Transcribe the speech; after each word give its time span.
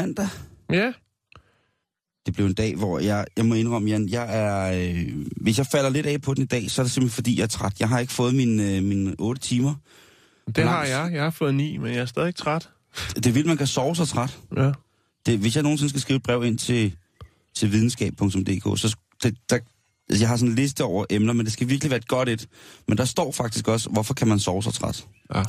Mandag. 0.00 0.28
Ja. 0.72 0.92
Det 2.26 2.34
blev 2.34 2.46
en 2.46 2.54
dag, 2.54 2.76
hvor 2.76 2.98
jeg, 2.98 3.26
jeg 3.36 3.46
må 3.46 3.54
indrømme, 3.54 3.90
Jan, 3.90 4.08
jeg 4.08 4.26
er, 4.28 4.72
øh, 4.72 5.26
hvis 5.36 5.58
jeg 5.58 5.66
falder 5.66 5.90
lidt 5.90 6.06
af 6.06 6.22
på 6.22 6.34
den 6.34 6.42
i 6.42 6.46
dag, 6.46 6.70
så 6.70 6.82
er 6.82 6.84
det 6.84 6.92
simpelthen 6.92 7.14
fordi, 7.14 7.36
jeg 7.36 7.42
er 7.42 7.46
træt. 7.46 7.80
Jeg 7.80 7.88
har 7.88 7.98
ikke 7.98 8.12
fået 8.12 8.34
mine 8.34 8.76
øh, 8.76 8.82
min 8.82 9.14
8 9.18 9.40
timer. 9.40 9.74
Det 10.56 10.64
har 10.64 10.84
jeg. 10.84 11.10
Jeg 11.12 11.22
har 11.22 11.30
fået 11.30 11.54
ni, 11.54 11.76
men 11.76 11.92
jeg 11.92 12.00
er 12.00 12.06
stadig 12.06 12.34
træt. 12.34 12.68
Det 13.14 13.26
er 13.26 13.30
vildt, 13.32 13.46
man 13.46 13.56
kan 13.56 13.66
sove 13.66 13.96
så 13.96 14.06
træt. 14.06 14.38
Ja. 14.56 14.72
Det, 15.26 15.38
hvis 15.38 15.54
jeg 15.54 15.62
nogensinde 15.62 15.90
skal 15.90 16.00
skrive 16.00 16.16
et 16.16 16.22
brev 16.22 16.44
ind 16.44 16.58
til, 16.58 16.96
til 17.54 17.72
videnskab.dk, 17.72 18.80
så 18.80 18.96
det, 19.22 19.36
der, 19.50 19.58
altså, 20.10 20.22
jeg 20.22 20.28
har 20.28 20.36
sådan 20.36 20.48
en 20.48 20.54
liste 20.54 20.84
over 20.84 21.04
emner, 21.10 21.32
men 21.32 21.46
det 21.46 21.52
skal 21.52 21.68
virkelig 21.68 21.90
være 21.90 21.98
et 21.98 22.08
godt 22.08 22.28
et. 22.28 22.48
Men 22.88 22.98
der 22.98 23.04
står 23.04 23.32
faktisk 23.32 23.68
også, 23.68 23.90
hvorfor 23.90 24.14
kan 24.14 24.28
man 24.28 24.38
sove 24.38 24.62
så 24.62 24.70
træt. 24.70 25.06
Ja. 25.34 25.42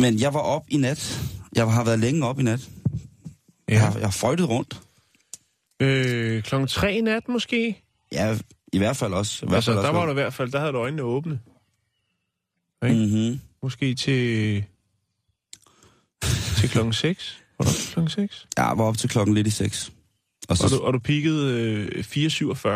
Men 0.00 0.20
jeg 0.20 0.34
var 0.34 0.40
op 0.40 0.62
i 0.68 0.76
nat. 0.76 1.20
Jeg 1.56 1.70
har 1.70 1.84
været 1.84 1.98
længe 1.98 2.26
op 2.26 2.40
i 2.40 2.42
nat. 2.42 2.68
Jeg 3.72 3.80
har, 3.80 3.92
jeg 3.98 4.06
har 4.06 4.10
frøjtet 4.10 4.48
rundt. 4.48 4.80
Øh, 5.80 6.42
klokken 6.42 6.68
tre 6.68 6.94
i 6.94 7.00
nat 7.00 7.28
måske? 7.28 7.82
Ja, 8.12 8.38
i 8.72 8.78
hvert 8.78 8.96
fald 8.96 9.12
også. 9.12 9.46
I 9.46 9.48
hvert 9.48 9.56
Altså, 9.56 9.70
fald 9.70 9.76
der 9.82 9.88
også 9.88 9.98
var 9.98 10.04
du 10.06 10.10
i 10.10 10.14
hvert 10.14 10.34
fald, 10.34 10.52
der 10.52 10.58
havde 10.58 10.72
du 10.72 10.78
øjnene 10.78 11.02
åbne. 11.02 11.40
ikke? 12.84 12.96
Mm-hmm. 12.96 13.40
Måske 13.62 13.94
til... 13.94 14.64
til 16.56 16.68
klokken 16.70 16.92
6? 16.92 17.38
Var 17.58 17.64
du 17.64 17.72
til 17.72 17.92
klokken 17.92 18.10
6? 18.10 18.46
Jeg 18.56 18.72
var 18.76 18.84
op 18.84 18.98
til 18.98 19.10
klokken 19.10 19.34
lidt 19.34 19.46
i 19.46 19.50
seks. 19.50 19.92
Og 20.48 20.56
så, 20.56 20.64
Og 20.64 20.70
du, 20.70 20.78
og 20.78 20.92
du 20.92 20.98
peakede 20.98 21.60
øh, 21.60 22.04
4.47. 22.04 22.68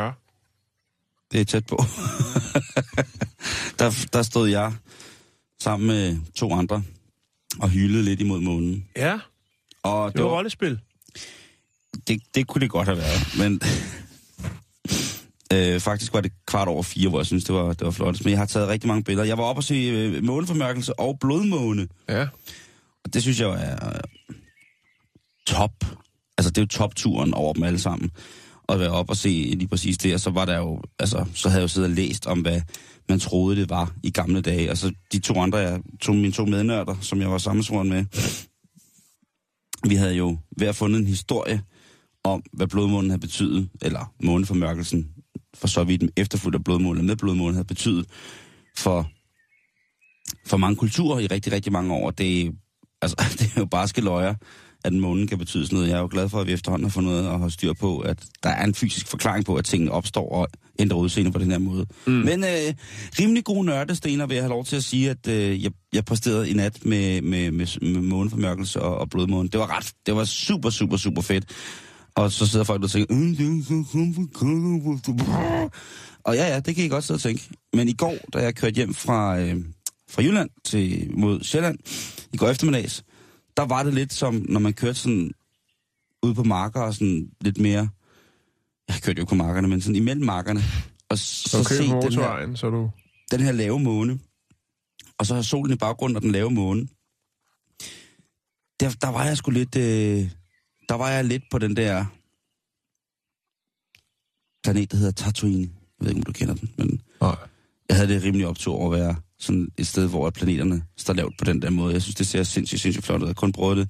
det 1.32 1.40
er 1.40 1.44
tæt 1.44 1.66
på. 1.66 1.76
der, 3.78 4.06
der 4.12 4.22
stod 4.22 4.48
jeg 4.48 4.72
sammen 5.60 5.86
med 5.86 6.16
to 6.34 6.52
andre 6.52 6.82
og 7.60 7.70
hylede 7.70 8.02
lidt 8.02 8.20
imod 8.20 8.40
månen. 8.40 8.88
Ja, 8.96 9.18
Og 9.82 10.12
det 10.12 10.24
var 10.24 10.30
rollespil. 10.30 10.80
Det, 12.08 12.22
det 12.34 12.46
kunne 12.46 12.60
det 12.60 12.70
godt 12.70 12.88
have 12.88 12.98
været, 12.98 13.34
men 13.38 13.60
øh, 15.52 15.80
faktisk 15.80 16.12
var 16.14 16.20
det 16.20 16.32
kvart 16.46 16.68
over 16.68 16.82
fire, 16.82 17.08
hvor 17.08 17.18
jeg 17.18 17.26
synes, 17.26 17.44
det 17.44 17.54
var, 17.54 17.72
det 17.72 17.84
var 17.84 17.90
flot. 17.90 18.24
Men 18.24 18.30
jeg 18.30 18.38
har 18.38 18.46
taget 18.46 18.68
rigtig 18.68 18.88
mange 18.88 19.04
billeder. 19.04 19.26
Jeg 19.26 19.38
var 19.38 19.44
oppe 19.44 19.58
og 19.60 19.64
se 19.64 19.74
øh, 19.74 20.24
måneformørkelse 20.24 21.00
og 21.00 21.18
blodmåne, 21.20 21.88
Ja. 22.08 22.26
og 23.04 23.14
det 23.14 23.22
synes 23.22 23.40
jeg 23.40 23.48
er 23.48 23.86
øh, 23.88 24.00
top. 25.46 25.72
Altså, 26.38 26.50
det 26.50 26.58
er 26.58 26.62
jo 26.62 26.66
topturen 26.66 27.34
over 27.34 27.52
dem 27.52 27.62
alle 27.62 27.78
sammen. 27.78 28.10
At 28.68 28.80
være 28.80 28.90
oppe 28.90 29.12
og 29.12 29.16
se 29.16 29.28
lige 29.28 29.68
præcis 29.68 29.98
det, 29.98 30.14
og 30.14 30.20
så 30.20 30.30
var 30.30 30.44
der 30.44 30.56
jo, 30.58 30.82
altså, 30.98 31.24
så 31.34 31.48
havde 31.48 31.60
jeg 31.60 31.62
jo 31.62 31.68
siddet 31.68 31.90
og 31.90 31.96
læst 31.96 32.26
om, 32.26 32.40
hvad 32.40 32.60
man 33.08 33.20
troede, 33.20 33.56
det 33.60 33.70
var 33.70 33.92
i 34.02 34.10
gamle 34.10 34.40
dage. 34.40 34.68
Altså, 34.68 34.92
de 35.12 35.18
to 35.18 35.40
andre, 35.40 35.58
jeg, 35.58 35.80
to, 36.00 36.12
mine 36.12 36.32
to 36.32 36.44
mednørder, 36.44 36.94
som 37.00 37.20
jeg 37.20 37.30
var 37.30 37.38
sammensvoren 37.38 37.88
med, 37.88 38.04
vi 39.88 39.94
havde 39.94 40.14
jo 40.14 40.38
hver 40.50 40.72
fundet 40.72 41.00
en 41.00 41.06
historie 41.06 41.62
om, 42.24 42.42
hvad 42.52 42.66
blodmånen 42.66 43.10
havde 43.10 43.20
betydet, 43.20 43.68
eller 43.82 44.12
måneformørkelsen, 44.22 45.08
for 45.54 45.66
så 45.68 45.84
vidt 45.84 46.02
efterfulgt 46.16 46.54
af 46.56 46.64
blodmånen, 46.64 47.06
med 47.06 47.16
blodmånen 47.16 47.54
havde 47.54 47.66
betydet 47.66 48.06
for, 48.76 49.10
for 50.46 50.56
mange 50.56 50.76
kulturer 50.76 51.18
i 51.18 51.26
rigtig, 51.26 51.52
rigtig 51.52 51.72
mange 51.72 51.94
år. 51.94 52.10
Det, 52.10 52.40
er- 52.46 52.52
altså, 53.02 53.16
det 53.38 53.46
er 53.56 53.60
jo 53.60 53.66
bare 53.66 53.88
løjer 54.04 54.34
at 54.84 54.92
månen 54.92 55.26
kan 55.26 55.38
betyde 55.38 55.66
sådan 55.66 55.76
noget. 55.76 55.88
Jeg 55.88 55.96
er 55.96 56.00
jo 56.00 56.08
glad 56.10 56.28
for, 56.28 56.40
at 56.40 56.46
vi 56.46 56.52
efterhånden 56.52 56.84
har 56.84 56.90
fundet 56.90 57.24
af 57.24 57.32
at 57.32 57.38
have 57.38 57.50
styr 57.50 57.72
på, 57.72 57.98
at 57.98 58.18
der 58.42 58.50
er 58.50 58.64
en 58.64 58.74
fysisk 58.74 59.08
forklaring 59.08 59.44
på, 59.44 59.56
at 59.56 59.64
tingene 59.64 59.92
opstår 59.92 60.32
og 60.32 60.48
ændrer 60.78 60.98
udseende 60.98 61.32
på 61.32 61.38
den 61.38 61.50
her 61.50 61.58
måde. 61.58 61.86
Mm. 62.06 62.12
Men 62.12 62.44
øh, 62.44 62.74
rimelig 63.20 63.44
gode 63.44 63.64
nørdestener 63.66 64.26
vil 64.26 64.34
jeg 64.34 64.44
have 64.44 64.50
lov 64.50 64.64
til 64.64 64.76
at 64.76 64.84
sige, 64.84 65.10
at 65.10 65.28
øh, 65.28 65.62
jeg, 65.64 65.70
jeg 65.92 66.04
præsterede 66.04 66.50
i 66.50 66.52
nat 66.52 66.84
med, 66.84 67.22
med, 67.22 67.50
med, 67.50 67.80
med 67.92 68.00
måneformørkelse 68.00 68.82
og, 68.82 68.98
og 68.98 69.10
blodmåne. 69.10 69.48
Det 69.48 69.60
var 69.60 69.76
ret, 69.76 69.92
det 70.06 70.16
var 70.16 70.24
super, 70.24 70.70
super, 70.70 70.96
super 70.96 71.22
fedt. 71.22 71.44
Og 72.14 72.32
så 72.32 72.46
sidder 72.46 72.64
folk 72.64 72.82
og 72.82 72.90
tænker, 72.90 73.14
"Øh, 73.16 73.18
det 73.18 73.40
er 73.40 73.62
så 73.64 73.84
kompliceret." 74.34 75.72
og 76.24 76.34
ja, 76.34 76.48
ja, 76.52 76.60
det 76.60 76.74
kan 76.74 76.84
I 76.84 76.88
godt 76.88 77.04
sidde 77.04 77.16
og 77.18 77.22
tænke. 77.22 77.48
Men 77.72 77.88
i 77.88 77.92
går, 77.92 78.14
da 78.32 78.38
jeg 78.38 78.54
kørte 78.54 78.74
hjem 78.74 78.94
fra, 78.94 79.38
øh, 79.38 79.56
fra 80.10 80.22
Jylland 80.22 80.50
til, 80.64 81.10
mod 81.10 81.40
Sjælland, 81.42 81.78
i 82.32 82.36
går 82.36 82.48
eftermiddags, 82.48 83.02
der 83.56 83.62
var 83.66 83.82
det 83.82 83.94
lidt 83.94 84.12
som, 84.12 84.34
når 84.48 84.60
man 84.60 84.74
kørte 84.74 84.98
sådan 84.98 85.32
ude 86.22 86.34
på 86.34 86.42
marker 86.44 86.80
og 86.80 86.94
sådan 86.94 87.30
lidt 87.40 87.58
mere... 87.58 87.88
Jeg 88.88 88.96
kørte 89.02 89.18
jo 89.18 89.24
på 89.24 89.34
markerne, 89.34 89.68
men 89.68 89.80
sådan 89.80 89.96
imellem 89.96 90.24
markerne. 90.24 90.60
Og 91.08 91.18
så, 91.18 91.48
Så 91.48 91.64
se 91.64 91.82
den 91.82 92.12
her, 92.12 92.54
så 92.54 92.70
du... 92.70 92.90
den 93.30 93.40
her 93.40 93.52
lave 93.52 93.80
måne. 93.80 94.18
Og 95.18 95.26
så 95.26 95.34
har 95.34 95.42
solen 95.42 95.72
i 95.72 95.76
baggrunden 95.76 96.16
og 96.16 96.22
den 96.22 96.30
lave 96.30 96.50
måne. 96.50 96.88
Der, 98.80 98.90
der 99.00 99.08
var 99.08 99.24
jeg 99.24 99.36
sgu 99.36 99.50
lidt... 99.50 99.76
Øh, 99.76 100.30
der 100.88 100.94
var 100.94 101.10
jeg 101.10 101.24
lidt 101.24 101.42
på 101.50 101.58
den 101.58 101.76
der 101.76 102.04
planet, 104.64 104.90
der 104.90 104.96
hedder 104.96 105.12
Tatooine. 105.12 105.62
Jeg 105.62 105.70
ved 106.00 106.08
ikke, 106.08 106.18
om 106.18 106.22
du 106.22 106.32
kender 106.32 106.54
den, 106.54 106.70
men 106.78 107.00
Nej. 107.20 107.36
jeg 107.88 107.96
havde 107.96 108.14
det 108.14 108.22
rimelig 108.22 108.46
optur 108.46 108.74
over 108.74 108.94
at 108.94 109.00
være 109.00 109.16
sådan 109.38 109.68
et 109.78 109.86
sted, 109.86 110.08
hvor 110.08 110.30
planeterne 110.30 110.82
står 110.96 111.14
lavt 111.14 111.34
på 111.38 111.44
den 111.44 111.62
der 111.62 111.70
måde. 111.70 111.92
Jeg 111.92 112.02
synes, 112.02 112.14
det 112.14 112.26
ser 112.26 112.42
sindssygt, 112.42 112.80
sindssygt 112.80 113.06
flot 113.06 113.20
ud. 113.20 113.26
Jeg 113.26 113.28
har 113.28 113.34
kun 113.34 113.52
prøvet 113.52 113.76
det 113.76 113.88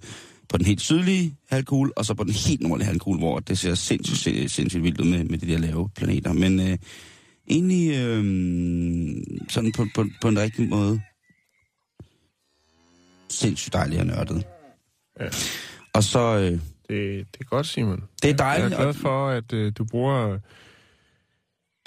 på 0.49 0.59
den 0.59 0.67
helt 0.67 0.81
sydlige 0.81 1.37
halvkugle, 1.51 1.99
og 1.99 2.05
så 2.05 2.15
på 2.15 2.25
den 2.25 2.33
helt 2.33 2.61
nordlige 2.61 2.87
halvkugle, 2.87 3.19
hvor 3.19 3.39
det 3.41 3.59
ser 3.59 3.75
sindssygt, 3.75 4.19
sindssygt, 4.19 4.51
sindssygt 4.51 4.83
vildt 4.83 5.01
ud 5.01 5.07
med, 5.11 5.25
med 5.25 5.39
de 5.39 5.47
der 5.47 5.59
lave 5.59 5.89
planeter. 5.97 6.33
Men 6.33 6.61
øh, 6.61 6.79
egentlig 7.51 7.91
øh, 7.97 8.25
sådan 9.49 9.73
på, 9.73 9.87
på, 9.95 10.07
på 10.23 10.29
en 10.29 10.39
rigtig 10.39 10.69
måde 10.69 11.01
sindssygt 13.29 13.73
dejligt 13.73 14.01
og 14.01 14.07
nørdet. 14.07 14.45
Ja. 15.21 15.29
Og 15.95 16.05
så, 16.05 16.19
øh, 16.37 16.51
Det, 16.51 17.27
det 17.33 17.41
er 17.41 17.45
godt, 17.45 17.67
Simon. 17.67 18.03
det 18.23 18.25
er 18.25 18.29
Jeg 18.29 18.39
dejligt. 18.39 18.73
er 18.75 18.77
glad 18.83 18.95
for, 18.95 19.29
at 19.29 19.53
øh, 19.53 19.73
du 19.79 19.85
bruger 19.85 20.39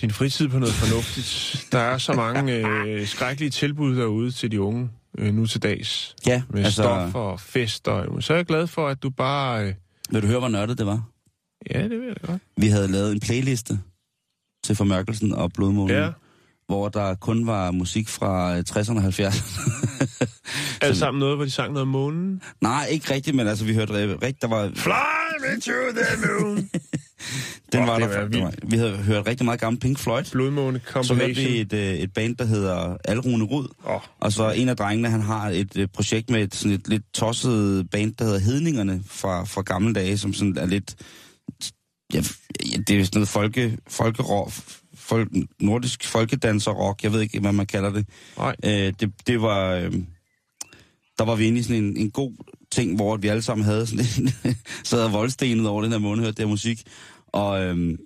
din 0.01 0.11
fritid 0.11 0.47
på 0.47 0.59
noget 0.59 0.73
fornuftigt. 0.75 1.67
Der 1.71 1.79
er 1.79 1.97
så 1.97 2.13
mange 2.13 2.53
øh, 2.67 3.07
skrækkelige 3.07 3.49
tilbud 3.49 3.95
derude 3.95 4.31
til 4.31 4.51
de 4.51 4.61
unge 4.61 4.89
øh, 5.17 5.33
nu 5.33 5.45
til 5.45 5.63
dags. 5.63 6.15
Ja, 6.27 6.41
Med 6.49 6.63
altså... 6.65 6.81
stoffer 6.83 7.19
og 7.19 7.39
fester. 7.39 8.17
Så 8.19 8.33
er 8.33 8.37
jeg 8.37 8.45
glad 8.45 8.67
for, 8.67 8.87
at 8.87 9.03
du 9.03 9.09
bare... 9.09 9.65
Øh, 9.67 9.73
vil 10.11 10.21
du 10.21 10.27
høre, 10.27 10.39
hvor 10.39 10.47
nørdet 10.47 10.77
det 10.77 10.85
var? 10.85 11.03
ja, 11.71 11.83
det 11.83 11.89
vil 11.99 12.07
jeg 12.07 12.15
godt. 12.27 12.41
Vi 12.57 12.67
havde 12.67 12.87
lavet 12.87 13.11
en 13.11 13.19
playliste 13.19 13.79
til 14.63 14.75
formørkelsen 14.75 15.33
og 15.33 15.51
blodmånen, 15.53 15.95
Ja. 15.95 16.09
hvor 16.67 16.89
der 16.89 17.15
kun 17.15 17.47
var 17.47 17.71
musik 17.71 18.09
fra 18.09 18.57
øh, 18.57 18.63
60'erne 18.69 18.97
og 18.97 19.03
70'erne. 19.03 20.25
Alt 20.85 20.97
sammen 20.97 21.19
noget, 21.19 21.35
hvor 21.37 21.45
de 21.45 21.51
sang 21.51 21.69
noget 21.73 21.81
om 21.81 21.87
månen. 21.87 22.41
Nej, 22.61 22.87
ikke 22.91 23.13
rigtigt, 23.13 23.35
men 23.35 23.47
altså 23.47 23.65
vi 23.65 23.73
hørte 23.73 23.93
rigtig, 23.93 24.41
der 24.41 24.47
var, 24.47 24.71
Fly 24.75 24.91
me 25.41 25.61
to 25.61 25.71
the 25.71 26.27
moon. 26.27 26.69
den 27.71 27.81
Åh, 27.81 27.87
var 27.87 27.99
der, 27.99 28.39
var 28.39 28.53
vi 28.63 28.77
havde 28.77 28.97
hørt 28.97 29.27
rigtig 29.27 29.45
meget 29.45 29.59
gammel 29.59 29.79
Pink 29.79 29.99
Floyd. 29.99 30.23
Blodmåne 30.31 30.81
Så 31.01 31.13
hørte 31.13 31.35
vi 31.35 31.59
et, 31.59 31.73
øh, 31.73 31.93
et 31.93 32.13
band, 32.13 32.35
der 32.35 32.45
hedder 32.45 32.97
Alrune 33.05 33.43
Rud. 33.43 33.67
Åh. 33.87 33.99
Og 34.19 34.31
så 34.31 34.51
en 34.51 34.69
af 34.69 34.77
drengene, 34.77 35.09
han 35.09 35.21
har 35.21 35.49
et 35.49 35.77
øh, 35.77 35.87
projekt 35.87 36.29
med 36.29 36.43
et, 36.43 36.55
sådan 36.55 36.71
et 36.71 36.87
lidt 36.87 37.13
tosset 37.13 37.89
band, 37.89 38.13
der 38.13 38.25
hedder 38.25 38.39
Hedningerne 38.39 39.03
fra, 39.05 39.43
fra 39.43 39.61
gamle 39.61 39.93
dage, 39.93 40.17
som 40.17 40.33
sådan 40.33 40.57
er 40.57 40.65
lidt... 40.65 40.95
Ja, 42.13 42.21
det 42.87 42.89
er 42.89 43.03
sådan 43.03 43.09
noget 43.13 43.27
folke, 43.27 43.77
folkerock, 43.87 44.53
folk, 44.93 45.29
nordisk 45.59 46.07
folkedanserrock, 46.07 47.03
jeg 47.03 47.13
ved 47.13 47.21
ikke, 47.21 47.39
hvad 47.39 47.51
man 47.51 47.65
kalder 47.65 47.89
det. 47.89 48.05
Nej. 48.37 48.55
Øh, 48.65 48.93
det, 48.99 49.11
det 49.27 49.41
var... 49.41 49.73
Øh, 49.73 49.93
der 51.17 51.25
var 51.25 51.35
vi 51.35 51.47
inde 51.47 51.59
i 51.59 51.63
sådan 51.63 51.83
en, 51.83 51.97
en 51.97 52.11
god 52.11 52.31
ting, 52.71 52.95
hvor 52.95 53.17
vi 53.17 53.27
alle 53.27 53.41
sammen 53.41 53.65
havde 53.65 53.87
sådan 53.87 54.05
en, 54.17 54.55
sad 54.83 55.03
og 55.03 55.13
voldstenet 55.13 55.67
over 55.67 55.81
den 55.81 55.91
her 55.91 55.99
måned, 55.99 56.23
hørte 56.23 56.35
det 56.35 56.45
her 56.45 56.49
musik. 56.49 56.81
Og 57.27 57.63
øhm, 57.63 57.97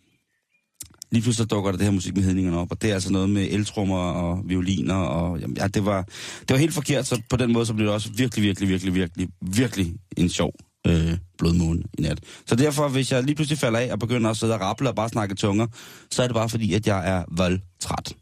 lige 1.12 1.22
pludselig 1.22 1.36
så 1.50 1.56
dukker 1.56 1.72
der 1.72 1.78
det 1.78 1.86
her 1.86 1.92
musik 1.92 2.16
med 2.16 2.24
hedningerne 2.24 2.58
op, 2.58 2.72
og 2.72 2.82
det 2.82 2.90
er 2.90 2.94
altså 2.94 3.12
noget 3.12 3.30
med 3.30 3.48
eltrummer 3.52 3.98
og 3.98 4.42
violiner, 4.46 4.96
og 4.96 5.40
jamen, 5.40 5.58
ja, 5.58 5.68
det 5.68 5.86
var, 5.86 6.02
det 6.40 6.50
var 6.50 6.58
helt 6.58 6.74
forkert, 6.74 7.08
så 7.08 7.22
på 7.30 7.38
den 7.38 7.54
måde 7.54 7.66
så 7.66 7.74
blev 7.74 7.86
det 7.86 7.94
også 7.94 8.10
virkelig, 8.16 8.44
virkelig, 8.44 8.70
virkelig, 8.70 8.94
virkelig, 8.94 9.28
virkelig 9.42 9.94
en 10.18 10.30
sjov 10.30 10.54
øh, 10.88 11.18
blodmåne 11.38 11.84
i 11.98 12.02
nat. 12.02 12.20
Så 12.46 12.56
derfor, 12.56 12.88
hvis 12.88 13.12
jeg 13.12 13.24
lige 13.24 13.36
pludselig 13.36 13.60
falder 13.60 13.80
af 13.80 13.92
og 13.92 14.00
begynder 14.00 14.30
at 14.30 14.38
sidde 14.38 14.54
og 14.54 14.62
rapple 14.62 14.90
og 14.90 14.96
bare 14.96 15.10
snakke 15.10 15.36
tunger, 15.36 15.68
så 16.12 16.24
er 16.24 16.28
det 16.28 16.36
bare 16.36 16.50
fordi, 16.50 16.74
at 16.74 16.88
jeg 16.88 17.10
er 17.10 17.24
voldtræt. 17.32 18.14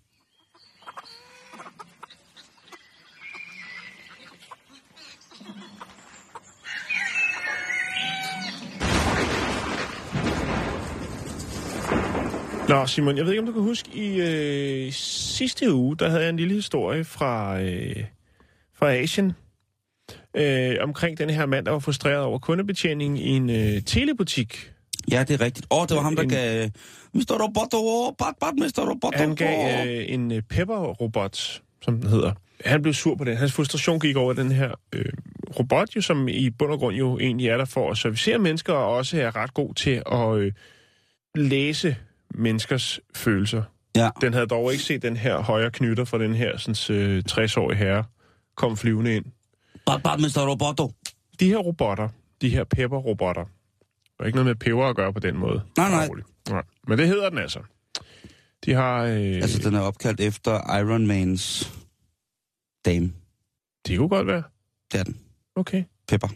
Nå, 12.72 12.88
Simon, 12.88 13.18
jeg 13.18 13.26
ved 13.26 13.32
ikke, 13.32 13.42
om 13.42 13.46
du 13.46 13.54
kan 13.54 13.62
huske, 13.62 13.90
i 13.94 14.22
øh, 14.22 14.92
sidste 14.92 15.74
uge, 15.74 15.98
der 15.98 16.10
havde 16.10 16.22
jeg 16.22 16.30
en 16.30 16.38
lille 16.38 16.54
historie 16.54 17.04
fra, 17.04 17.62
øh, 17.62 18.04
fra 18.78 18.94
Asien, 18.94 19.34
øh, 20.34 20.76
omkring 20.82 21.18
den 21.18 21.30
her 21.30 21.46
mand, 21.46 21.66
der 21.66 21.72
var 21.72 21.80
frustreret 21.80 22.24
over 22.24 22.40
kundebetjeningen 22.40 23.18
i 23.18 23.30
en 23.30 23.50
øh, 23.50 23.82
telebutik. 23.82 24.72
Ja, 25.12 25.24
det 25.28 25.42
er 25.42 25.46
rigtigt. 25.46 25.68
Åh, 25.72 25.82
oh, 25.82 25.88
det 25.88 25.96
var 25.96 26.04
ham, 26.04 26.16
der 26.16 26.24
En- 26.24 26.30
gav... 26.30 26.70
Mr. 27.14 27.44
Roboto, 27.44 28.12
bat, 28.12 28.34
bat, 28.40 28.54
Mr. 28.54 28.90
Roboto. 28.90 29.18
Han 29.18 29.36
gav 29.36 29.88
øh, 29.88 30.06
en 30.08 30.32
øh, 30.32 30.42
pepper-robot, 30.42 31.62
som 31.82 32.02
den 32.02 32.10
hedder. 32.10 32.34
Han 32.66 32.82
blev 32.82 32.94
sur 32.94 33.16
på 33.16 33.24
det. 33.24 33.38
Hans 33.38 33.54
frustration 33.54 34.00
gik 34.00 34.16
over 34.16 34.34
den 34.34 34.52
her 34.52 34.72
øh, 34.94 35.06
robot, 35.60 35.96
jo, 35.96 36.02
som 36.02 36.28
i 36.28 36.50
bund 36.50 36.72
og 36.72 36.80
grund 36.80 36.96
jo 36.96 37.20
egentlig 37.20 37.48
er 37.48 37.58
der 37.58 37.66
for 37.66 37.92
at 37.92 37.98
servicere 37.98 38.38
mennesker, 38.38 38.74
og 38.74 38.96
også 38.96 39.22
er 39.22 39.36
ret 39.36 39.54
god 39.54 39.74
til 39.74 40.04
at 40.12 40.36
øh, 40.38 40.52
læse 41.36 41.96
menneskers 42.34 43.00
følelser. 43.16 43.64
Ja. 43.96 44.10
Den 44.22 44.34
havde 44.34 44.48
dog 44.48 44.72
ikke 44.72 44.84
set 44.84 45.02
den 45.02 45.18
her 45.18 45.38
højre 45.40 45.72
knytter 45.72 46.06
fra 46.06 46.18
den 46.20 46.34
her 46.36 46.58
sådan, 46.58 46.98
øh, 46.98 47.24
60-årige 47.32 47.78
herre 47.78 48.04
kom 48.56 48.78
flyvende 48.78 49.16
ind. 49.16 49.26
Bat, 49.86 50.20
Mr. 50.20 50.50
Roboto. 50.50 50.92
De 51.40 51.48
her 51.48 51.58
robotter, 51.58 52.10
de 52.42 52.50
her 52.50 52.64
pepper-robotter, 52.64 53.44
der 54.18 54.24
er 54.24 54.26
ikke 54.26 54.36
noget 54.36 54.46
med 54.48 54.56
peber 54.56 54.86
at 54.88 54.96
gøre 54.96 55.14
på 55.14 55.20
den 55.20 55.38
måde. 55.38 55.62
Nej, 55.78 55.90
nej. 55.90 56.10
Nej. 56.50 56.64
Men 56.88 56.98
det 56.98 57.08
hedder 57.08 57.30
den 57.30 57.38
altså. 57.38 57.60
De 58.66 58.74
har... 58.74 59.04
Øh, 59.04 59.36
Altså, 59.36 59.70
den 59.70 59.76
er 59.76 59.80
opkaldt 59.80 60.20
efter 60.20 60.78
Iron 60.80 61.08
Mans 61.08 61.72
dame. 62.86 63.12
Det 63.88 63.98
kunne 63.98 64.10
godt 64.10 64.28
være. 64.28 64.44
Det 64.92 65.00
er 65.00 65.04
den. 65.04 65.18
Okay, 65.56 65.84
Pepper. 66.08 66.28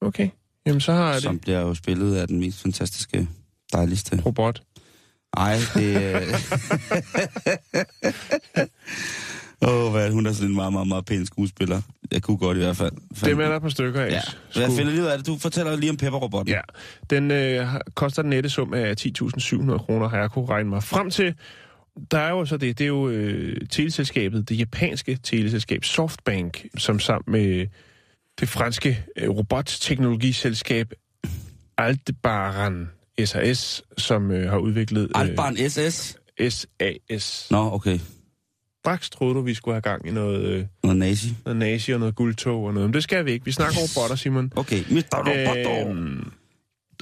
okay. 0.00 0.28
Jamen, 0.66 0.80
så 0.80 0.92
har 0.92 1.12
jeg 1.12 1.22
Som 1.22 1.34
det. 1.34 1.40
bliver 1.40 1.60
jo 1.60 1.74
spillet 1.74 2.16
af 2.16 2.28
den 2.28 2.40
mest 2.40 2.62
fantastiske, 2.62 3.28
dejligste. 3.72 4.22
Robot. 4.26 4.62
Ej, 5.36 5.56
det 5.74 5.96
er... 5.96 6.20
Åh, 9.62 9.84
oh, 9.84 9.92
hvad 9.92 10.00
er 10.00 10.04
det? 10.04 10.14
Hun 10.14 10.26
er 10.26 10.32
sådan 10.32 10.48
en 10.48 10.56
meget, 10.56 10.72
meget, 10.72 10.88
meget 10.88 11.04
pæn 11.04 11.26
skuespiller. 11.26 11.80
Jeg 12.12 12.22
kunne 12.22 12.36
godt 12.36 12.56
i 12.56 12.60
hvert 12.60 12.76
fald. 12.76 12.92
Det 13.24 13.32
er 13.32 13.48
der 13.48 13.58
på 13.58 13.70
stykker 13.70 14.00
af. 14.00 14.10
Ja, 14.10 14.20
hvad 14.54 14.76
finder 14.76 14.92
lige 14.92 15.02
ud 15.02 15.06
af 15.06 15.18
det? 15.18 15.26
Du 15.26 15.38
fortæller 15.38 15.76
lige 15.76 15.90
om 15.90 15.96
pepperrobotten. 15.96 16.54
Ja, 16.54 16.60
den 17.10 17.30
øh, 17.30 17.66
koster 17.94 18.22
den 18.22 18.30
nette 18.30 18.50
sum 18.50 18.74
af 18.74 18.94
10.700 19.00 19.78
kroner, 19.78 20.08
har 20.08 20.18
jeg 20.18 20.30
kunne 20.30 20.46
regne 20.46 20.68
mig 20.68 20.82
frem 20.82 21.10
til. 21.10 21.34
Der 22.10 22.18
er 22.18 22.30
jo 22.30 22.44
så 22.44 22.56
det, 22.56 22.78
det 22.78 22.84
er 22.84 22.88
jo 22.88 23.08
øh, 23.08 23.56
teleselskabet, 23.70 24.48
det 24.48 24.58
japanske 24.58 25.18
teleselskab 25.22 25.84
Softbank, 25.84 26.66
som 26.78 26.98
sammen 26.98 27.32
med 27.32 27.66
det 28.40 28.48
franske 28.48 29.04
øh, 29.16 29.30
robotteknologiselskab 29.30 30.92
Aldebaran 31.78 32.88
SAS, 33.24 33.82
som 33.98 34.30
øh, 34.30 34.50
har 34.50 34.58
udviklet 34.58 35.10
Albarn 35.14 35.56
SS? 35.70 36.16
øh, 36.40 36.50
SAS. 36.50 37.46
Nå, 37.50 37.70
okay. 37.72 37.98
Straks 38.84 39.10
troede 39.10 39.34
du, 39.34 39.40
vi 39.40 39.54
skulle 39.54 39.74
have 39.74 39.82
gang 39.82 40.06
i 40.08 40.10
noget, 40.10 40.44
øh, 40.44 40.64
Noget 40.82 40.98
nazi. 40.98 41.28
noget 41.44 41.56
nazi 41.56 41.92
og 41.92 42.00
noget 42.00 42.14
guldtog 42.14 42.64
og 42.64 42.74
noget, 42.74 42.88
men 42.88 42.94
det 42.94 43.02
skal 43.02 43.24
vi 43.24 43.32
ikke. 43.32 43.44
Vi 43.44 43.52
snakker 43.52 43.78
robotter, 43.80 44.16
Simon. 44.16 44.52
Okay, 44.56 44.84
Mr. 44.90 45.16
Roboto. 45.18 45.90
Øhm, 45.90 46.32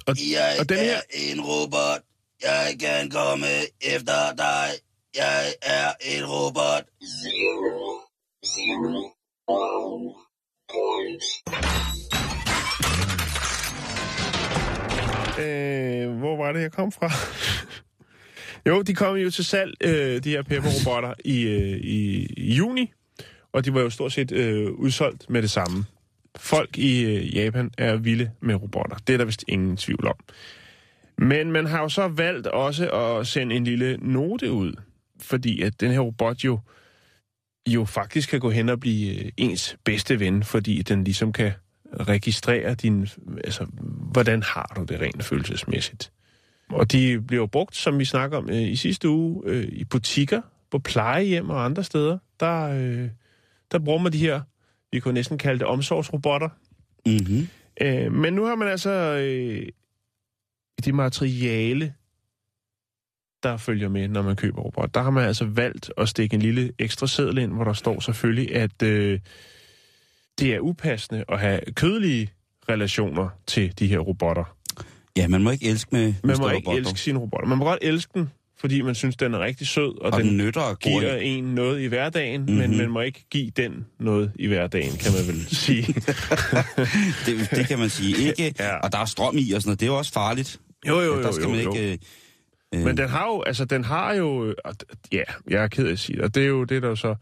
og, 0.06 0.16
Jeg 0.32 0.56
og 0.60 0.68
den 0.68 0.78
her, 0.78 1.00
en 1.14 1.40
robot. 1.40 2.00
Jeg 2.42 2.76
kan 2.80 3.10
komme 3.10 3.46
efter 3.80 4.34
dig. 4.36 4.68
Jeg 5.16 5.54
er 5.62 5.92
en 6.00 6.24
robot. 6.26 6.82
Øh, 15.40 16.10
hvor 16.10 16.36
var 16.36 16.52
det, 16.52 16.60
jeg 16.60 16.72
kom 16.72 16.92
fra? 16.92 17.10
jo, 18.70 18.82
de 18.82 18.94
kom 18.94 19.16
jo 19.16 19.30
til 19.30 19.44
salg, 19.44 19.74
øh, 19.84 20.24
de 20.24 20.30
her 20.30 20.42
pepperrobotter, 20.42 21.14
i, 21.24 21.42
øh, 21.42 21.78
i, 21.78 22.26
i 22.36 22.54
juni, 22.54 22.92
og 23.52 23.64
de 23.64 23.74
var 23.74 23.80
jo 23.80 23.90
stort 23.90 24.12
set 24.12 24.32
øh, 24.32 24.70
udsolgt 24.70 25.30
med 25.30 25.42
det 25.42 25.50
samme. 25.50 25.84
Folk 26.36 26.78
i 26.78 27.04
øh, 27.04 27.36
Japan 27.36 27.70
er 27.78 27.96
vilde 27.96 28.30
med 28.40 28.54
robotter. 28.54 28.96
Det 29.06 29.12
er 29.12 29.16
der 29.16 29.24
vist 29.24 29.44
ingen 29.48 29.76
tvivl 29.76 30.06
om. 30.06 30.16
Men 31.18 31.52
man 31.52 31.66
har 31.66 31.80
jo 31.80 31.88
så 31.88 32.08
valgt 32.08 32.46
også 32.46 32.90
at 32.90 33.26
sende 33.26 33.56
en 33.56 33.64
lille 33.64 33.96
note 33.96 34.52
ud, 34.52 34.72
fordi 35.20 35.62
at 35.62 35.80
den 35.80 35.90
her 35.90 36.00
robot 36.00 36.44
jo, 36.44 36.58
jo 37.68 37.84
faktisk 37.84 38.30
kan 38.30 38.40
gå 38.40 38.50
hen 38.50 38.68
og 38.68 38.80
blive 38.80 39.24
øh, 39.24 39.32
ens 39.36 39.76
bedste 39.84 40.20
ven, 40.20 40.42
fordi 40.42 40.82
den 40.82 41.04
ligesom 41.04 41.32
kan 41.32 41.52
registrere 42.00 42.74
din, 42.74 43.08
altså, 43.44 43.66
hvordan 44.12 44.42
har 44.42 44.72
du 44.76 44.84
det 44.84 45.00
rent 45.00 45.24
følelsesmæssigt. 45.24 46.12
Og 46.68 46.92
de 46.92 47.20
bliver 47.20 47.46
brugt, 47.46 47.76
som 47.76 47.98
vi 47.98 48.04
snakker 48.04 48.38
om 48.38 48.50
øh, 48.50 48.62
i 48.62 48.76
sidste 48.76 49.08
uge, 49.08 49.42
øh, 49.46 49.64
i 49.64 49.84
butikker, 49.84 50.40
på 50.70 50.78
plejehjem 50.78 51.50
og 51.50 51.64
andre 51.64 51.84
steder. 51.84 52.18
Der, 52.40 52.62
øh, 52.62 53.08
der 53.72 53.78
bruger 53.78 54.02
man 54.02 54.12
de 54.12 54.18
her, 54.18 54.40
vi 54.92 55.00
kunne 55.00 55.14
næsten 55.14 55.38
kalde 55.38 55.58
det 55.58 55.66
omsorgsrobotter. 55.66 56.48
Mm-hmm. 57.06 57.48
Øh, 57.80 58.12
men 58.12 58.34
nu 58.34 58.44
har 58.44 58.54
man 58.54 58.68
altså 58.68 58.90
øh, 58.90 59.68
det 60.84 60.94
materiale, 60.94 61.94
der 63.42 63.56
følger 63.56 63.88
med, 63.88 64.08
når 64.08 64.22
man 64.22 64.36
køber 64.36 64.62
robot. 64.62 64.94
Der 64.94 65.02
har 65.02 65.10
man 65.10 65.24
altså 65.24 65.44
valgt 65.44 65.92
at 65.96 66.08
stikke 66.08 66.34
en 66.34 66.42
lille 66.42 66.72
ekstra 66.78 67.06
seddel 67.06 67.38
ind, 67.38 67.52
hvor 67.52 67.64
der 67.64 67.72
står 67.72 68.00
selvfølgelig, 68.00 68.54
at 68.54 68.82
øh, 68.82 69.20
det 70.38 70.54
er 70.54 70.60
upassende 70.60 71.24
at 71.28 71.40
have 71.40 71.60
kødelige 71.74 72.30
relationer 72.68 73.28
til 73.46 73.78
de 73.78 73.86
her 73.86 73.98
robotter. 73.98 74.56
Ja, 75.16 75.28
man 75.28 75.42
må 75.42 75.50
ikke 75.50 75.66
elske 75.66 75.88
med 75.92 76.14
Man 76.24 76.36
må 76.40 76.48
ikke 76.50 76.68
Roboto. 76.68 76.78
elske 76.78 77.00
sine 77.00 77.18
robotter. 77.18 77.48
Man 77.48 77.58
må 77.58 77.64
godt 77.64 77.78
elske 77.82 78.10
den, 78.14 78.30
fordi 78.60 78.82
man 78.82 78.94
synes, 78.94 79.16
den 79.16 79.34
er 79.34 79.38
rigtig 79.40 79.66
sød, 79.66 79.98
og, 80.00 80.12
Og 80.12 80.18
den 80.20 80.28
den 80.28 80.36
nytter 80.36 80.74
giver 80.74 81.16
en 81.16 81.44
noget 81.44 81.80
i 81.80 81.86
hverdagen, 81.86 82.40
mm-hmm. 82.40 82.56
men 82.56 82.70
Mhm. 82.70 82.78
man 82.78 82.90
må 82.90 83.00
ikke 83.00 83.24
give 83.30 83.50
den 83.56 83.86
noget 84.00 84.32
i 84.34 84.46
hverdagen, 84.46 84.92
kan 84.96 85.12
man 85.12 85.34
vel 85.34 85.46
sige. 85.56 85.82
det, 87.26 87.50
det 87.50 87.66
kan 87.68 87.78
man 87.78 87.90
sige 87.90 88.16
ikke. 88.28 88.54
Ja. 88.58 88.76
Og 88.76 88.92
der 88.92 88.98
er 88.98 89.04
strøm 89.04 89.36
i 89.38 89.52
og 89.52 89.62
sådan 89.62 89.68
noget. 89.68 89.80
Det 89.80 89.86
er 89.86 89.90
jo 89.90 89.98
også 89.98 90.12
farligt. 90.12 90.60
jo, 90.88 91.00
jo, 91.00 91.16
jo. 91.16 91.22
der 91.22 91.32
skal 91.32 91.44
jo, 91.44 91.50
man 91.50 91.60
jo. 91.60 91.72
ikke... 91.74 91.98
Øh, 92.74 92.80
Men 92.84 92.96
den 92.96 93.08
har 93.08 93.26
jo, 93.26 93.42
altså 93.42 93.64
den 93.64 93.84
har 93.84 94.14
jo, 94.14 94.46
øh, 94.46 94.54
ja, 95.12 95.22
jeg 95.50 95.62
er 95.62 95.68
ked 95.68 95.86
af 95.86 95.92
at 95.92 95.98
sige 95.98 96.16
det, 96.16 96.24
og 96.24 96.34
det 96.34 96.42
er 96.42 96.46
jo 96.46 96.64
det, 96.64 96.82
der 96.82 96.88
jo 96.88 96.96
så, 96.96 97.14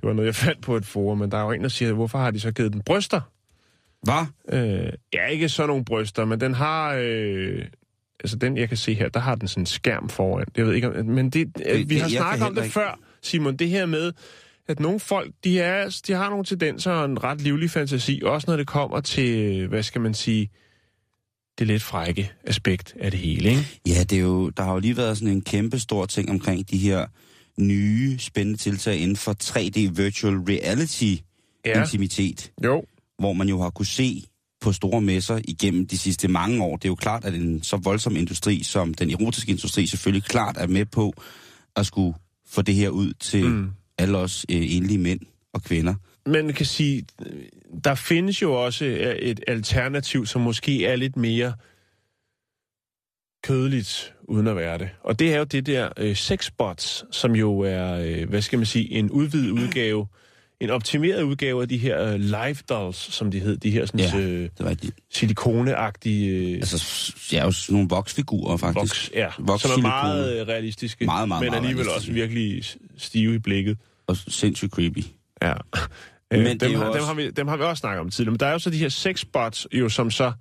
det 0.00 0.06
var 0.08 0.12
noget, 0.12 0.26
jeg 0.26 0.34
fandt 0.34 0.60
på 0.62 0.76
et 0.76 0.86
forum, 0.86 1.18
men 1.18 1.30
der 1.30 1.38
er 1.38 1.42
jo 1.42 1.50
en, 1.50 1.62
der 1.62 1.68
siger, 1.68 1.92
hvorfor 1.92 2.18
har 2.18 2.30
de 2.30 2.40
så 2.40 2.52
givet 2.52 2.72
den 2.72 2.82
bryster? 2.82 3.20
Hvad? 4.02 4.26
Øh, 4.58 4.92
ja, 5.14 5.26
ikke 5.26 5.48
sådan 5.48 5.68
nogle 5.68 5.84
bryster, 5.84 6.24
men 6.24 6.40
den 6.40 6.54
har, 6.54 6.94
øh, 7.00 7.64
altså 8.20 8.36
den, 8.36 8.56
jeg 8.56 8.68
kan 8.68 8.76
se 8.76 8.94
her, 8.94 9.08
der 9.08 9.20
har 9.20 9.34
den 9.34 9.48
sådan 9.48 9.62
en 9.62 9.66
skærm 9.66 10.08
foran. 10.08 10.46
Jeg 10.56 10.66
ved 10.66 10.74
ikke, 10.74 10.98
om, 11.00 11.06
men 11.06 11.30
det, 11.30 11.56
Det- 11.58 11.66
øh, 11.66 11.78
vi 11.78 11.84
det- 11.94 12.02
har 12.02 12.08
snakket 12.08 12.46
om 12.46 12.54
det 12.54 12.62
ikke. 12.62 12.72
før, 12.72 12.98
Simon, 13.22 13.56
det 13.56 13.68
her 13.68 13.86
med, 13.86 14.12
at 14.68 14.80
nogle 14.80 15.00
folk, 15.00 15.32
de, 15.44 15.60
er, 15.60 16.00
de 16.06 16.12
har 16.12 16.30
nogle 16.30 16.44
tendenser 16.44 16.92
og 16.92 17.04
en 17.04 17.24
ret 17.24 17.40
livlig 17.40 17.70
fantasi, 17.70 18.20
også 18.24 18.50
når 18.50 18.56
det 18.56 18.66
kommer 18.66 19.00
til, 19.00 19.66
hvad 19.66 19.82
skal 19.82 20.00
man 20.00 20.14
sige, 20.14 20.50
det 21.58 21.66
lidt 21.66 21.82
frække 21.82 22.32
aspekt 22.44 22.94
af 23.00 23.10
det 23.10 23.20
hele, 23.20 23.48
ikke? 23.50 23.80
Ja, 23.86 24.02
det 24.04 24.12
er 24.12 24.20
jo, 24.22 24.48
der 24.50 24.62
har 24.62 24.72
jo 24.72 24.78
lige 24.78 24.96
været 24.96 25.18
sådan 25.18 25.34
en 25.34 25.42
kæmpe 25.42 25.78
stor 25.78 26.06
ting 26.06 26.30
omkring 26.30 26.70
de 26.70 26.78
her 26.78 27.06
nye 27.60 28.18
spændende 28.18 28.58
tiltag 28.58 28.96
inden 28.96 29.16
for 29.16 29.34
3D 29.42 29.90
virtual 30.02 30.34
reality 30.36 31.14
Ja. 31.66 31.80
intimitet, 31.82 32.52
Jo, 32.64 32.84
hvor 33.18 33.32
man 33.32 33.48
jo 33.48 33.60
har 33.62 33.70
kunne 33.70 33.86
se 33.86 34.24
på 34.60 34.72
store 34.72 35.00
messer 35.00 35.40
igennem 35.48 35.86
de 35.86 35.98
sidste 35.98 36.28
mange 36.28 36.64
år. 36.64 36.76
Det 36.76 36.84
er 36.84 36.88
jo 36.88 36.94
klart, 36.94 37.24
at 37.24 37.34
en 37.34 37.62
så 37.62 37.76
voldsom 37.76 38.16
industri 38.16 38.62
som 38.62 38.94
den 38.94 39.10
erotiske 39.10 39.50
industri 39.50 39.86
selvfølgelig 39.86 40.24
klart 40.24 40.56
er 40.56 40.66
med 40.66 40.84
på 40.84 41.12
at 41.76 41.86
skulle 41.86 42.14
få 42.48 42.62
det 42.62 42.74
her 42.74 42.88
ud 42.88 43.12
til 43.12 43.44
Mm. 43.46 43.70
alle 43.98 44.18
os 44.18 44.46
øh, 44.50 44.76
enlige 44.76 44.98
mænd 44.98 45.20
og 45.54 45.62
kvinder. 45.62 45.94
man 46.26 46.52
kan 46.52 46.66
sige, 46.66 47.04
der 47.84 47.94
findes 47.94 48.42
jo 48.42 48.64
også 48.64 48.84
øh, 48.84 49.14
et 49.16 49.40
alternativ, 49.46 50.26
som 50.26 50.40
måske 50.40 50.86
er 50.86 50.96
lidt 50.96 51.16
mere 51.16 51.52
kødeligt, 53.42 54.14
uden 54.22 54.46
at 54.46 54.56
være 54.56 54.78
det. 54.78 54.88
Og 55.04 55.18
det 55.18 55.34
er 55.34 55.38
jo 55.38 55.44
det 55.44 55.66
der 55.66 55.88
øh, 55.96 56.16
sexbots, 56.16 57.04
som 57.10 57.32
jo 57.36 57.58
er, 57.60 57.92
øh, 57.92 58.28
hvad 58.28 58.42
skal 58.42 58.58
man 58.58 58.66
sige, 58.66 58.90
en 58.92 59.10
udvidet 59.10 59.50
udgave, 59.50 60.06
en 60.60 60.70
optimeret 60.70 61.22
udgave 61.22 61.62
af 61.62 61.68
de 61.68 61.76
her 61.78 62.14
uh, 62.14 62.20
live 62.20 62.56
dolls, 62.68 62.96
som 63.14 63.30
de 63.30 63.38
hed. 63.40 63.56
De 63.56 63.70
her 63.70 63.86
sådan, 63.86 64.00
Ja, 64.00 64.18
øh, 64.18 64.40
det 64.42 64.50
var 64.58 64.70
rigtigt. 64.70 64.94
silikoneagtige 65.12 66.30
øh, 66.50 66.54
Altså, 66.54 67.12
ja, 67.32 67.44
jo 67.44 67.52
sådan 67.52 67.72
nogle 67.72 67.88
voksfigurer, 67.88 68.56
faktisk. 68.56 68.80
voks, 68.80 69.10
ja, 69.14 69.28
Voks 69.38 69.62
som 69.62 69.70
er 69.70 69.76
meget 69.82 70.40
øh, 70.40 70.48
realistiske, 70.48 71.04
Meget, 71.04 71.28
meget, 71.28 71.42
men 71.42 71.50
meget 71.50 71.62
alligevel 71.62 71.88
også 71.96 72.12
virkelig 72.12 72.64
stive 72.98 73.34
i 73.34 73.38
blikket. 73.38 73.78
Og 74.06 74.16
sindssygt 74.16 74.72
creepy. 74.72 74.98
Ja. 75.42 75.52
Men 76.30 76.46
er 76.46 76.54
dem, 76.54 76.74
har, 76.74 76.84
dem, 76.84 76.92
også- 76.92 77.06
har 77.06 77.14
vi, 77.14 77.30
dem 77.30 77.48
har 77.48 77.56
vi 77.56 77.62
også 77.62 77.80
snakket 77.80 78.00
om 78.00 78.10
tidligere. 78.10 78.32
Men 78.32 78.40
der 78.40 78.46
er 78.46 78.52
jo 78.52 78.58
så 78.58 78.70
de 78.70 78.78
her 78.78 78.88
sexbots, 78.88 79.66
jo, 79.72 79.88
som 79.88 80.10
så 80.10 80.32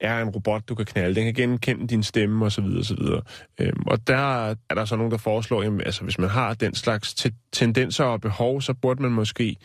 er 0.00 0.22
en 0.22 0.28
robot, 0.28 0.68
du 0.68 0.74
kan 0.74 0.86
knalde. 0.86 1.14
Den 1.14 1.24
kan 1.24 1.34
genkende 1.34 1.86
din 1.86 2.02
stemme 2.02 2.46
osv. 2.46 2.64
osv. 2.64 3.02
Øhm, 3.60 3.82
og 3.86 4.06
der 4.06 4.50
er 4.50 4.74
der 4.74 4.84
så 4.84 4.96
nogen, 4.96 5.12
der 5.12 5.18
foreslår, 5.18 5.62
at 5.62 5.86
altså, 5.86 6.04
hvis 6.04 6.18
man 6.18 6.28
har 6.28 6.54
den 6.54 6.74
slags 6.74 7.14
te- 7.14 7.32
tendenser 7.52 8.04
og 8.04 8.20
behov, 8.20 8.62
så 8.62 8.74
burde 8.74 9.02
man 9.02 9.12
måske 9.12 9.56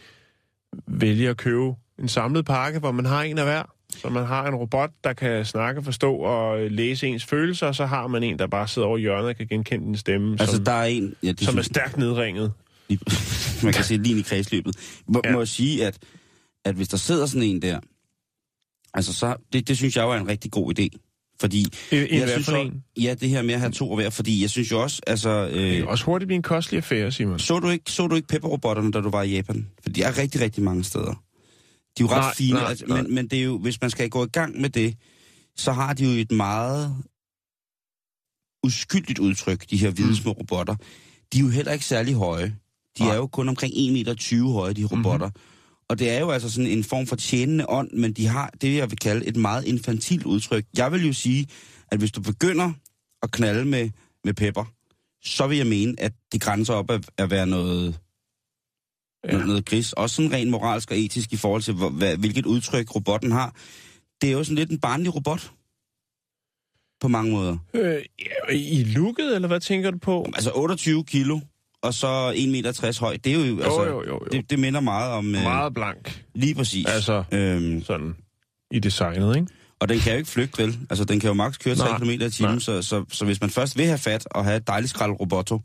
vælge 0.88 1.30
at 1.30 1.38
købe 1.38 1.74
en 2.00 2.08
samlet 2.08 2.46
pakke, 2.46 2.80
hvor 2.80 2.92
man 2.92 3.06
har 3.06 3.24
en 3.24 3.38
af 3.38 3.46
hver. 3.46 3.64
Så 3.90 4.10
man 4.10 4.26
har 4.26 4.48
en 4.48 4.56
robot, 4.56 4.90
der 5.04 5.14
kan 5.14 5.46
snakke, 5.46 5.84
forstå 5.84 6.16
og 6.16 6.72
læse 6.72 7.08
ens 7.08 7.26
følelser, 7.26 7.68
og 7.68 7.76
så 7.76 7.86
har 7.86 8.08
man 8.08 8.24
en, 8.24 8.40
der 8.40 8.48
bare 8.48 8.68
sidder 8.68 8.88
over 8.88 8.98
hjørnet 8.98 9.30
og 9.30 9.36
kan 9.36 9.48
genkende 9.48 9.86
din 9.86 9.98
stemme, 9.98 10.38
Altså, 10.40 10.56
som, 10.56 10.66
der 10.66 10.72
er 10.72 10.86
en... 10.86 11.16
Ja, 11.24 11.28
det 11.28 11.40
som 11.40 11.58
er 11.58 11.62
stærkt 11.62 11.98
nedringet. 11.98 12.52
man 13.64 13.74
kan 13.74 13.84
se 13.84 13.98
lige 13.98 14.20
i 14.20 14.22
kredsløbet. 14.22 14.76
Må, 15.08 15.22
ja. 15.26 15.32
må 15.32 15.40
jeg 15.40 15.48
sige, 15.48 15.86
at, 15.86 15.98
at 16.66 16.76
hvis 16.76 16.88
der 16.88 16.98
sidder 16.98 17.26
sådan 17.26 17.44
en 17.44 17.62
der, 17.62 17.80
altså 18.96 19.14
så, 19.14 19.36
det, 19.54 19.68
det 19.68 19.78
synes 19.78 19.96
jeg 19.96 20.04
jo 20.04 20.12
er 20.12 20.16
en 20.18 20.28
rigtig 20.28 20.52
god 20.52 20.80
idé. 20.80 20.88
Fordi, 21.40 21.66
en 21.92 22.20
jeg 22.20 22.30
synes 22.30 22.48
jo, 22.50 22.72
ja, 23.02 23.14
det 23.14 23.30
her 23.30 23.42
med 23.42 23.54
at 23.54 23.60
have 23.60 23.72
to 23.72 23.96
hver, 23.96 24.10
fordi 24.10 24.42
jeg 24.42 24.50
synes 24.50 24.72
jo 24.72 24.82
også, 24.82 25.02
altså... 25.08 25.46
Det 25.48 25.54
Øh, 25.72 25.76
kan 25.78 25.88
også 25.88 26.06
hurtigt 26.06 26.28
blive 26.28 26.36
en 26.36 26.42
kostelig 26.42 26.78
affære, 26.78 27.12
Simon. 27.12 27.40
så, 27.40 27.60
du 27.60 27.70
ikke, 27.70 27.92
så 27.92 28.08
du 28.08 28.16
ikke 28.16 28.28
pepperrobotterne, 28.28 28.92
da 28.92 29.02
du 29.02 29.10
var 29.10 29.24
i 29.24 29.30
Japan? 29.36 29.68
For 29.84 29.90
de 29.90 30.04
er 30.04 30.18
rigtig, 30.18 30.42
rigtig 30.42 30.64
mange 30.64 30.84
steder. 30.84 31.24
De 31.98 32.04
er 32.04 32.08
jo 32.08 32.08
ret 32.08 32.16
Nej, 32.22 32.34
fine, 32.36 32.54
nej, 32.60 32.70
altså, 32.70 32.86
nej. 32.86 33.02
Men, 33.02 33.16
men 33.16 33.28
det 33.28 33.40
er 33.40 33.44
jo, 33.44 33.58
hvis 33.58 33.82
man 33.82 33.90
skal 33.90 34.10
gå 34.10 34.26
i 34.26 34.28
gang 34.28 34.62
med 34.62 34.70
det, 34.70 34.96
så 35.56 35.72
har 35.72 35.94
de 35.94 36.04
jo 36.04 36.22
et 36.22 36.32
meget 36.32 36.96
uskyldigt 38.64 39.20
udtryk, 39.20 39.70
de 39.70 39.78
her 39.78 39.90
hvide 39.92 40.08
Mm. 40.10 40.16
små 40.16 40.32
robotter. 40.32 40.76
De 41.34 41.38
er 41.38 41.42
jo 41.42 41.50
heller 41.50 41.72
ikke 41.72 41.86
særlig 41.86 42.14
høje. 42.14 42.46
De 42.46 42.52
Nej. 43.00 43.08
Mhm. 43.08 43.12
er 43.12 43.16
jo 43.16 43.28
kun 43.28 43.50
omkring 43.50 43.74
1,20 43.74 43.92
meter 43.94 44.52
høje, 44.54 44.74
de 44.74 44.84
robotter. 44.86 45.30
Og 45.90 46.00
det 46.00 46.10
er 46.10 46.20
jo 46.20 46.30
altså 46.32 46.50
sådan 46.52 46.70
en 46.72 46.84
form 46.84 47.08
for 47.08 47.16
tjenende 47.16 47.70
ånd, 47.70 47.92
men 47.92 48.14
de 48.14 48.28
har 48.28 48.50
det, 48.62 48.76
jeg 48.76 48.90
vil 48.92 48.98
kalde 49.00 49.26
et 49.26 49.36
meget 49.36 49.66
infantilt 49.66 50.26
udtryk. 50.26 50.66
Jeg 50.78 50.92
vil 50.92 51.06
jo 51.08 51.14
sige, 51.14 51.48
at 51.92 52.00
hvis 52.00 52.12
du 52.12 52.22
begynder 52.22 52.74
at 53.24 53.32
knalde 53.32 53.66
med, 53.66 53.90
med 54.24 54.34
pepper, 54.34 54.66
så 55.24 55.48
vil 55.48 55.58
jeg 55.58 55.68
mene, 55.68 55.96
at 55.98 56.14
det 56.32 56.42
grænser 56.42 56.74
op 56.74 56.92
at, 56.92 57.10
at 57.18 57.30
være 57.32 57.48
noget, 57.48 58.00
Ja. 59.28 59.38
noget, 59.46 59.66
gris. 59.66 59.94
Også 59.94 60.16
sådan 60.16 60.32
rent 60.34 60.52
moralsk 60.52 60.92
og 60.92 60.98
etisk 61.00 61.34
i 61.34 61.38
forhold 61.38 61.62
til, 61.62 61.74
hvad, 61.74 62.18
hvilket 62.18 62.46
udtryk 62.46 62.96
robotten 62.96 63.32
har. 63.32 63.56
Det 64.22 64.28
er 64.30 64.34
jo 64.34 64.44
sådan 64.44 64.56
lidt 64.56 64.70
en 64.72 64.80
barnlig 64.80 65.16
robot. 65.16 65.52
På 67.02 67.08
mange 67.08 67.32
måder. 67.32 67.58
Øh, 67.74 68.04
I 68.56 68.84
looket, 68.84 69.36
eller 69.36 69.48
hvad 69.48 69.60
tænker 69.60 69.92
du 69.92 69.98
på? 69.98 70.24
Altså 70.36 70.52
28 70.56 71.04
kilo, 71.04 71.40
og 71.86 71.94
så 71.94 72.32
1,60 72.32 72.48
meter 72.48 72.98
høj. 73.00 73.18
Det 73.24 73.32
er 73.32 73.48
jo, 73.48 73.60
altså, 73.60 73.84
jo, 73.84 73.90
jo, 73.90 74.04
jo, 74.04 74.08
jo. 74.14 74.20
Det, 74.32 74.50
det 74.50 74.60
minder 74.60 74.80
meget 74.80 75.12
om... 75.12 75.36
øh, 75.36 75.44
Meget 75.44 75.74
blank, 75.74 76.24
Lige 76.36 76.56
præcis. 76.56 76.86
Altså- 76.88 77.24
Øhm, 77.32 77.84
sådan 77.84 78.16
i 78.72 78.80
designet, 78.80 79.36
ikke? 79.36 79.48
og 79.80 79.90
den 79.90 80.00
kan 80.00 80.12
jo 80.12 80.18
ikke 80.18 80.30
flygte, 80.30 80.64
vel? 80.64 80.80
Altså, 80.90 81.06
den 81.06 81.20
kan 81.20 81.28
jo 81.28 81.34
maks 81.34 81.58
køre 81.58 81.76
3 81.76 81.90
Nej, 81.90 82.00
km 82.00 82.10
i 82.10 82.30
timen, 82.30 82.60
så, 82.60 82.82
så, 82.82 83.06
så 83.12 83.26
hvis 83.26 83.42
man 83.42 83.50
først 83.50 83.78
vil 83.78 83.86
have 83.86 83.98
fat 83.98 84.28
og 84.32 84.46
have 84.46 84.58
et 84.58 84.68
dejligt 84.68 84.90
skrald 84.90 85.12
roboto, 85.20 85.60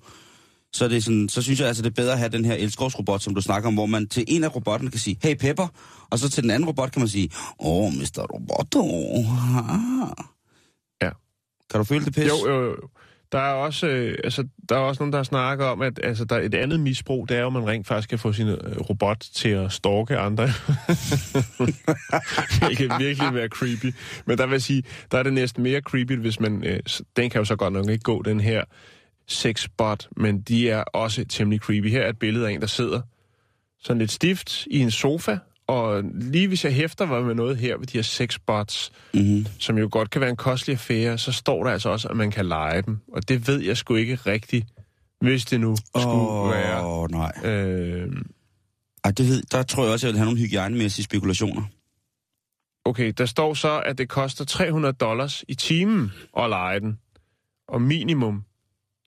så, 0.73 0.85
er 0.85 0.89
det 0.89 1.05
sådan, 1.05 1.29
så 1.29 1.43
synes 1.43 1.61
jeg 1.61 1.69
altså, 1.69 1.83
det 1.83 1.91
er 1.91 1.95
bedre 2.03 2.13
at 2.13 2.19
have 2.19 2.29
den 2.29 2.45
her 2.45 2.55
elskovsrobot, 2.55 3.23
som 3.23 3.35
du 3.35 3.41
snakker 3.41 3.69
om, 3.69 3.75
hvor 3.75 3.87
man 3.87 4.09
til 4.09 4.25
en 4.29 4.45
af 4.45 4.57
robotterne 4.57 4.91
kan 4.91 5.01
sige, 5.01 5.17
hey 5.23 5.35
Pepper, 5.35 5.67
og 6.11 6.19
så 6.19 6.31
til 6.31 6.43
den 6.43 6.51
anden 6.51 6.67
robot 6.69 6.93
kan 6.93 7.01
man 7.01 7.09
sige, 7.09 7.31
åh, 7.61 7.85
oh, 7.85 7.93
Mr. 7.93 8.27
Roboto. 8.35 8.81
Ah. 9.19 10.25
Ja. 11.03 11.11
Kan 11.71 11.79
du 11.79 11.85
føle 11.85 12.05
det 12.05 12.15
pis? 12.15 12.25
Jo, 12.29 12.49
jo, 12.49 12.65
jo. 12.65 12.77
Der 13.33 13.39
er 13.39 13.53
også, 13.53 13.87
øh, 13.87 14.19
altså, 14.25 14.47
der 14.69 14.77
er 14.77 14.81
også 14.81 15.03
nogen, 15.03 15.13
der 15.13 15.23
snakker 15.23 15.67
om, 15.67 15.83
at 15.83 16.01
altså, 16.03 16.25
der 16.25 16.37
er 16.37 16.41
et 16.41 16.55
andet 16.55 16.81
misbrug, 16.81 17.29
det 17.29 17.37
er 17.37 17.41
jo, 17.41 17.47
at 17.47 17.53
man 17.53 17.67
rent 17.67 17.87
faktisk 17.87 18.09
kan 18.09 18.19
få 18.19 18.33
sin 18.33 18.49
øh, 18.49 18.81
robot 18.91 19.27
til 19.35 19.49
at 19.49 19.73
stalke 19.73 20.19
andre. 20.19 20.45
det 22.69 22.77
kan 22.77 22.91
virkelig 22.99 23.35
være 23.35 23.49
creepy. 23.49 23.95
Men 24.27 24.39
der 24.39 24.47
vil 24.47 24.63
sige, 24.63 24.83
der 25.11 25.19
er 25.19 25.23
det 25.23 25.33
næsten 25.33 25.63
mere 25.63 25.81
creepy, 25.81 26.13
hvis 26.13 26.41
man... 26.41 26.65
Øh, 26.65 26.81
den 27.17 27.31
kan 27.31 27.39
jo 27.39 27.45
så 27.45 27.57
godt 27.57 27.73
nok 27.73 27.89
ikke 27.89 28.03
gå, 28.03 28.23
den 28.23 28.41
her 28.41 28.65
sexbot, 29.27 30.09
men 30.17 30.41
de 30.41 30.71
er 30.71 30.83
også 30.83 31.25
temmelig 31.25 31.61
creepy. 31.61 31.91
Her 31.91 32.03
er 32.03 32.09
et 32.09 32.19
billede 32.19 32.49
af 32.49 32.53
en, 32.53 32.61
der 32.61 32.67
sidder 32.67 33.01
sådan 33.83 33.99
lidt 33.99 34.11
stift 34.11 34.67
i 34.67 34.79
en 34.79 34.91
sofa, 34.91 35.39
og 35.71 36.03
lige 36.15 36.49
hvis 36.49 36.65
jeg 36.65 36.75
hæfter 36.75 37.07
mig 37.07 37.23
med 37.25 37.35
noget 37.35 37.57
her 37.57 37.77
ved 37.77 37.87
de 37.87 37.99
her 37.99 38.03
sexbots, 38.03 38.93
Mm-hmm. 39.15 39.47
som 39.59 39.79
jo 39.79 39.89
godt 39.93 40.11
kan 40.11 40.21
være 40.21 40.31
en 40.31 40.37
kostelig 40.37 40.75
affære, 40.75 41.19
så 41.19 41.33
står 41.33 41.65
der 41.65 41.71
altså 41.71 41.89
også, 41.89 42.09
at 42.09 42.17
man 42.17 42.31
kan 42.31 42.47
lege 42.47 42.83
dem. 42.83 42.99
Og 43.13 43.29
det 43.29 43.49
ved 43.49 43.61
jeg 43.61 43.77
sgu 43.77 43.95
ikke 43.95 44.15
rigtigt, 44.15 44.67
hvis 45.21 45.45
det 45.45 45.61
nu 45.61 45.77
skulle 45.77 46.07
Åh, 46.09 46.51
være. 46.51 46.87
oh, 46.87 47.11
nej. 47.11 47.33
Øh, 47.45 48.13
Ej, 49.05 49.11
det 49.11 49.27
ved, 49.29 49.43
der 49.43 49.63
tror 49.63 49.85
jeg 49.85 49.93
også, 49.93 50.07
jeg 50.07 50.13
vil 50.13 50.19
have 50.19 50.25
nogle 50.27 50.41
hygiejnemæssige 50.41 51.05
spekulationer. 51.05 51.63
okay, 52.85 53.13
der 53.19 53.27
står 53.27 53.55
så, 53.55 53.81
at 53.87 53.99
det 53.99 54.09
koster 54.09 54.45
300 54.45 54.93
dollars 54.95 55.45
i 55.49 55.55
timen 55.55 56.13
at 56.39 56.49
lege 56.51 56.81
den. 56.81 56.99
Og 57.69 57.83
minimum 57.83 58.45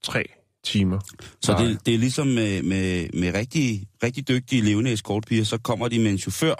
3 0.03 0.23
timer. 0.63 0.99
Så 1.41 1.51
Nej. 1.51 1.63
det, 1.63 1.85
det 1.85 1.93
er 1.93 1.97
ligesom 1.97 2.27
med, 2.27 2.63
med, 2.63 3.09
med 3.13 3.33
rigtig, 3.33 3.87
rigtig 4.03 4.27
dygtige 4.27 4.61
levende 4.61 4.93
escortpiger, 4.93 5.43
så 5.43 5.57
kommer 5.57 5.87
de 5.87 5.99
med 5.99 6.11
en 6.11 6.17
chauffør, 6.17 6.55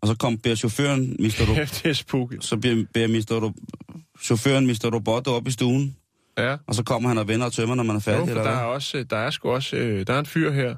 og 0.00 0.08
så 0.08 0.14
kommer 0.14 0.38
beder 0.42 0.56
chaufføren, 0.56 1.16
Mr. 1.18 1.24
Ro- 1.48 1.54
det 1.60 1.82
er 1.86 1.92
spooky. 1.92 2.34
så 2.40 2.56
beder, 2.56 2.84
beder 2.94 3.06
Mr. 3.08 3.44
Ro- 3.44 4.00
chaufføren 4.22 4.66
Mr. 4.66 4.90
Roboto 4.94 5.30
op 5.30 5.48
i 5.48 5.50
stuen, 5.50 5.96
Ja. 6.38 6.56
og 6.66 6.74
så 6.74 6.82
kommer 6.82 7.08
han 7.08 7.18
og 7.18 7.28
vender 7.28 7.46
og 7.46 7.52
tømmer, 7.52 7.74
når 7.74 7.82
man 7.82 7.96
er 7.96 8.00
Jo, 8.00 8.00
færdig, 8.00 8.20
for 8.20 8.26
eller 8.30 8.42
der 8.42 8.50
er 8.50 8.64
hvad? 8.64 8.74
også, 8.74 9.04
der 9.10 9.16
er 9.16 9.30
sgu 9.30 9.50
også, 9.50 9.76
øh, 9.76 10.06
der 10.06 10.14
er 10.14 10.18
en 10.18 10.26
fyr 10.26 10.52
her. 10.52 10.74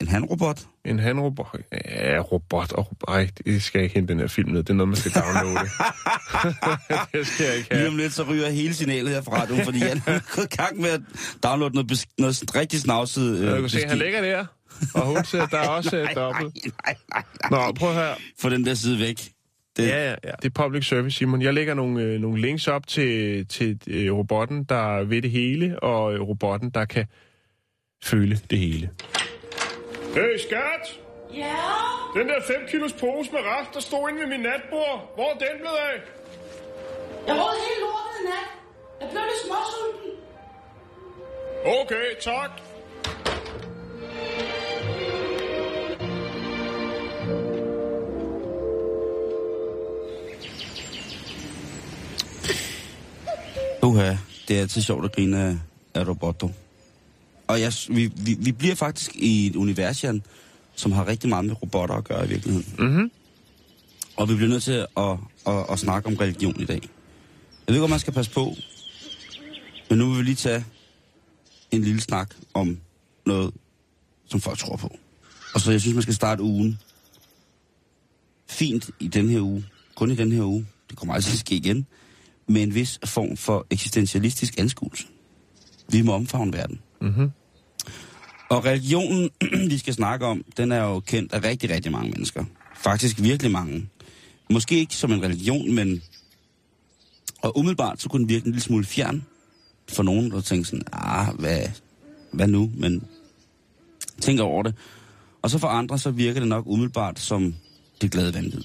En 0.00 0.08
handrobot? 0.08 0.66
En 0.84 0.98
handrobot. 0.98 1.60
Ja, 1.90 2.18
robot 2.18 2.72
og 2.72 2.90
robot. 2.90 3.08
Ej, 3.16 3.28
det 3.46 3.62
skal 3.62 3.78
jeg 3.78 3.84
ikke 3.84 3.94
hente 3.94 4.12
den 4.12 4.20
her 4.20 4.26
film 4.26 4.50
ned. 4.50 4.62
Det 4.62 4.70
er 4.70 4.74
noget, 4.74 4.88
man 4.88 4.96
skal 4.96 5.12
downloade. 5.12 5.58
det 7.12 7.26
skal 7.26 7.46
jeg 7.46 7.56
ikke 7.56 7.68
Lige 7.70 7.78
have. 7.78 7.88
om 7.88 7.96
lidt, 7.96 8.12
så 8.12 8.22
ryger 8.22 8.50
hele 8.50 8.74
signalet 8.74 9.10
her 9.14 9.22
fra 9.22 9.40
radioen, 9.42 9.64
fordi 9.64 9.78
han 9.78 9.96
er 10.06 10.20
gået 10.36 10.52
i 10.52 10.56
gang 10.56 10.80
med 10.80 10.90
at 10.90 11.00
downloade 11.42 11.74
noget, 11.74 11.92
bes- 11.92 12.14
noget 12.18 12.56
rigtig 12.56 12.80
snavset... 12.80 13.38
Øh, 13.38 13.50
du 13.56 13.60
kan 13.60 13.68
se, 13.70 13.84
han 13.88 13.98
ligger 13.98 14.20
der. 14.20 14.46
Og 14.94 15.06
hun 15.06 15.24
ser, 15.24 15.46
der 15.46 15.58
er 15.58 15.68
også 15.78 15.96
øh, 15.96 16.14
dobbelt. 16.14 16.54
Nej, 16.86 16.96
nej, 17.14 17.22
nej. 17.50 17.66
Nå, 17.66 17.72
prøv 17.72 17.92
her. 17.94 18.14
Få 18.40 18.48
den 18.48 18.66
der 18.66 18.74
side 18.74 18.98
væk. 18.98 19.22
Det, 19.76 19.88
Ja, 19.88 20.04
ja, 20.10 20.14
ja. 20.24 20.30
Det 20.42 20.44
er 20.56 20.62
public 20.64 20.88
service, 20.88 21.16
Simon. 21.18 21.42
Jeg 21.42 21.54
lægger 21.54 21.74
nogle, 21.74 22.02
øh, 22.02 22.20
nogle 22.20 22.40
links 22.40 22.68
op 22.68 22.86
til, 22.86 23.46
til 23.46 23.78
øh, 23.86 24.12
robotten, 24.12 24.64
der 24.64 25.04
ved 25.04 25.22
det 25.22 25.30
hele, 25.30 25.80
og 25.82 26.14
øh, 26.14 26.20
robotten, 26.20 26.70
der 26.70 26.84
kan 26.84 27.06
føle 28.04 28.40
det 28.50 28.58
hele. 28.58 28.90
Hey, 30.14 30.38
skat! 30.38 31.00
Ja? 31.34 31.56
Den 32.14 32.28
der 32.28 32.40
5 32.46 32.66
kilos 32.68 32.92
pose 32.92 33.32
med 33.32 33.40
rest, 33.40 33.74
der 33.74 33.80
stod 33.80 34.08
inde 34.08 34.20
ved 34.20 34.26
min 34.26 34.40
natbord. 34.40 35.12
Hvor 35.14 35.24
er 35.24 35.38
den 35.38 35.56
blevet 35.58 35.76
af? 35.76 36.00
Jeg 37.26 37.34
råd 37.34 37.56
helt 37.68 37.80
lortet 37.80 38.20
i 38.20 38.24
nat. 38.24 38.48
Jeg 39.00 39.08
blev 39.10 39.22
lidt 39.22 39.40
småsulten. 39.46 40.10
Okay, 41.64 42.20
tak. 42.20 42.50
Uha, 53.82 54.16
det 54.48 54.56
er 54.56 54.60
altid 54.60 54.82
sjovt 54.82 55.04
at 55.04 55.12
grine 55.12 55.38
af, 55.44 55.54
af 56.00 56.08
Roboto. 56.08 56.50
Og 57.52 57.60
jeg, 57.60 57.72
vi, 57.88 58.12
vi, 58.16 58.36
vi 58.38 58.52
bliver 58.52 58.74
faktisk 58.74 59.16
i 59.16 59.46
et 59.46 59.56
univers, 59.56 60.04
Jan, 60.04 60.22
som 60.74 60.92
har 60.92 61.08
rigtig 61.08 61.28
meget 61.28 61.44
med 61.44 61.62
robotter 61.62 61.94
at 61.94 62.04
gøre 62.04 62.24
i 62.24 62.28
virkeligheden. 62.28 62.74
Mhm. 62.78 63.10
Og 64.16 64.28
vi 64.28 64.34
bliver 64.34 64.48
nødt 64.48 64.62
til 64.62 64.72
at, 64.72 64.86
at, 64.96 65.16
at, 65.46 65.66
at 65.70 65.78
snakke 65.78 66.08
om 66.08 66.16
religion 66.16 66.60
i 66.60 66.64
dag. 66.64 66.80
Jeg 66.82 67.68
ved 67.68 67.74
ikke, 67.74 67.84
om 67.84 67.90
man 67.90 67.98
skal 67.98 68.12
passe 68.12 68.30
på, 68.30 68.54
men 69.90 69.98
nu 69.98 70.08
vil 70.08 70.18
vi 70.18 70.22
lige 70.22 70.34
tage 70.34 70.64
en 71.70 71.82
lille 71.82 72.00
snak 72.00 72.34
om 72.54 72.78
noget, 73.26 73.54
som 74.26 74.40
folk 74.40 74.58
tror 74.58 74.76
på. 74.76 74.96
Og 75.54 75.60
så 75.60 75.70
jeg 75.70 75.80
synes, 75.80 75.94
man 75.94 76.02
skal 76.02 76.14
starte 76.14 76.42
ugen 76.42 76.78
fint 78.48 78.90
i 79.00 79.08
den 79.08 79.28
her 79.28 79.40
uge. 79.40 79.64
Kun 79.94 80.10
i 80.10 80.14
den 80.14 80.32
her 80.32 80.42
uge. 80.42 80.66
Det 80.90 80.98
kommer 80.98 81.14
aldrig 81.14 81.24
til 81.24 81.36
at 81.36 81.40
ske 81.40 81.54
igen 81.54 81.86
med 82.46 82.62
en 82.62 82.74
vis 82.74 83.00
form 83.04 83.36
for 83.36 83.66
eksistentialistisk 83.70 84.58
anskuelse. 84.58 85.04
Vi 85.88 86.02
må 86.02 86.12
omfavne 86.12 86.52
verden. 86.52 86.80
Mhm. 87.00 87.30
Og 88.52 88.64
religionen, 88.64 89.30
vi 89.70 89.78
skal 89.78 89.94
snakke 89.94 90.26
om, 90.26 90.44
den 90.56 90.72
er 90.72 90.82
jo 90.82 91.00
kendt 91.00 91.32
af 91.32 91.44
rigtig, 91.44 91.70
rigtig 91.70 91.92
mange 91.92 92.10
mennesker. 92.10 92.44
Faktisk 92.76 93.22
virkelig 93.22 93.52
mange. 93.52 93.88
Måske 94.50 94.78
ikke 94.78 94.94
som 94.94 95.12
en 95.12 95.22
religion, 95.22 95.74
men... 95.74 96.02
Og 97.42 97.58
umiddelbart 97.58 98.00
så 98.00 98.08
kunne 98.08 98.20
den 98.20 98.28
virke 98.28 98.46
en 98.46 98.52
lille 98.52 98.62
smule 98.62 98.84
fjern 98.84 99.24
for 99.88 100.02
nogen, 100.02 100.30
der 100.30 100.40
tænkte 100.40 100.70
sådan, 100.70 100.84
ah, 100.92 101.34
hvad, 101.38 101.60
hvad 102.32 102.46
nu? 102.46 102.70
Men 102.76 103.04
tænk 104.20 104.40
over 104.40 104.62
det. 104.62 104.74
Og 105.42 105.50
så 105.50 105.58
for 105.58 105.68
andre, 105.68 105.98
så 105.98 106.10
virker 106.10 106.40
det 106.40 106.48
nok 106.48 106.66
umiddelbart 106.66 107.20
som 107.20 107.54
det 108.00 108.10
glade 108.10 108.34
vanvid. 108.34 108.62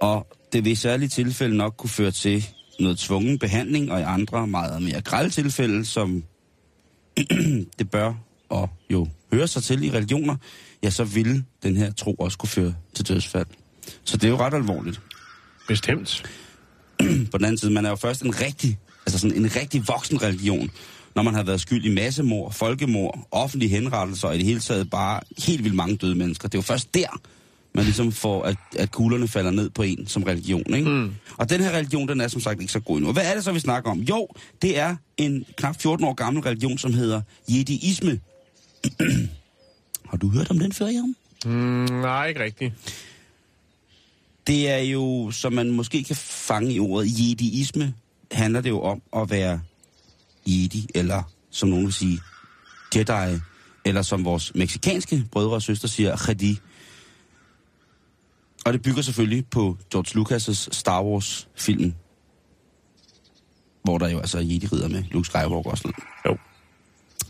Og 0.00 0.26
det 0.52 0.64
vil 0.64 0.72
i 0.72 0.74
særlige 0.74 1.08
tilfælde 1.08 1.56
nok 1.56 1.74
kunne 1.76 1.90
føre 1.90 2.10
til 2.10 2.46
noget 2.80 2.98
tvungen 2.98 3.38
behandling, 3.38 3.92
og 3.92 4.00
i 4.00 4.02
andre 4.02 4.46
meget 4.46 4.82
mere 4.82 5.00
grælde 5.00 5.30
tilfælde, 5.30 5.84
som 5.84 6.24
det 7.78 7.90
bør 7.90 8.14
og 8.48 8.70
jo 8.90 9.08
høre 9.32 9.48
sig 9.48 9.62
til 9.62 9.84
i 9.84 9.90
religioner, 9.90 10.36
ja, 10.82 10.90
så 10.90 11.04
vil 11.04 11.44
den 11.62 11.76
her 11.76 11.92
tro 11.92 12.14
også 12.14 12.38
kunne 12.38 12.48
føre 12.48 12.74
til 12.94 13.08
dødsfald. 13.08 13.46
Så 14.04 14.16
det 14.16 14.24
er 14.24 14.28
jo 14.28 14.36
ret 14.36 14.54
alvorligt. 14.54 15.00
Bestemt. 15.68 16.22
På 17.30 17.38
den 17.38 17.44
anden 17.44 17.58
side, 17.58 17.70
man 17.70 17.84
er 17.84 17.90
jo 17.90 17.96
først 17.96 18.22
en 18.22 18.40
rigtig, 18.40 18.78
altså 19.06 19.18
sådan 19.18 19.36
en 19.36 19.56
rigtig 19.56 19.88
voksen 19.88 20.22
religion, 20.22 20.70
når 21.14 21.22
man 21.22 21.34
har 21.34 21.42
været 21.42 21.60
skyld 21.60 21.84
i 21.84 21.94
massemord, 21.94 22.52
folkemord, 22.52 23.28
offentlige 23.30 23.70
henrettelser 23.70 24.28
og 24.28 24.34
i 24.34 24.38
det 24.38 24.46
hele 24.46 24.60
taget 24.60 24.90
bare 24.90 25.20
helt 25.46 25.64
vildt 25.64 25.76
mange 25.76 25.96
døde 25.96 26.14
mennesker. 26.14 26.48
Det 26.48 26.54
er 26.54 26.58
jo 26.58 26.62
først 26.62 26.94
der, 26.94 27.20
man 27.74 27.84
ligesom 27.84 28.12
får, 28.12 28.42
at, 28.42 28.56
at 28.76 28.90
kuglerne 28.90 29.28
falder 29.28 29.50
ned 29.50 29.70
på 29.70 29.82
en 29.82 30.06
som 30.06 30.22
religion. 30.22 30.74
Ikke? 30.74 30.90
Mm. 30.90 31.14
Og 31.36 31.50
den 31.50 31.60
her 31.60 31.70
religion, 31.76 32.08
den 32.08 32.20
er 32.20 32.28
som 32.28 32.40
sagt 32.40 32.60
ikke 32.60 32.72
så 32.72 32.80
god 32.80 32.96
endnu. 32.96 33.12
Hvad 33.12 33.26
er 33.26 33.34
det 33.34 33.44
så, 33.44 33.52
vi 33.52 33.60
snakker 33.60 33.90
om? 33.90 34.00
Jo, 34.00 34.28
det 34.62 34.78
er 34.78 34.96
en 35.16 35.44
knap 35.56 35.80
14 35.80 36.06
år 36.06 36.14
gammel 36.14 36.42
religion, 36.42 36.78
som 36.78 36.94
hedder 36.94 37.22
jediisme. 37.48 38.20
Har 40.10 40.16
du 40.16 40.28
hørt 40.28 40.50
om 40.50 40.58
den 40.58 40.72
før, 40.72 40.86
Jan? 40.86 41.16
Mm, 41.44 41.84
nej, 42.00 42.26
ikke 42.26 42.42
rigtigt. 42.42 42.72
Det 44.46 44.70
er 44.70 44.78
jo, 44.78 45.30
som 45.30 45.52
man 45.52 45.70
måske 45.70 46.04
kan 46.04 46.16
fange 46.16 46.72
i 46.72 46.80
ordet 46.80 47.06
jediisme, 47.06 47.94
handler 48.32 48.60
det 48.60 48.70
jo 48.70 48.80
om 48.80 49.02
at 49.16 49.30
være 49.30 49.60
jedi, 50.46 50.88
eller 50.94 51.22
som 51.50 51.68
nogen 51.68 51.84
vil 51.84 51.94
sige, 51.94 52.20
Jedi, 52.96 53.40
eller 53.84 54.02
som 54.02 54.24
vores 54.24 54.54
meksikanske 54.54 55.24
brødre 55.32 55.54
og 55.54 55.62
søster 55.62 55.88
siger, 55.88 56.16
Jedi. 56.28 56.58
Og 58.64 58.72
det 58.72 58.82
bygger 58.82 59.02
selvfølgelig 59.02 59.46
på 59.50 59.76
George 59.92 60.20
Lucas' 60.20 60.68
Star 60.72 61.02
Wars-film, 61.02 61.94
hvor 63.84 63.98
der 63.98 64.08
jo 64.08 64.18
altså 64.18 64.38
er 64.38 64.42
jedi-ridder 64.42 64.88
med 64.88 65.02
Luke 65.10 65.26
Skywalker 65.26 65.70
og 65.70 65.78
sådan 65.78 65.92
noget. 66.24 66.38
Jo. 66.38 66.42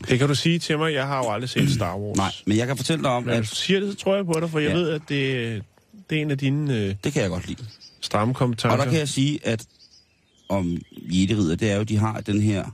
Det 0.09 0.19
kan 0.19 0.29
du 0.29 0.35
sige 0.35 0.59
til 0.59 0.79
mig. 0.79 0.93
Jeg 0.93 1.07
har 1.07 1.19
jo 1.19 1.31
aldrig 1.31 1.50
set 1.50 1.71
Star 1.71 1.97
Wars. 1.99 2.17
Nej, 2.17 2.33
men 2.47 2.57
jeg 2.57 2.67
kan 2.67 2.76
fortælle 2.76 3.03
dig 3.05 3.11
om, 3.11 3.23
hvis 3.23 3.35
at 3.35 3.41
du 3.50 3.55
siger 3.55 3.81
det, 3.81 3.93
så 3.93 3.99
tror 3.99 4.17
jeg 4.17 4.26
på 4.26 4.41
dig, 4.41 4.50
for 4.50 4.59
jeg 4.59 4.69
Ja. 4.71 4.75
ved, 4.76 4.88
at 4.91 5.03
det, 5.09 5.62
det 6.11 6.19
er 6.19 6.23
en 6.23 6.31
af 6.31 6.38
dine 6.38 6.75
øh, 6.79 6.95
det 7.05 7.12
kan 7.12 7.23
jeg 7.23 7.31
godt 7.31 7.49
lide. 7.49 7.67
stramme 8.00 8.35
kompetencer. 8.35 8.71
Og 8.79 8.79
der 8.85 8.91
kan 8.91 8.99
jeg 8.99 9.09
sige, 9.09 9.47
at 9.47 9.67
om 10.49 10.76
jedi 10.95 11.26
det 11.57 11.71
er 11.71 11.76
jo, 11.76 11.83
de 11.83 11.97
har 11.97 12.21
den 12.21 12.41
her 12.41 12.64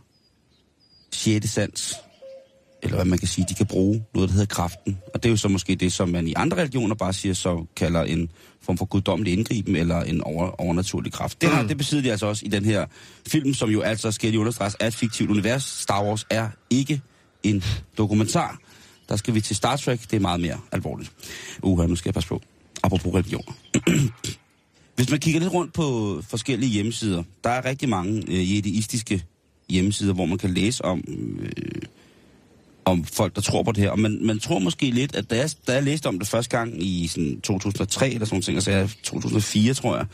sjette 1.12 1.48
sans, 1.48 1.94
eller 2.82 2.96
hvad 2.96 3.04
man 3.04 3.18
kan 3.18 3.28
sige, 3.28 3.46
de 3.48 3.54
kan 3.54 3.66
bruge 3.66 4.04
noget, 4.14 4.28
der 4.28 4.32
hedder 4.32 4.54
kraften. 4.54 4.98
Og 5.14 5.22
det 5.22 5.28
er 5.28 5.30
jo 5.30 5.36
så 5.36 5.48
måske 5.48 5.74
det, 5.74 5.92
som 5.92 6.08
man 6.08 6.28
i 6.28 6.34
andre 6.36 6.56
religioner 6.56 6.94
bare 6.94 7.12
siger, 7.12 7.34
så 7.34 7.66
kalder 7.76 8.02
en 8.02 8.30
form 8.62 8.78
for 8.78 8.84
guddommelig 8.84 9.32
indgriben, 9.32 9.76
eller 9.76 10.00
en 10.02 10.20
over, 10.20 10.60
overnaturlig 10.60 11.12
kraft. 11.12 11.40
Det, 11.40 11.48
har, 11.48 11.62
det 11.62 11.76
besidder 11.76 12.02
de 12.02 12.10
altså 12.10 12.26
også 12.26 12.46
i 12.46 12.48
den 12.48 12.64
her 12.64 12.86
film, 13.28 13.54
som 13.54 13.70
jo 13.70 13.80
altså 13.80 14.12
skal 14.12 14.30
lige 14.30 14.40
understreges 14.40 14.76
er 14.80 14.86
et 14.86 14.94
fiktivt 14.94 15.30
univers. 15.30 15.62
Star 15.62 16.04
Wars 16.04 16.26
er 16.30 16.48
ikke 16.70 17.00
en 17.42 17.64
dokumentar. 17.98 18.58
Der 19.08 19.16
skal 19.16 19.34
vi 19.34 19.40
til 19.40 19.56
Star 19.56 19.76
Trek, 19.76 20.00
det 20.10 20.16
er 20.16 20.20
meget 20.20 20.40
mere 20.40 20.58
alvorligt. 20.72 21.12
Uha, 21.62 21.86
nu 21.86 21.96
skal 21.96 22.08
jeg 22.08 22.14
passe 22.14 22.28
på. 22.28 22.42
Apropos 22.82 23.14
religioner. 23.14 23.52
Hvis 24.96 25.10
man 25.10 25.20
kigger 25.20 25.40
lidt 25.40 25.52
rundt 25.52 25.72
på 25.72 26.18
forskellige 26.28 26.70
hjemmesider, 26.70 27.22
der 27.44 27.50
er 27.50 27.64
rigtig 27.64 27.88
mange 27.88 28.22
øh, 28.28 28.56
jedeistiske 28.56 29.24
hjemmesider, 29.68 30.12
hvor 30.12 30.26
man 30.26 30.38
kan 30.38 30.50
læse 30.50 30.84
om, 30.84 31.04
øh, 31.40 31.82
om 32.84 33.04
folk, 33.04 33.34
der 33.36 33.40
tror 33.40 33.62
på 33.62 33.72
det 33.72 33.82
her. 33.82 33.90
Og 33.90 33.98
man, 33.98 34.26
man 34.26 34.38
tror 34.38 34.58
måske 34.58 34.90
lidt, 34.90 35.16
at 35.16 35.30
da 35.30 35.36
jeg, 35.36 35.50
da 35.66 35.72
jeg 35.74 35.82
læste 35.82 36.06
om 36.06 36.18
det 36.18 36.28
første 36.28 36.56
gang 36.58 36.82
i 36.82 37.06
sådan 37.06 37.40
2003 37.40 38.10
eller 38.10 38.26
sådan 38.26 38.54
altså 38.54 38.70
jeg- 38.70 38.90
2004 39.02 39.74
tror 39.74 39.96
jeg, 39.96 40.06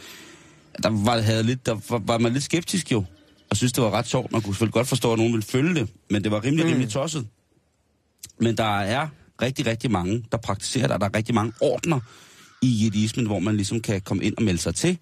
der 0.82 0.90
var, 1.04 1.20
havde 1.20 1.42
lidt, 1.42 1.66
der 1.66 1.76
var, 1.88 1.98
var 1.98 2.18
man 2.18 2.32
lidt 2.32 2.44
skeptisk 2.44 2.92
jo, 2.92 3.04
og 3.50 3.56
synes 3.56 3.72
det 3.72 3.84
var 3.84 3.90
ret 3.90 4.06
sjovt. 4.06 4.32
Man 4.32 4.42
kunne 4.42 4.54
selvfølgelig 4.54 4.72
godt 4.72 4.88
forstå, 4.88 5.12
at 5.12 5.18
nogen 5.18 5.32
ville 5.32 5.46
følge 5.46 5.74
det, 5.74 5.88
men 6.10 6.24
det 6.24 6.30
var 6.30 6.44
rimelig, 6.44 6.64
mm. 6.64 6.70
rimelig 6.70 6.90
tosset. 6.90 7.26
Men 8.40 8.56
der 8.56 8.80
er 8.80 9.08
rigtig, 9.42 9.66
rigtig 9.66 9.90
mange, 9.90 10.24
der 10.32 10.38
praktiserer 10.38 10.86
det, 10.86 10.94
og 10.94 11.00
der 11.00 11.06
er 11.06 11.14
rigtig 11.16 11.34
mange 11.34 11.52
ordner 11.60 12.00
i 12.62 12.84
jediismen, 12.84 13.26
hvor 13.26 13.38
man 13.38 13.56
ligesom 13.56 13.80
kan 13.80 14.00
komme 14.00 14.24
ind 14.24 14.34
og 14.36 14.42
melde 14.42 14.58
sig 14.60 14.74
til, 14.74 14.98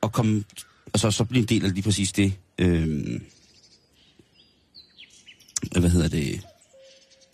og, 0.00 0.12
komme, 0.12 0.44
og 0.92 0.98
så, 0.98 1.10
så 1.10 1.24
blive 1.24 1.40
en 1.42 1.48
del 1.48 1.64
af 1.64 1.72
lige 1.72 1.82
præcis 1.82 2.12
det. 2.12 2.32
Øh, 2.58 3.20
hvad 5.78 5.90
hedder 5.90 6.08
det? 6.08 6.40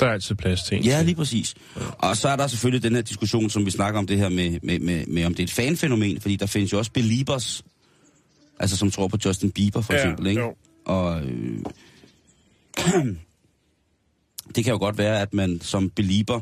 Der 0.00 0.06
er 0.06 0.10
altid 0.12 0.34
plads 0.34 0.62
til 0.62 0.76
en. 0.76 0.84
Ja, 0.84 1.02
lige 1.02 1.14
præcis. 1.14 1.54
Og 1.98 2.16
så 2.16 2.28
er 2.28 2.36
der 2.36 2.46
selvfølgelig 2.46 2.82
den 2.82 2.94
her 2.94 3.02
diskussion, 3.02 3.50
som 3.50 3.66
vi 3.66 3.70
snakker 3.70 3.98
om 3.98 4.06
det 4.06 4.18
her 4.18 4.28
med, 4.28 4.58
med, 4.62 4.78
med, 4.78 5.06
med 5.06 5.24
om 5.24 5.34
det 5.34 5.42
er 5.42 5.44
et 5.44 5.50
fanfænomen, 5.50 6.20
fordi 6.20 6.36
der 6.36 6.46
findes 6.46 6.72
jo 6.72 6.78
også 6.78 6.90
believers, 6.92 7.64
altså 8.60 8.76
som 8.76 8.90
tror 8.90 9.08
på 9.08 9.16
Justin 9.24 9.50
Bieber 9.50 9.80
for 9.80 9.92
Ja, 9.92 9.98
eksempel, 9.98 10.26
ikke? 10.26 10.40
jo. 10.40 10.54
Og 10.84 11.22
øh, 11.22 11.58
det 14.54 14.64
kan 14.64 14.72
jo 14.72 14.78
godt 14.78 14.98
være, 14.98 15.20
at 15.20 15.34
man 15.34 15.60
som 15.60 15.90
belieber 15.90 16.40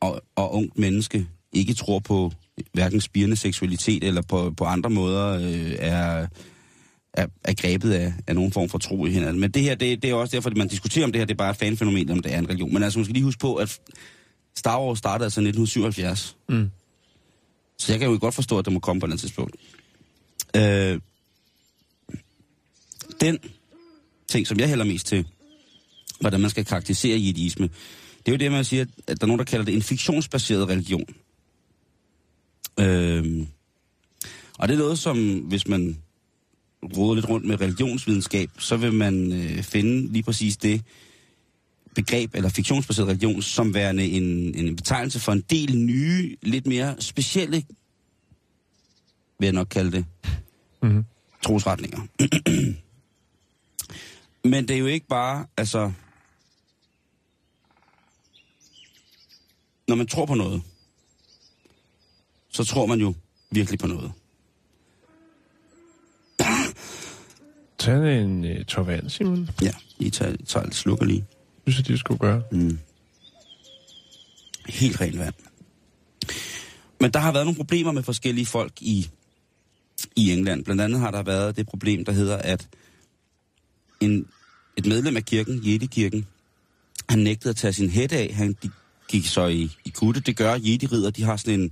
og, 0.00 0.22
og 0.36 0.54
ungt 0.54 0.78
menneske 0.78 1.26
ikke 1.52 1.74
tror 1.74 1.98
på 1.98 2.32
hverken 2.72 3.00
spirende 3.00 3.36
seksualitet 3.36 4.04
eller 4.04 4.22
på, 4.22 4.50
på 4.56 4.64
andre 4.64 4.90
måder 4.90 5.38
øh, 5.38 5.76
er, 5.78 6.26
er, 7.14 7.26
er 7.44 7.54
grebet 7.54 7.92
af, 7.92 8.14
af 8.26 8.34
nogen 8.34 8.52
form 8.52 8.68
for 8.68 8.78
tro 8.78 9.06
i 9.06 9.10
hinanden. 9.10 9.40
Men 9.40 9.50
det 9.50 9.62
her, 9.62 9.74
det, 9.74 10.02
det 10.02 10.10
er 10.10 10.14
også 10.14 10.36
derfor, 10.36 10.50
at 10.50 10.56
man 10.56 10.68
diskuterer 10.68 11.04
om 11.04 11.12
det 11.12 11.20
her, 11.20 11.26
det 11.26 11.34
er 11.34 11.38
bare 11.38 11.50
et 11.50 11.56
fanfænomen, 11.56 12.10
om 12.10 12.22
det 12.22 12.34
er 12.34 12.38
en 12.38 12.48
religion. 12.48 12.72
Men 12.74 12.82
altså, 12.82 12.98
man 12.98 13.04
skal 13.04 13.14
lige 13.14 13.24
huske 13.24 13.40
på, 13.40 13.54
at 13.54 13.80
Star 14.56 14.80
Wars 14.80 14.98
startede 14.98 15.24
altså 15.26 15.40
i 15.40 15.48
1977. 15.48 16.36
Mm. 16.48 16.70
Så 17.78 17.92
jeg 17.92 18.00
kan 18.00 18.10
jo 18.10 18.18
godt 18.20 18.34
forstå, 18.34 18.58
at 18.58 18.64
det 18.64 18.72
må 18.72 18.78
komme 18.78 19.00
på 19.00 19.06
et 19.06 19.10
andet 19.10 19.20
tidspunkt. 19.20 19.56
Øh, 20.56 21.00
den 23.20 23.38
ting, 24.28 24.46
som 24.46 24.58
jeg 24.58 24.68
hælder 24.68 24.84
mest 24.84 25.06
til, 25.06 25.26
hvordan 26.20 26.40
man 26.40 26.50
skal 26.50 26.64
karakterisere 26.64 27.20
jediisme, 27.20 27.68
det 28.26 28.28
er 28.28 28.32
jo 28.32 28.36
det, 28.36 28.52
man 28.52 28.64
siger, 28.64 28.84
at 29.06 29.20
der 29.20 29.24
er 29.24 29.26
nogen, 29.26 29.38
der 29.38 29.44
kalder 29.44 29.64
det 29.64 29.74
en 29.74 29.82
fiktionsbaseret 29.82 30.68
religion. 30.68 31.14
Øh, 32.80 33.46
og 34.58 34.68
det 34.68 34.74
er 34.74 34.78
noget, 34.78 34.98
som 34.98 35.38
hvis 35.38 35.68
man 35.68 35.98
råder 36.96 37.14
lidt 37.14 37.28
rundt 37.28 37.46
med 37.46 37.60
religionsvidenskab, 37.60 38.50
så 38.58 38.76
vil 38.76 38.92
man 38.92 39.32
øh, 39.32 39.62
finde 39.62 40.12
lige 40.12 40.22
præcis 40.22 40.56
det 40.56 40.82
begreb, 41.94 42.34
eller 42.34 42.48
fiktionsbaseret 42.50 43.08
religion, 43.08 43.42
som 43.42 43.74
værende 43.74 44.04
en, 44.04 44.54
en 44.54 44.76
betegnelse 44.76 45.20
for 45.20 45.32
en 45.32 45.40
del 45.40 45.78
nye, 45.78 46.36
lidt 46.42 46.66
mere 46.66 47.00
specielle, 47.00 47.56
vil 49.38 49.46
jeg 49.46 49.52
nok 49.52 49.66
kalde 49.70 49.92
det, 49.92 50.04
Mhm. 50.82 51.04
trosretninger. 51.44 52.00
Men 54.48 54.68
det 54.68 54.74
er 54.74 54.78
jo 54.78 54.86
ikke 54.86 55.06
bare, 55.06 55.46
altså... 55.56 55.92
Når 59.88 59.94
man 59.96 60.06
tror 60.06 60.26
på 60.26 60.34
noget, 60.34 60.62
så 62.50 62.64
tror 62.64 62.86
man 62.86 63.00
jo 63.00 63.14
virkelig 63.50 63.78
på 63.78 63.86
noget. 63.86 64.12
Tag 67.84 68.20
en 68.22 68.44
uh, 68.44 68.64
tår 68.64 68.82
vand, 68.82 69.10
Simon. 69.10 69.50
Ja, 69.62 69.70
I 69.98 70.10
tager, 70.10 70.36
tager 70.46 70.66
et 70.66 70.74
slukker 70.74 71.06
lige. 71.06 71.24
Synes 71.66 71.78
jeg, 71.78 71.88
det 71.88 71.98
skulle 71.98 72.18
gøre. 72.18 72.42
Mm. 72.52 72.78
Helt 74.66 75.00
rent 75.00 75.18
vand. 75.18 75.34
Men 77.00 77.10
der 77.10 77.18
har 77.18 77.32
været 77.32 77.46
nogle 77.46 77.56
problemer 77.56 77.92
med 77.92 78.02
forskellige 78.02 78.46
folk 78.46 78.72
i, 78.80 79.10
i 80.16 80.32
England. 80.32 80.64
Blandt 80.64 80.82
andet 80.82 81.00
har 81.00 81.10
der 81.10 81.22
været 81.22 81.56
det 81.56 81.66
problem, 81.66 82.04
der 82.04 82.12
hedder, 82.12 82.36
at 82.36 82.68
en, 84.00 84.26
et 84.76 84.86
medlem 84.86 85.16
af 85.16 85.24
kirken, 85.24 85.60
Jedi-kirken, 85.64 86.26
han 87.08 87.18
nægtede 87.18 87.50
at 87.50 87.56
tage 87.56 87.72
sin 87.72 87.90
hætte 87.90 88.16
af. 88.16 88.34
Han 88.34 88.56
de 88.62 88.70
gik 89.08 89.26
så 89.26 89.46
i, 89.46 89.70
i 89.84 89.88
kutte. 89.88 90.20
Det 90.20 90.36
gør 90.36 90.54
Jedi-ridder. 90.54 91.10
De 91.10 91.22
har 91.22 91.36
sådan 91.36 91.60
en, 91.60 91.70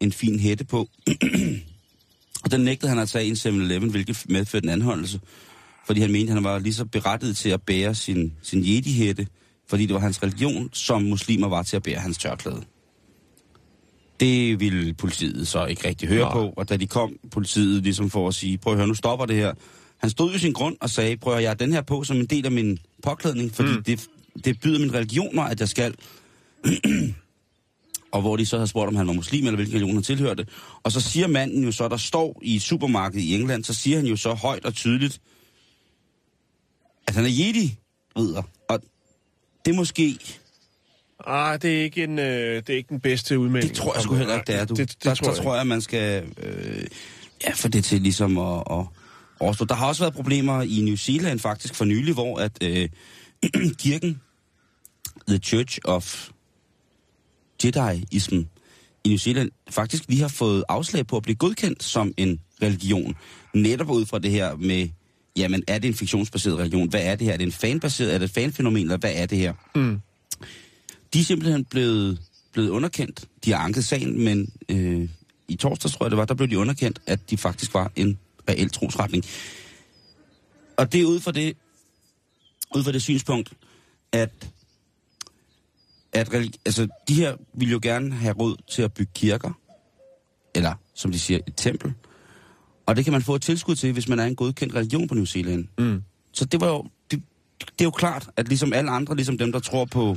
en 0.00 0.12
fin 0.12 0.38
hætte 0.38 0.64
på. 0.64 0.88
og 2.44 2.50
den 2.50 2.60
nægtede 2.60 2.88
han 2.88 2.98
at 2.98 3.08
tage 3.08 3.26
i 3.26 3.28
en 3.28 3.34
7-Eleven, 3.34 3.90
hvilket 3.90 4.24
medførte 4.28 4.64
en 4.64 4.70
anholdelse. 4.70 5.20
Fordi 5.86 6.00
han 6.00 6.12
mente, 6.12 6.30
at 6.30 6.34
han 6.34 6.44
var 6.44 6.58
lige 6.58 6.74
så 6.74 6.84
berettiget 6.84 7.36
til 7.36 7.48
at 7.48 7.62
bære 7.62 7.94
sin, 7.94 8.32
sin 8.42 8.60
Jedi-hætte, 8.64 9.26
fordi 9.68 9.86
det 9.86 9.94
var 9.94 10.00
hans 10.00 10.22
religion, 10.22 10.68
som 10.72 11.02
muslimer 11.02 11.48
var 11.48 11.62
til 11.62 11.76
at 11.76 11.82
bære 11.82 11.98
hans 11.98 12.18
tørklæde. 12.18 12.62
Det 14.20 14.60
ville 14.60 14.94
politiet 14.94 15.48
så 15.48 15.66
ikke 15.66 15.88
rigtig 15.88 16.08
høre 16.08 16.20
Nej. 16.20 16.32
på, 16.32 16.52
og 16.56 16.68
da 16.68 16.76
de 16.76 16.86
kom, 16.86 17.16
politiet 17.30 17.82
ligesom 17.82 18.10
for 18.10 18.28
at 18.28 18.34
sige, 18.34 18.58
prøv 18.58 18.72
at 18.72 18.76
høre, 18.76 18.88
nu 18.88 18.94
stopper 18.94 19.26
det 19.26 19.36
her. 19.36 19.52
Han 19.98 20.10
stod 20.10 20.32
jo 20.32 20.38
sin 20.38 20.52
grund 20.52 20.76
og 20.80 20.90
sagde, 20.90 21.16
prøv 21.16 21.36
at 21.36 21.42
jeg 21.42 21.60
den 21.60 21.72
her 21.72 21.82
på 21.82 22.04
som 22.04 22.16
en 22.16 22.26
del 22.26 22.46
af 22.46 22.52
min 22.52 22.78
påklædning, 23.02 23.54
fordi 23.54 23.72
mm. 23.72 23.82
det, 23.82 24.06
det 24.44 24.60
byder 24.60 24.78
min 24.78 24.94
religion 24.94 25.34
mig, 25.34 25.50
at 25.50 25.60
jeg 25.60 25.68
skal. 25.68 25.94
og 28.12 28.20
hvor 28.20 28.36
de 28.36 28.46
så 28.46 28.56
havde 28.56 28.68
spurgt, 28.68 28.88
om 28.88 28.96
han 28.96 29.06
var 29.06 29.12
muslim, 29.12 29.46
eller 29.46 29.56
hvilken 29.56 29.74
religion 29.74 29.94
han 29.94 30.02
tilhørte. 30.02 30.46
Og 30.82 30.92
så 30.92 31.00
siger 31.00 31.26
manden 31.26 31.64
jo 31.64 31.72
så, 31.72 31.88
der 31.88 31.96
står 31.96 32.40
i 32.42 32.56
et 32.56 32.62
supermarked 32.62 33.20
i 33.20 33.34
England, 33.34 33.64
så 33.64 33.74
siger 33.74 33.96
han 33.96 34.06
jo 34.06 34.16
så 34.16 34.34
højt 34.34 34.64
og 34.64 34.74
tydeligt, 34.74 35.20
at 37.06 37.14
han 37.14 37.24
er 37.24 37.28
jedi-ridder. 37.28 38.42
Og 38.68 38.80
Det 39.64 39.72
er 39.72 39.76
måske... 39.76 40.18
Ah, 41.26 41.62
det 41.62 41.78
er 41.78 41.82
ikke, 41.82 42.04
en, 42.04 42.18
øh, 42.18 42.56
det 42.56 42.70
er 42.70 42.76
ikke 42.76 42.88
den 42.88 43.00
bedste 43.00 43.38
udmelding. 43.38 43.74
Det 43.74 43.82
tror 43.82 43.94
jeg 43.94 44.02
sgu 44.02 44.14
heller 44.14 44.34
ikke, 44.34 44.52
det 44.52 44.60
er, 44.60 44.64
du. 44.64 44.74
Det, 44.74 44.88
det, 44.88 44.96
det 44.96 45.04
der, 45.04 45.14
tror 45.14 45.24
der 45.24 45.34
jeg. 45.34 45.44
tror 45.44 45.56
jeg, 45.56 45.66
man 45.66 45.80
skal 45.80 46.24
øh, 46.42 46.84
ja, 47.44 47.52
få 47.52 47.68
det 47.68 47.84
til 47.84 48.00
ligesom 48.00 48.38
at, 48.38 48.62
at 48.70 48.86
overstå. 49.40 49.64
Der 49.64 49.74
har 49.74 49.86
også 49.86 50.02
været 50.02 50.14
problemer 50.14 50.62
i 50.62 50.80
New 50.80 50.96
Zealand 50.96 51.38
faktisk 51.38 51.74
for 51.74 51.84
nylig, 51.84 52.14
hvor 52.14 52.38
at 52.38 52.52
øh, 52.62 52.88
kirken, 53.84 54.20
The 55.28 55.38
Church 55.38 55.78
of 55.84 56.28
Jediism 57.64 58.40
i 59.04 59.08
New 59.08 59.18
Zealand, 59.18 59.50
faktisk 59.70 60.04
lige 60.08 60.20
har 60.20 60.28
fået 60.28 60.64
afslag 60.68 61.06
på 61.06 61.16
at 61.16 61.22
blive 61.22 61.36
godkendt 61.36 61.82
som 61.82 62.14
en 62.16 62.40
religion. 62.62 63.16
Netop 63.54 63.90
ud 63.90 64.06
fra 64.06 64.18
det 64.18 64.30
her 64.30 64.56
med, 64.56 64.88
jamen 65.36 65.62
er 65.68 65.78
det 65.78 65.88
en 65.88 65.94
fiktionsbaseret 65.94 66.58
religion? 66.58 66.88
Hvad 66.88 67.02
er 67.04 67.14
det 67.14 67.26
her? 67.26 67.32
Er 67.32 67.36
det 67.36 67.44
en 67.46 67.52
fanbaseret? 67.52 68.14
Er 68.14 68.18
det 68.18 68.24
et 68.24 68.30
fanfænomen? 68.30 68.82
Eller 68.82 68.96
hvad 68.96 69.12
er 69.14 69.26
det 69.26 69.38
her? 69.38 69.52
Mm. 69.74 70.00
De 71.14 71.20
er 71.20 71.24
simpelthen 71.24 71.64
blevet, 71.64 72.18
blevet 72.52 72.68
underkendt. 72.68 73.28
De 73.44 73.52
har 73.52 73.58
anket 73.58 73.84
sagen, 73.84 74.24
men 74.24 74.52
øh, 74.68 75.08
i 75.48 75.56
torsdags, 75.56 75.94
tror 75.94 76.06
jeg 76.06 76.10
det 76.10 76.18
var, 76.18 76.24
der 76.24 76.34
blev 76.34 76.50
de 76.50 76.58
underkendt, 76.58 77.00
at 77.06 77.30
de 77.30 77.36
faktisk 77.36 77.74
var 77.74 77.92
en 77.96 78.18
reel 78.48 78.70
trosretning. 78.70 79.24
Og 80.76 80.92
det 80.92 81.00
er 81.00 81.04
ud 81.04 81.20
fra 81.20 81.32
det, 81.32 81.56
ud 82.74 82.84
fra 82.84 82.92
det 82.92 83.02
synspunkt, 83.02 83.52
at, 84.12 84.48
at 86.12 86.34
altså, 86.66 86.88
de 87.08 87.14
her 87.14 87.36
vil 87.54 87.70
jo 87.70 87.80
gerne 87.82 88.14
have 88.14 88.34
råd 88.34 88.56
til 88.70 88.82
at 88.82 88.92
bygge 88.94 89.12
kirker, 89.14 89.58
eller 90.54 90.74
som 90.94 91.12
de 91.12 91.18
siger, 91.18 91.40
et 91.46 91.54
tempel. 91.56 91.92
Og 92.86 92.96
det 92.96 93.04
kan 93.04 93.12
man 93.12 93.22
få 93.22 93.34
et 93.34 93.42
tilskud 93.42 93.74
til, 93.74 93.92
hvis 93.92 94.08
man 94.08 94.18
er 94.18 94.24
en 94.24 94.36
godkendt 94.36 94.74
religion 94.74 95.08
på 95.08 95.14
New 95.14 95.24
Zealand. 95.24 95.68
Mm. 95.78 96.02
Så 96.32 96.44
det 96.44 96.60
var 96.60 96.68
jo, 96.68 96.84
det, 97.10 97.22
det 97.60 97.80
er 97.80 97.84
jo 97.84 97.90
klart, 97.90 98.30
at 98.36 98.48
ligesom 98.48 98.72
alle 98.72 98.90
andre, 98.90 99.16
ligesom 99.16 99.38
dem, 99.38 99.52
der 99.52 99.58
tror 99.58 99.84
på 99.84 100.16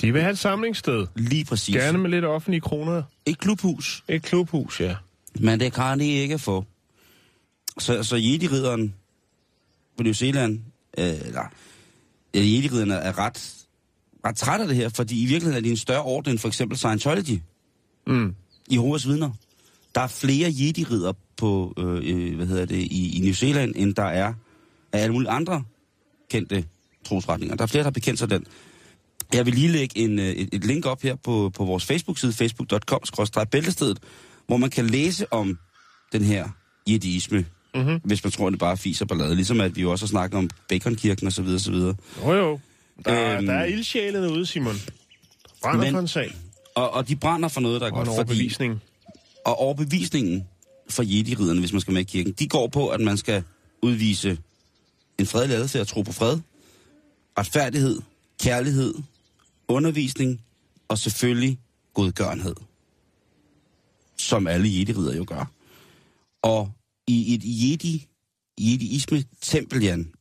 De 0.00 0.12
vil 0.12 0.22
have 0.22 0.32
et 0.32 0.38
samlingssted. 0.38 1.06
lige 1.16 1.44
præcis. 1.44 1.74
Gerne 1.76 1.98
med 1.98 2.10
lidt 2.10 2.24
offentlige 2.24 2.60
kroner. 2.60 3.02
Et 3.26 3.38
klubhus, 3.38 4.04
Et 4.08 4.22
klubhus, 4.22 4.80
ja. 4.80 4.96
men 5.40 5.60
det 5.60 5.72
kan 5.72 5.98
de 6.00 6.06
ikke 6.06 6.38
få. 6.38 6.64
Så, 7.78 8.02
så 8.02 8.16
Jedi-ridderen 8.16 8.94
på 9.96 10.02
New 10.02 10.12
Zealand, 10.12 10.60
øh, 10.98 11.04
eller 11.04 11.42
Jedi-ridderne 12.34 12.94
er 12.94 13.18
ret, 13.18 13.54
ret 14.26 14.36
træt 14.36 14.60
af 14.60 14.66
det 14.68 14.76
her, 14.76 14.88
fordi 14.88 15.22
i 15.22 15.26
virkeligheden 15.26 15.56
er 15.56 15.60
de 15.62 15.70
en 15.70 15.76
større 15.76 16.02
orden 16.02 16.30
end 16.30 16.38
for 16.38 16.48
eksempel 16.48 16.78
Scientology, 16.78 17.40
Mm. 18.06 18.34
Jehovas 18.70 19.06
vidner. 19.08 19.30
Der 19.94 20.00
er 20.00 20.06
flere 20.06 20.48
Jedi-ridder 20.54 21.12
på, 21.36 21.74
øh, 21.78 22.00
øh, 22.04 22.36
hvad 22.36 22.46
hedder 22.46 22.64
det, 22.64 22.76
i, 22.76 23.16
i 23.16 23.20
New 23.20 23.32
Zealand, 23.32 23.72
end 23.76 23.94
der 23.94 24.02
er 24.04 24.34
af 24.92 24.98
alle 25.02 25.12
mulige 25.12 25.30
andre 25.30 25.62
kendte 26.30 26.64
trosretninger. 27.04 27.56
Der 27.56 27.62
er 27.62 27.66
flere, 27.66 27.82
der 27.82 27.86
har 27.86 27.90
bekendt 27.90 28.18
sig 28.18 28.30
den. 28.30 28.44
Jeg 29.32 29.46
vil 29.46 29.54
lige 29.54 29.68
lægge 29.68 29.98
en, 29.98 30.18
øh, 30.18 30.24
et, 30.26 30.48
et 30.52 30.64
link 30.64 30.86
op 30.86 31.02
her 31.02 31.14
på, 31.14 31.50
på 31.54 31.64
vores 31.64 31.84
Facebook-side, 31.84 32.32
facebook.com-bæltestedet, 32.32 33.98
hvor 34.46 34.56
man 34.56 34.70
kan 34.70 34.86
læse 34.86 35.32
om 35.32 35.58
den 36.12 36.22
her 36.22 36.48
jediisme, 36.88 37.46
Mm-hmm. 37.74 38.00
hvis 38.04 38.24
man 38.24 38.30
tror, 38.30 38.50
det 38.50 38.58
bare 38.58 38.72
er 38.72 38.76
fis 38.76 39.00
og 39.00 39.08
ballade. 39.08 39.34
Ligesom 39.34 39.60
at 39.60 39.76
vi 39.76 39.82
jo 39.82 39.90
også 39.90 40.04
har 40.04 40.08
snakket 40.08 40.38
om 40.38 40.50
Baconkirken 40.68 41.26
osv. 41.26 41.46
osv. 41.46 41.74
Jo, 41.74 41.94
jo. 42.32 42.60
Der, 43.04 43.36
Øhm. 43.36 43.46
der 43.46 43.52
er 43.54 43.64
ildsjæle 43.64 44.22
derude, 44.22 44.46
Simon. 44.46 44.74
Brænder 45.62 45.84
Men- 45.84 45.92
for 45.92 46.00
en 46.00 46.08
sag 46.08 46.34
Og, 46.74 46.90
og 46.90 47.08
de 47.08 47.16
brænder 47.16 47.48
for 47.48 47.60
noget, 47.60 47.80
der 47.80 47.86
er 47.86 47.90
og 47.90 47.96
godt, 47.96 48.08
fordi... 48.08 48.16
overbevisning. 48.18 48.82
Og 49.44 49.56
overbevisningen 49.58 50.48
for 50.90 51.02
jedi-ridderne, 51.02 51.60
hvis 51.60 51.72
man 51.72 51.80
skal 51.80 51.92
med 51.94 52.00
i 52.00 52.04
kirken, 52.04 52.32
de 52.32 52.48
går 52.48 52.66
på, 52.68 52.88
at 52.88 53.00
man 53.00 53.16
skal 53.16 53.44
udvise 53.82 54.38
en 55.18 55.26
fredelig 55.26 55.56
adfærd, 55.56 55.86
tro 55.86 56.02
på 56.02 56.12
fred, 56.12 56.38
retfærdighed, 57.38 58.00
kærlighed, 58.40 58.94
undervisning 59.68 60.40
og 60.88 60.98
selvfølgelig 60.98 61.58
godgørenhed. 61.94 62.54
Som 64.18 64.46
alle 64.46 64.68
jedi-ridder 64.78 65.16
jo 65.16 65.24
gør. 65.28 65.50
Og 66.42 66.72
i 67.06 67.34
et 67.34 67.40
jedi, 67.44 68.06
jediisme-tempel, 68.60 69.82
Jan, 69.82 70.12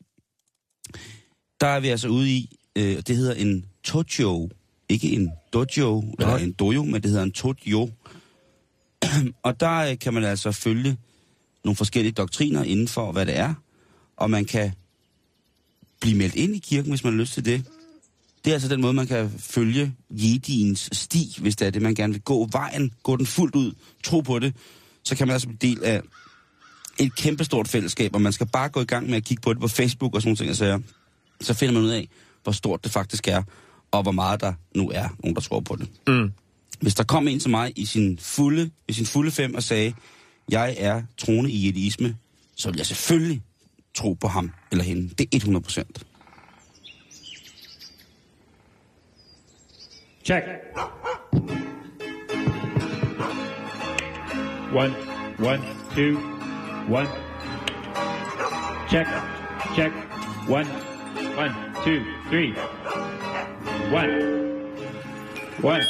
der 1.62 1.68
er 1.68 1.80
vi 1.80 1.88
altså 1.88 2.08
ude 2.08 2.30
i, 2.32 2.58
øh, 2.76 2.98
det 3.08 3.18
hedder 3.18 3.34
en 3.34 3.66
tojo, 3.84 4.50
ikke 4.90 5.12
en 5.12 5.32
dojo, 5.54 6.04
eller 6.20 6.38
en 6.38 6.52
dojo, 6.52 6.84
men 6.84 7.02
det 7.02 7.10
hedder 7.10 7.24
en 7.24 7.32
tojo. 7.32 7.90
Og 9.44 9.60
der 9.60 9.78
øh, 9.78 10.00
kan 10.00 10.14
man 10.14 10.24
altså 10.24 10.52
følge 10.52 10.98
nogle 11.64 11.76
forskellige 11.76 12.14
doktriner 12.14 12.64
inden 12.64 12.88
for, 12.88 13.12
hvad 13.12 13.26
det 13.26 13.38
er. 13.38 13.54
Og 14.18 14.30
man 14.32 14.46
kan 14.46 14.72
blive 16.02 16.18
meldt 16.18 16.36
ind 16.36 16.56
i 16.56 16.60
kirken, 16.60 16.92
hvis 16.92 17.04
man 17.04 17.14
har 17.14 17.20
lyst 17.20 17.34
til 17.34 17.46
det. 17.46 17.66
Det 18.46 18.52
er 18.52 18.56
altså 18.56 18.70
den 18.70 18.82
måde, 18.82 18.94
man 18.94 19.08
kan 19.08 19.32
følge 19.40 19.94
Jediens 20.10 20.90
sti, 20.92 21.38
hvis 21.42 21.56
det 21.56 21.68
er 21.68 21.72
det, 21.72 21.82
man 21.82 21.96
gerne 21.96 22.14
vil 22.14 22.22
gå 22.22 22.48
vejen, 22.52 22.94
gå 23.04 23.18
den 23.18 23.26
fuldt 23.26 23.56
ud, 23.56 23.74
tro 24.04 24.22
på 24.22 24.40
det. 24.40 24.56
Så 25.04 25.16
kan 25.16 25.28
man 25.28 25.34
altså 25.34 25.48
blive 25.48 25.60
del 25.76 25.84
af 25.84 26.02
et 27.00 27.16
kæmpestort 27.16 27.68
fællesskab, 27.68 28.16
og 28.16 28.22
man 28.22 28.34
skal 28.34 28.48
bare 28.48 28.70
gå 28.70 28.82
i 28.82 28.86
gang 28.86 29.10
med 29.10 29.18
at 29.18 29.24
kigge 29.24 29.42
på 29.42 29.54
det 29.54 29.62
på 29.62 29.68
Facebook 29.68 30.16
og 30.16 30.22
sådan 30.22 30.38
nogle 30.40 30.56
ting. 30.56 30.74
og. 30.74 30.82
Så 31.42 31.54
finder 31.54 31.74
man 31.74 31.84
ud 31.84 31.90
af, 31.90 32.08
hvor 32.44 32.52
stort 32.52 32.84
det 32.84 32.92
faktisk 32.92 33.28
er, 33.28 33.44
og 33.92 34.04
hvor 34.04 34.12
meget 34.12 34.42
der 34.42 34.54
nu 34.76 34.90
er 34.90 35.10
nogen, 35.20 35.36
der 35.36 35.42
tror 35.42 35.60
på 35.60 35.76
det. 35.76 35.90
Mm. 36.08 36.32
Hvis 36.82 36.96
der 36.96 37.04
kom 37.04 37.28
en 37.28 37.40
til 37.40 37.50
mig 37.50 37.74
i 37.76 37.86
sin 37.86 38.18
fulde, 38.18 38.72
i 38.88 38.94
sin 38.94 39.06
fulde 39.06 39.32
fem 39.32 39.56
og 39.56 39.64
sagde, 39.64 39.94
jeg 40.50 40.76
er 40.78 41.02
troende 41.18 41.52
i 41.52 41.68
jediisme, 41.68 42.18
så 42.56 42.70
vil 42.70 42.78
jeg 42.78 42.86
selvfølgelig 42.86 43.42
tro 43.96 44.14
på 44.14 44.28
ham 44.28 44.52
eller 44.72 44.84
hende. 44.84 45.10
Det 45.10 45.28
er 45.34 45.38
100 45.38 45.64
procent. 45.64 46.06
Check. 50.26 50.46
One, 54.74 54.96
one, 55.40 55.62
two, 55.96 56.18
one. 56.90 57.08
Check, 58.90 59.08
check. 59.76 59.92
One, 60.50 60.91
one, 61.42 61.54
two, 61.84 62.00
three. 62.30 62.54
One, 63.94 64.14
one. 65.64 65.84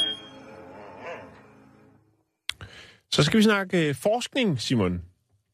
Så 3.12 3.22
skal 3.22 3.38
vi 3.38 3.42
snakke 3.42 3.88
øh, 3.88 3.94
forskning, 3.94 4.60
Simon. 4.60 5.02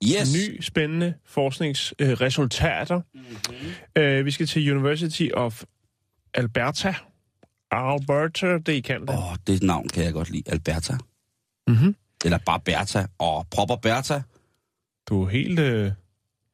Yes. 0.05 0.35
Ny, 0.35 0.61
spændende 0.61 1.15
forskningsresultater. 1.25 3.01
Mm-hmm. 3.15 4.03
Øh, 4.03 4.25
vi 4.25 4.31
skal 4.31 4.47
til 4.47 4.73
University 4.73 5.29
of 5.35 5.63
Alberta. 6.35 6.95
Alberta, 7.71 8.59
det 8.59 8.69
er 8.69 8.73
i 8.73 8.81
Canada. 8.81 9.13
Åh, 9.13 9.31
oh, 9.31 9.37
det 9.47 9.63
navn 9.63 9.89
kan 9.89 10.05
jeg 10.05 10.13
godt 10.13 10.31
lide. 10.31 10.43
Alberta. 10.47 10.99
Mm-hmm. 11.69 11.97
Eller 12.25 12.39
bare 12.47 12.61
Bertha. 12.61 13.07
Åh, 13.21 13.45
Propper 13.51 13.77
Bertha. 13.77 14.21
Du 15.09 15.23
er 15.23 15.29
helt... 15.29 15.59
Øh, 15.59 15.93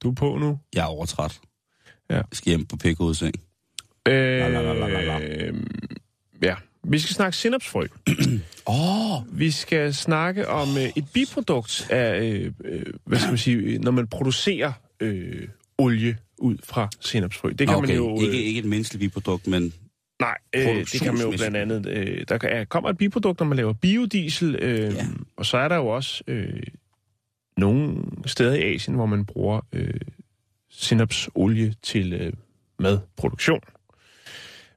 du 0.03 0.11
er 0.11 0.15
på 0.15 0.37
nu. 0.37 0.59
Jeg 0.75 0.83
er 0.83 0.87
overtræt. 0.87 1.41
Ja. 2.15 2.19
Jeg 2.19 2.25
skal 2.33 2.51
hjem 2.51 2.67
på 2.67 2.77
pækhovedseng. 2.77 3.35
Øh, 4.09 5.55
ja, 6.43 6.55
vi 6.83 6.99
skal 6.99 7.15
snakke 7.15 7.37
sinapsfrø. 7.37 7.87
Åh, 8.67 9.13
oh, 9.13 9.39
Vi 9.39 9.51
skal 9.51 9.95
snakke 9.95 10.49
om 10.49 10.69
øh, 10.77 10.91
et 10.97 11.05
biprodukt 11.15 11.87
af, 11.91 12.23
øh, 12.23 12.53
øh, 12.65 12.83
hvad 13.05 13.19
skal 13.19 13.31
man 13.31 13.39
sige, 13.39 13.79
når 13.79 13.91
man 13.91 14.07
producerer 14.07 14.73
øh, 15.01 15.49
olie 15.79 16.17
ud 16.39 16.57
fra 16.65 16.89
sinapsfrø. 17.01 17.49
Det 17.49 17.69
kan 17.69 17.77
okay. 17.77 17.89
man 17.89 17.97
jo... 17.97 18.17
Øh, 18.17 18.23
ikke, 18.23 18.43
ikke 18.43 18.59
et 18.59 18.65
menneskeligt 18.65 19.01
biprodukt, 19.01 19.47
men 19.47 19.73
Nej, 20.21 20.39
øh, 20.55 20.87
det 20.93 21.01
kan 21.01 21.15
man 21.15 21.23
jo 21.23 21.31
blandt 21.31 21.57
andet... 21.57 21.87
Øh, 21.87 22.25
der 22.29 22.39
er, 22.43 22.65
kommer 22.65 22.91
et 22.91 22.99
biprodukt, 22.99 23.41
når 23.41 23.47
man 23.47 23.57
laver 23.57 23.73
biodiesel, 23.73 24.55
øh, 24.55 24.95
ja. 24.95 25.07
og 25.37 25.47
så 25.47 25.57
er 25.57 25.69
der 25.69 25.77
jo 25.77 25.87
også 25.87 26.25
øh, 26.27 26.63
nogle 27.57 27.97
steder 28.27 28.55
i 28.55 28.75
Asien, 28.75 28.97
hvor 28.97 29.07
man 29.07 29.25
bruger 29.25 29.61
øh, 29.73 30.01
sinapsolie 30.77 31.75
til 31.83 32.13
øh, 32.13 32.33
madproduktion. 32.79 33.61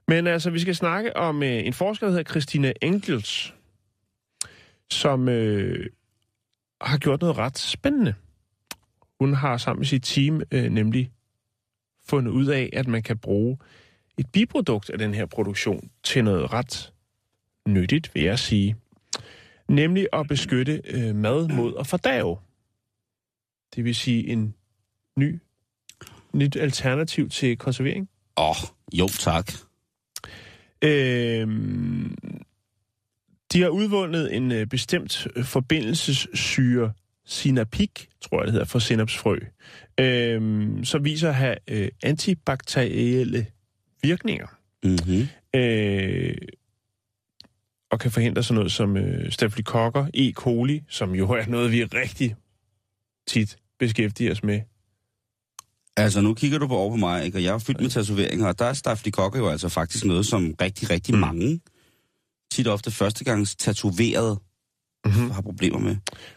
Men 0.08 0.26
altså, 0.26 0.50
vi 0.50 0.58
skal 0.58 0.74
snakke 0.74 1.16
om 1.16 1.42
øh, 1.42 1.66
en 1.66 1.72
forsker, 1.72 2.06
der 2.06 2.10
hedder 2.10 2.30
Christine 2.30 2.84
Engels, 2.84 3.54
som 4.90 5.28
øh, 5.28 5.86
har 6.80 6.98
gjort 6.98 7.20
noget 7.20 7.38
ret 7.38 7.58
spændende. 7.58 8.14
Hun 9.20 9.34
har 9.34 9.56
sammen 9.56 9.80
med 9.80 9.86
sit 9.86 10.02
team 10.02 10.42
øh, 10.50 10.64
nemlig 10.64 11.10
fundet 12.04 12.32
ud 12.32 12.46
af, 12.46 12.70
at 12.72 12.86
man 12.86 13.02
kan 13.02 13.18
bruge 13.18 13.58
et 14.18 14.26
biprodukt 14.32 14.90
af 14.90 14.98
den 14.98 15.14
her 15.14 15.26
produktion 15.26 15.90
til 16.02 16.24
noget 16.24 16.52
ret 16.52 16.92
nyttigt, 17.68 18.14
vil 18.14 18.22
jeg 18.22 18.38
sige. 18.38 18.76
Nemlig 19.68 20.08
at 20.12 20.28
beskytte 20.28 20.82
øh, 20.84 21.14
mad 21.14 21.48
mod 21.48 21.74
at 21.78 21.86
fordave. 21.86 22.38
Det 23.74 23.84
vil 23.84 23.94
sige 23.94 24.28
en 24.28 24.54
ny, 25.16 25.40
nyt 26.32 26.56
alternativ 26.56 27.28
til 27.28 27.56
konservering. 27.56 28.08
åh, 28.36 28.50
oh, 28.50 28.56
jo 28.92 29.08
tak. 29.08 29.52
Øh, 30.84 31.48
de 33.52 33.62
har 33.62 33.68
udvundet 33.68 34.36
en 34.36 34.52
øh, 34.52 34.66
bestemt 34.66 35.26
øh, 35.36 35.44
forbindelsessyre, 35.44 36.92
sinapik, 37.26 38.08
tror 38.20 38.38
jeg 38.38 38.46
det 38.46 38.52
hedder, 38.52 38.66
for 38.66 38.78
sinapsfrø, 38.78 39.38
øh, 40.00 40.68
som 40.84 41.04
viser 41.04 41.28
at 41.28 41.34
have 41.34 41.56
øh, 41.68 41.88
antibakterielle 42.02 43.46
virkninger. 44.02 44.46
Mm-hmm. 44.84 45.28
øh, 45.60 46.36
og 47.90 48.00
kan 48.00 48.10
forhindre 48.10 48.42
sådan 48.42 48.54
noget 48.54 48.72
som 48.72 48.96
øh, 48.96 49.32
staphylokokker, 49.32 50.06
E. 50.14 50.32
coli, 50.32 50.82
som 50.88 51.14
jo 51.14 51.30
er 51.30 51.46
noget, 51.46 51.72
vi 51.72 51.84
rigtig 51.84 52.36
tit 53.26 53.56
beskæftiger 53.78 54.32
os 54.32 54.44
med. 54.44 54.60
Altså, 55.98 56.20
nu 56.20 56.34
kigger 56.34 56.58
du 56.58 56.66
på 56.66 56.76
over 56.76 56.90
på 56.90 56.96
mig, 56.96 57.24
ikke? 57.24 57.38
og 57.38 57.42
jeg 57.44 57.54
er 57.54 57.58
fyldt 57.58 57.80
med 57.80 57.90
tatoveringer, 57.90 58.46
og 58.46 58.58
der 58.58 58.64
er 58.64 58.72
stafylokokker 58.72 59.38
jo 59.38 59.48
altså 59.48 59.68
faktisk 59.68 60.04
noget, 60.04 60.26
som 60.26 60.54
rigtig, 60.60 60.90
rigtig 60.90 61.14
Mm. 61.14 61.20
mange, 61.20 61.60
tit 62.50 62.66
ofte 62.68 62.90
førstegangs 62.90 63.56
tatoveret, 63.56 64.38
Mhm. 65.04 65.14
mm-hmm. 65.14 65.30
har 65.30 65.42
problemer 65.42 65.78
med. 65.78 65.96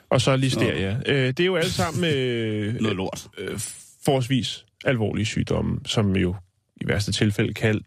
Og 0.10 0.21
så 0.21 0.36
listeria. 0.36 1.02
Øh, 1.06 1.28
det 1.28 1.39
er 1.39 1.45
jo 1.45 1.56
alle 1.56 1.71
sammen 1.71 2.04
øh, 2.06 2.74
Noget 2.82 2.97
lort. 2.97 3.28
øh, 3.38 3.60
forholdsvis 4.06 4.65
alvorlige 4.86 5.26
sygdomme, 5.26 5.80
som 5.86 6.15
jo 6.15 6.36
i 6.82 6.88
værste 6.88 7.12
tilfælde 7.12 7.54
kan 7.54 7.82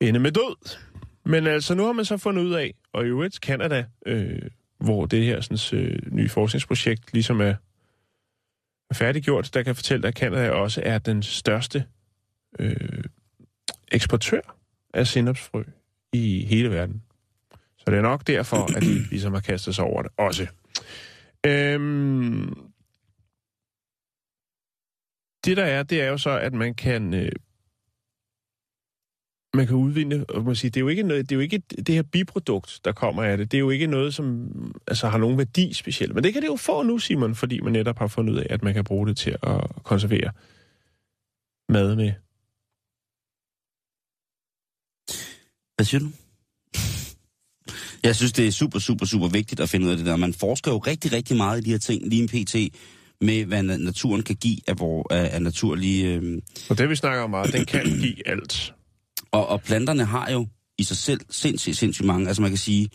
ende 0.00 0.20
med 0.20 0.32
død. 0.32 0.76
Men 1.24 1.46
altså, 1.46 1.74
nu 1.74 1.84
har 1.84 1.92
man 1.92 2.04
så 2.04 2.16
fundet 2.16 2.42
ud 2.44 2.52
af, 2.52 2.74
og 2.92 3.04
i 3.04 3.08
øvrigt 3.08 3.36
Canada, 3.36 3.84
øh, 4.06 4.42
hvor 4.80 5.06
det 5.06 5.24
her 5.24 5.40
sådan, 5.40 5.78
øh, 5.80 5.98
nye 6.12 6.28
forskningsprojekt 6.28 7.12
ligesom 7.12 7.40
er 7.40 7.54
færdiggjort, 8.92 9.50
der 9.54 9.62
kan 9.62 9.74
fortælle, 9.74 10.08
at 10.08 10.14
Canada 10.14 10.50
også 10.50 10.82
er 10.84 10.98
den 10.98 11.22
største 11.22 11.84
øh, 12.58 13.04
eksportør 13.92 14.56
af 14.94 15.06
sinapsfrø 15.06 15.62
i 16.12 16.44
hele 16.44 16.70
verden. 16.70 17.02
Så 17.78 17.84
det 17.86 17.94
er 17.94 18.02
nok 18.02 18.26
derfor, 18.26 18.76
at 18.76 18.82
de 18.82 18.98
ligesom 19.10 19.32
har 19.32 19.40
kastet 19.40 19.74
sig 19.74 19.84
over 19.84 20.02
det 20.02 20.10
også. 20.16 20.46
Øhm, 21.46 22.70
det 25.44 25.56
der 25.56 25.64
er, 25.64 25.82
det 25.82 26.02
er 26.02 26.06
jo 26.06 26.18
så, 26.18 26.30
at 26.30 26.52
man 26.52 26.74
kan 26.74 27.14
øh, 27.14 27.32
man 29.54 29.66
kan 29.66 29.76
udvinde, 29.76 30.24
og 30.28 30.44
man 30.44 30.54
sige, 30.56 30.70
det 30.70 30.76
er 30.76 30.80
jo 30.80 30.88
ikke 30.88 31.02
noget, 31.02 31.28
det 31.30 31.34
er 31.34 31.36
jo 31.36 31.40
ikke 31.40 31.58
det 31.86 31.94
her 31.94 32.02
biprodukt, 32.02 32.80
der 32.84 32.92
kommer 32.92 33.22
af 33.22 33.36
det. 33.36 33.50
Det 33.52 33.56
er 33.56 33.60
jo 33.60 33.70
ikke 33.70 33.86
noget, 33.86 34.14
som 34.14 34.48
altså, 34.88 35.08
har 35.08 35.18
nogen 35.18 35.38
værdi 35.38 35.72
specielt. 35.72 36.14
Men 36.14 36.24
det 36.24 36.32
kan 36.32 36.42
det 36.42 36.48
jo 36.48 36.56
få 36.56 36.82
nu, 36.82 36.98
Simon, 36.98 37.34
fordi 37.34 37.60
man 37.60 37.72
netop 37.72 37.98
har 37.98 38.06
fundet 38.06 38.32
ud 38.32 38.38
af, 38.38 38.46
at 38.50 38.62
man 38.62 38.74
kan 38.74 38.84
bruge 38.84 39.06
det 39.08 39.16
til 39.16 39.36
at 39.42 39.60
konservere 39.84 40.30
mad 41.68 41.96
med. 41.96 42.12
Hvad 45.76 45.84
siger 45.84 46.00
du? 46.00 46.10
Jeg 48.02 48.16
synes, 48.16 48.32
det 48.32 48.46
er 48.46 48.50
super, 48.52 48.78
super, 48.78 49.06
super 49.06 49.28
vigtigt 49.28 49.60
at 49.60 49.68
finde 49.68 49.86
ud 49.86 49.90
af 49.90 49.96
det 49.96 50.06
der. 50.06 50.16
Man 50.16 50.34
forsker 50.34 50.70
jo 50.72 50.78
rigtig, 50.78 51.12
rigtig 51.12 51.36
meget 51.36 51.60
i 51.60 51.64
de 51.64 51.70
her 51.70 51.78
ting, 51.78 52.06
lige 52.08 52.22
en 52.22 52.28
pt. 52.28 52.54
med, 53.20 53.44
hvad 53.44 53.60
na- 53.60 53.84
naturen 53.84 54.22
kan 54.22 54.36
give 54.36 54.56
af, 54.66 54.74
hvor, 54.76 55.12
af, 55.12 55.34
af 55.34 55.42
naturlige... 55.42 56.14
Øh, 56.14 56.42
Og 56.70 56.78
det 56.78 56.90
vi 56.90 56.96
snakker 56.96 57.22
om 57.22 57.30
meget, 57.30 57.52
den 57.52 57.64
kan 57.64 57.84
give 58.02 58.28
alt. 58.28 58.74
Og, 59.32 59.46
og 59.46 59.62
planterne 59.62 60.04
har 60.04 60.30
jo 60.30 60.46
i 60.78 60.82
sig 60.82 60.96
selv 60.96 61.20
sindssygt, 61.30 61.76
sindssygt 61.76 62.06
mange. 62.06 62.28
Altså 62.28 62.42
man 62.42 62.50
kan 62.50 62.58
sige, 62.58 62.90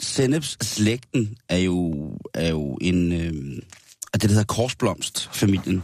sennepsslægten 0.00 1.36
er 1.48 1.58
jo, 1.58 2.10
er 2.34 2.48
jo 2.48 2.78
en, 2.80 3.12
øh, 3.12 3.62
det, 4.12 4.22
der 4.22 4.28
hedder 4.28 4.44
korsblomstfamilien. 4.44 5.82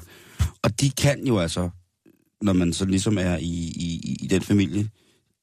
Og 0.62 0.80
de 0.80 0.90
kan 0.90 1.26
jo 1.26 1.38
altså, 1.38 1.70
når 2.42 2.52
man 2.52 2.72
så 2.72 2.84
ligesom 2.84 3.18
er 3.18 3.36
i, 3.36 3.72
i, 3.76 4.16
i 4.20 4.26
den 4.26 4.42
familie, 4.42 4.90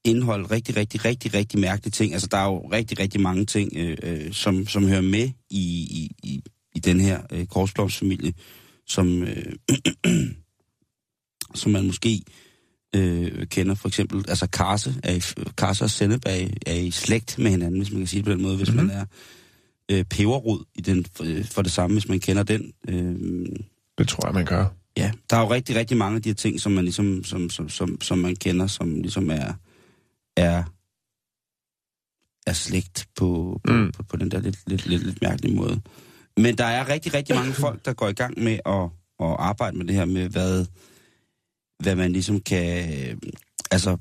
indeholde 0.03 0.51
rigtig, 0.51 0.77
rigtig, 0.77 1.05
rigtig, 1.05 1.33
rigtig 1.33 1.59
mærkelige 1.59 1.91
ting. 1.91 2.13
Altså 2.13 2.27
der 2.27 2.37
er 2.37 2.45
jo 2.45 2.67
rigtig, 2.71 2.99
rigtig 2.99 3.21
mange 3.21 3.45
ting, 3.45 3.71
øh, 3.75 3.97
øh, 4.03 4.33
som, 4.33 4.67
som 4.67 4.87
hører 4.87 5.01
med 5.01 5.29
i, 5.49 5.63
i, 5.91 6.11
i, 6.23 6.41
i 6.75 6.79
den 6.79 6.99
her 6.99 7.21
øh, 7.31 7.45
korsblomstfamilie, 7.45 8.33
som, 8.87 9.23
øh, 9.23 9.53
som 11.55 11.71
man 11.71 11.85
måske 11.85 12.21
øh, 12.95 13.47
kender 13.47 13.75
for 13.75 13.87
eksempel, 13.87 14.25
altså 14.27 14.47
karse, 14.47 14.95
er 15.03 15.13
i, 15.13 15.21
karse 15.57 15.83
og 15.83 15.89
sennep 15.89 16.21
er, 16.25 16.35
i- 16.35 16.57
er 16.65 16.73
i 16.75 16.91
slægt 16.91 17.39
med 17.39 17.51
hinanden, 17.51 17.79
hvis 17.79 17.91
man 17.91 17.99
kan 17.99 18.07
sige 18.07 18.19
det 18.19 18.25
på 18.25 18.31
den 18.31 18.41
måde, 18.41 18.57
hvis 18.57 18.71
mm-hmm. 18.71 18.87
man 18.87 18.95
er 18.97 19.05
øh, 19.91 20.03
peberrod 20.03 20.63
i 20.75 20.81
den, 20.81 21.05
for, 21.15 21.23
øh, 21.23 21.45
for 21.45 21.61
det 21.61 21.71
samme, 21.71 21.93
hvis 21.95 22.09
man 22.09 22.19
kender 22.19 22.43
den. 22.43 22.71
Øh, 22.87 23.45
Det 23.97 24.07
tror 24.07 24.27
jeg, 24.27 24.33
man 24.33 24.45
gør. 24.45 24.65
ja, 24.97 25.11
der 25.29 25.37
er 25.37 25.41
jo 25.41 25.51
rigtig, 25.51 25.75
rigtig 25.75 25.97
mange 25.97 26.15
af 26.15 26.21
de 26.21 26.29
her 26.29 26.33
ting, 26.35 26.61
som 26.61 26.71
man 26.71 26.83
ligesom, 26.83 27.23
som, 27.23 27.49
som, 27.49 27.69
som, 27.69 28.01
som 28.01 28.17
man 28.17 28.35
kender, 28.35 28.67
som 28.67 28.95
ligesom 29.01 29.29
er, 29.29 29.53
er, 30.37 30.63
er 32.47 32.53
slægt 32.53 33.07
på, 33.15 33.59
på, 33.63 33.73
Mm. 33.73 33.79
mm. 33.79 33.91
på, 33.91 34.03
på 34.03 34.17
den 34.17 34.31
der 34.31 34.39
lidt, 34.39 34.57
lidt, 34.67 34.85
lidt, 34.87 35.03
lidt 35.03 35.21
mærkelige 35.21 35.55
måde. 35.55 35.81
Men 36.37 36.57
der 36.57 36.65
er 36.65 36.89
rigtig, 36.89 37.13
rigtig 37.13 37.35
mange 37.35 37.53
folk, 37.65 37.85
der 37.85 37.93
går 37.93 38.07
i 38.09 38.13
gang 38.13 38.43
med 38.43 38.59
at, 38.65 38.81
at 39.19 39.35
arbejde 39.39 39.77
med 39.77 39.85
det 39.85 39.95
her 39.95 40.05
med, 40.05 40.29
hvad, 40.29 40.65
hvad 41.83 41.95
man 41.95 42.11
ligesom 42.11 42.39
kan 42.41 42.93
øh, 42.93 43.15
altså 43.71 43.97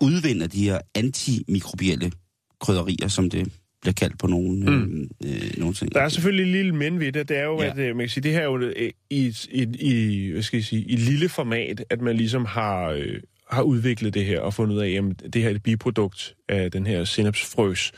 udvinde 0.00 0.46
de 0.46 0.64
her 0.64 0.80
antimikrobielle 0.94 2.12
krydderier, 2.60 3.08
som 3.08 3.30
det 3.30 3.52
bliver 3.80 3.94
kaldt 3.94 4.18
på 4.18 4.26
nogle, 4.26 4.70
mm. 4.70 5.02
øh, 5.24 5.30
øh, 5.34 5.58
nogle 5.58 5.74
ting. 5.74 5.94
Der 5.94 6.00
er 6.00 6.08
selvfølgelig 6.08 6.44
en 6.46 6.52
lille 6.52 6.74
men 6.74 7.00
ved 7.00 7.12
det. 7.12 7.28
Det 7.28 7.38
er 7.38 7.44
jo, 7.44 7.62
ja. 7.62 7.70
At 7.70 7.78
øh, 7.78 7.96
man 7.96 7.98
kan 8.04 8.08
sige, 8.08 8.22
det 8.22 8.32
her 8.32 8.40
er 8.40 8.44
jo 8.44 8.58
øh, 8.58 8.90
i, 9.10 9.26
et- 9.26 9.46
i, 9.50 9.66
i, 9.80 10.30
hvad 10.32 10.42
skal 10.42 10.56
jeg 10.56 10.64
sige, 10.64 10.82
i 10.82 10.92
et 10.94 10.98
lille 11.00 11.28
format, 11.28 11.84
at 11.90 12.00
man 12.00 12.16
ligesom 12.16 12.44
har, 12.44 12.88
øh, 12.90 13.20
har 13.50 13.62
udviklet 13.62 14.14
det 14.14 14.24
her 14.24 14.40
og 14.40 14.54
fundet 14.54 14.74
ud 14.76 14.80
af, 14.80 14.90
at 14.90 15.32
det 15.32 15.42
her 15.42 15.50
er 15.50 15.54
et 15.54 15.62
biprodukt 15.62 16.34
af 16.48 16.70
den 16.70 16.86
her 16.86 17.04
sinapsfrøs 17.04 17.92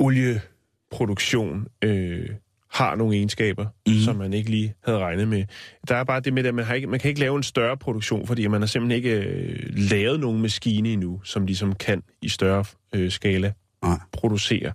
olieproduktion 0.00 1.66
øh, 1.84 2.28
har 2.70 2.94
nogle 2.94 3.16
egenskaber, 3.16 3.66
mm. 3.86 3.94
Som 3.94 4.16
man 4.16 4.32
ikke 4.32 4.50
lige 4.50 4.74
havde 4.84 4.98
regnet 4.98 5.28
med. 5.28 5.44
Der 5.88 5.96
er 5.96 6.04
bare 6.04 6.20
det 6.20 6.32
med, 6.32 6.44
at 6.44 6.54
man, 6.54 6.64
har 6.64 6.74
ikke, 6.74 6.86
man 6.86 7.00
kan 7.00 7.08
ikke 7.08 7.20
lave 7.20 7.36
en 7.36 7.42
større 7.42 7.76
produktion, 7.76 8.26
fordi 8.26 8.46
man 8.46 8.60
har 8.62 8.66
simpelthen 8.66 8.96
ikke 8.96 9.20
øh, 9.20 9.68
lavet 9.90 10.20
nogen 10.20 10.42
maskine 10.42 10.88
endnu, 10.88 11.20
som 11.24 11.46
ligesom 11.46 11.74
kan 11.74 12.02
i 12.22 12.28
større 12.28 12.64
øh, 12.94 13.10
skala 13.10 13.52
Nej. 13.82 13.98
producere 14.12 14.72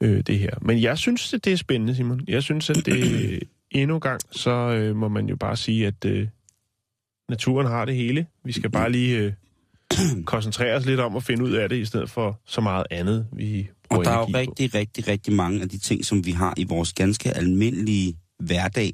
øh, 0.00 0.20
det 0.26 0.38
her. 0.38 0.50
Men 0.62 0.82
jeg 0.82 0.98
synes, 0.98 1.34
at 1.34 1.44
det 1.44 1.52
er 1.52 1.56
spændende, 1.56 1.94
Simon. 1.94 2.20
Jeg 2.28 2.42
synes, 2.42 2.70
at 2.70 2.76
det 2.86 3.42
endnu 3.70 3.94
en 3.94 4.00
gang, 4.00 4.20
så 4.30 4.50
øh, 4.50 4.96
må 4.96 5.08
man 5.08 5.26
jo 5.26 5.36
bare 5.36 5.56
sige, 5.56 5.86
at 5.86 6.04
øh, 6.04 6.28
naturen 7.28 7.66
har 7.66 7.84
det 7.84 7.94
hele. 7.94 8.26
Vi 8.44 8.52
skal 8.52 8.70
bare 8.70 8.92
lige 8.92 9.18
øh, 9.18 9.32
koncentrere 10.24 10.76
os 10.76 10.86
lidt 10.86 11.00
om 11.00 11.16
at 11.16 11.22
finde 11.22 11.44
ud 11.44 11.52
af 11.52 11.68
det, 11.68 11.76
i 11.76 11.84
stedet 11.84 12.10
for 12.10 12.40
så 12.46 12.60
meget 12.60 12.86
andet, 12.90 13.26
vi 13.32 13.70
Og 13.90 14.04
der 14.04 14.10
er 14.10 14.18
jo 14.18 14.24
energi 14.26 14.32
på. 14.46 14.50
rigtig, 14.50 14.74
rigtig, 14.74 15.08
rigtig 15.08 15.32
mange 15.32 15.62
af 15.62 15.68
de 15.68 15.78
ting, 15.78 16.04
som 16.04 16.26
vi 16.26 16.30
har 16.30 16.54
i 16.56 16.64
vores 16.64 16.92
ganske 16.92 17.30
almindelige 17.36 18.16
hverdag, 18.38 18.92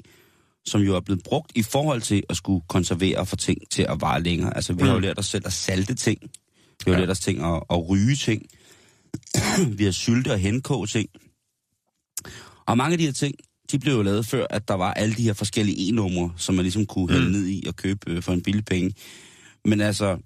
som 0.65 0.81
jo 0.81 0.97
er 0.97 1.01
blevet 1.01 1.23
brugt 1.23 1.53
i 1.55 1.63
forhold 1.63 2.01
til 2.01 2.23
at 2.29 2.37
skulle 2.37 2.63
konservere 2.69 3.19
og 3.19 3.29
få 3.29 3.37
ting 3.37 3.59
til 3.71 3.83
at 3.89 4.01
vare 4.01 4.23
længere. 4.23 4.57
Altså, 4.57 4.73
vi 4.73 4.83
har 4.83 4.91
jo 4.91 4.97
Mm. 4.97 5.03
lært 5.03 5.19
os 5.19 5.27
selv 5.27 5.43
at 5.47 5.53
salte 5.53 5.95
ting. 5.95 6.19
Vi 6.85 6.91
har 6.91 6.93
Ja. 6.93 7.01
lært 7.01 7.11
os 7.11 7.21
ting 7.21 7.45
at, 7.45 7.63
at 7.71 7.89
ryge 7.89 8.17
ting. 8.17 8.43
vi 9.79 9.85
har 9.85 9.91
sylte 9.91 10.33
og 10.33 10.39
henkoge 10.39 10.87
ting. 10.87 11.09
Og 12.67 12.77
mange 12.77 12.93
af 12.93 12.99
de 12.99 13.05
her 13.05 13.13
ting, 13.13 13.35
de 13.73 13.79
blev 13.79 13.95
jo 13.95 14.03
lavet 14.03 14.27
før, 14.27 14.47
at 14.51 14.69
der 14.69 14.75
var 14.75 14.95
alle 14.95 15.15
de 15.15 15.23
her 15.23 15.33
forskellige 15.33 15.89
e-numre, 15.89 16.33
som 16.37 16.55
man 16.55 16.63
ligesom 16.65 16.87
kunne 16.87 17.13
hælde 17.13 17.27
Mm. 17.27 17.33
ned 17.33 17.47
i 17.49 17.65
og 17.69 17.77
købe 17.77 18.11
øh, 18.11 18.23
for 18.23 18.33
en 18.33 18.43
billig 18.43 18.65
penge. 18.65 18.95
Men 19.65 19.81
altså, 19.81 20.19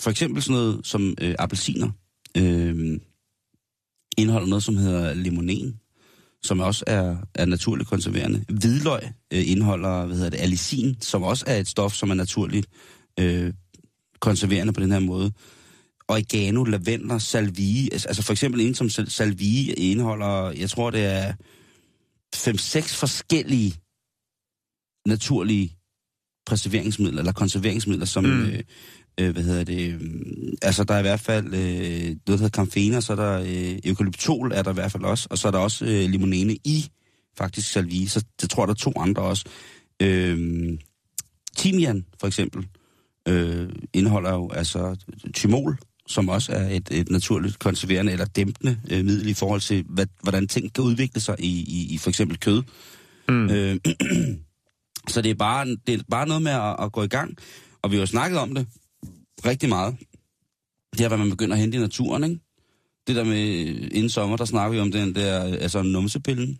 for 0.00 0.10
eksempel 0.10 0.42
sådan 0.42 0.54
noget 0.54 0.80
som 0.86 1.14
øh, 1.20 1.34
appelsiner, 1.38 1.90
øh, 2.36 3.00
indeholder 4.18 4.48
noget, 4.48 4.64
som 4.64 4.76
hedder 4.76 5.14
limonen, 5.14 5.80
som 6.42 6.60
også 6.60 6.84
er, 6.86 7.16
er 7.34 7.44
naturligt 7.44 7.88
konserverende. 7.88 8.44
Hvidløg 8.48 9.00
øh, 9.32 9.50
indeholder, 9.50 10.06
hvad 10.06 10.16
hedder 10.16 10.30
det, 10.30 10.40
allicin, 10.40 10.96
som 11.00 11.22
også 11.22 11.44
er 11.46 11.56
et 11.56 11.68
stof, 11.68 11.94
som 11.94 12.10
er 12.10 12.14
naturligt 12.14 12.66
øh, 13.20 13.52
konserverende 14.20 14.72
på 14.72 14.80
den 14.80 14.92
her 14.92 15.00
måde. 15.00 15.32
Oregano, 16.08 16.64
lavendler, 16.64 17.18
salvie, 17.18 17.88
altså 17.92 18.08
altså 18.08 18.22
for 18.22 18.32
eksempel 18.32 18.60
en 18.60 18.74
som 18.74 18.88
sal- 18.88 19.10
salvie 19.10 19.72
indeholder, 19.72 20.50
jeg 20.50 20.70
tror 20.70 20.90
det 20.90 21.04
er 21.04 21.32
5-6 22.36 23.00
forskellige 23.00 23.74
naturlige 25.06 25.76
preserveringsmidler, 26.46 27.18
eller 27.18 27.32
konserveringsmidler, 27.32 28.06
som, 28.06 28.24
mm. 28.24 28.46
øh, 28.46 28.62
øh, 29.20 29.32
hvad 29.32 29.42
hedder 29.42 29.64
det, 29.64 29.92
øh, 29.92 30.00
altså 30.62 30.84
der 30.84 30.94
er 30.94 30.98
i 30.98 31.02
hvert 31.02 31.20
fald 31.20 31.46
øh, 31.46 32.04
noget, 32.04 32.20
der 32.26 32.32
hedder 32.32 32.48
kamfener, 32.48 33.00
så 33.00 33.12
er 33.12 33.16
der 33.16 33.40
øh, 33.40 33.78
eukalyptol, 33.84 34.52
er 34.52 34.62
der 34.62 34.70
i 34.70 34.74
hvert 34.74 34.92
fald 34.92 35.04
også, 35.04 35.28
og 35.30 35.38
så 35.38 35.48
er 35.48 35.52
der 35.52 35.58
også 35.58 35.84
øh, 35.84 36.10
limonene 36.10 36.52
i, 36.52 36.90
faktisk 37.38 37.72
salvie, 37.72 38.08
så 38.08 38.24
det 38.40 38.50
tror 38.50 38.62
jeg, 38.62 38.68
der 38.68 38.74
er 38.74 38.76
to 38.76 38.92
andre 38.96 39.22
også. 39.22 39.44
Øh, 40.02 40.78
timian, 41.56 42.06
for 42.20 42.26
eksempel, 42.26 42.66
øh, 43.28 43.68
indeholder 43.92 44.34
jo 44.34 44.50
altså 44.50 44.96
thymol, 45.34 45.78
som 46.06 46.28
også 46.28 46.52
er 46.52 46.68
et, 46.68 46.88
et 46.90 47.10
naturligt 47.10 47.58
konserverende 47.58 48.12
eller 48.12 48.24
dæmpende 48.24 48.80
øh, 48.90 49.04
middel 49.04 49.28
i 49.28 49.34
forhold 49.34 49.60
til, 49.60 49.84
hvad, 49.88 50.06
hvordan 50.22 50.48
ting 50.48 50.74
kan 50.74 50.84
udvikle 50.84 51.20
sig 51.20 51.36
i, 51.38 51.64
i, 51.68 51.94
i 51.94 51.98
for 51.98 52.08
eksempel 52.08 52.38
kød. 52.38 52.62
Mm. 53.28 53.50
Øh, 53.50 53.76
så 55.12 55.22
det 55.22 55.30
er, 55.30 55.34
bare, 55.34 55.66
det 55.66 55.94
er 55.94 56.02
bare 56.10 56.28
noget 56.28 56.42
med 56.42 56.52
at, 56.52 56.76
at 56.80 56.92
gå 56.92 57.02
i 57.02 57.08
gang. 57.08 57.36
Og 57.82 57.90
vi 57.90 57.96
har 57.96 58.00
jo 58.00 58.06
snakket 58.06 58.38
om 58.38 58.54
det 58.54 58.66
rigtig 59.46 59.68
meget. 59.68 59.96
Det 60.92 61.00
er, 61.00 61.08
hvad 61.08 61.18
man 61.18 61.30
begynder 61.30 61.54
at 61.54 61.60
hente 61.60 61.76
i 61.78 61.80
naturen, 61.80 62.24
ikke? 62.24 62.38
Det 63.06 63.16
der 63.16 63.24
med, 63.24 63.38
inden 63.92 64.10
sommer, 64.10 64.36
der 64.36 64.44
snakker 64.44 64.72
vi 64.74 64.80
om 64.80 64.92
den 64.92 65.14
der, 65.14 65.42
altså 65.42 65.82
numsepillen. 65.82 66.58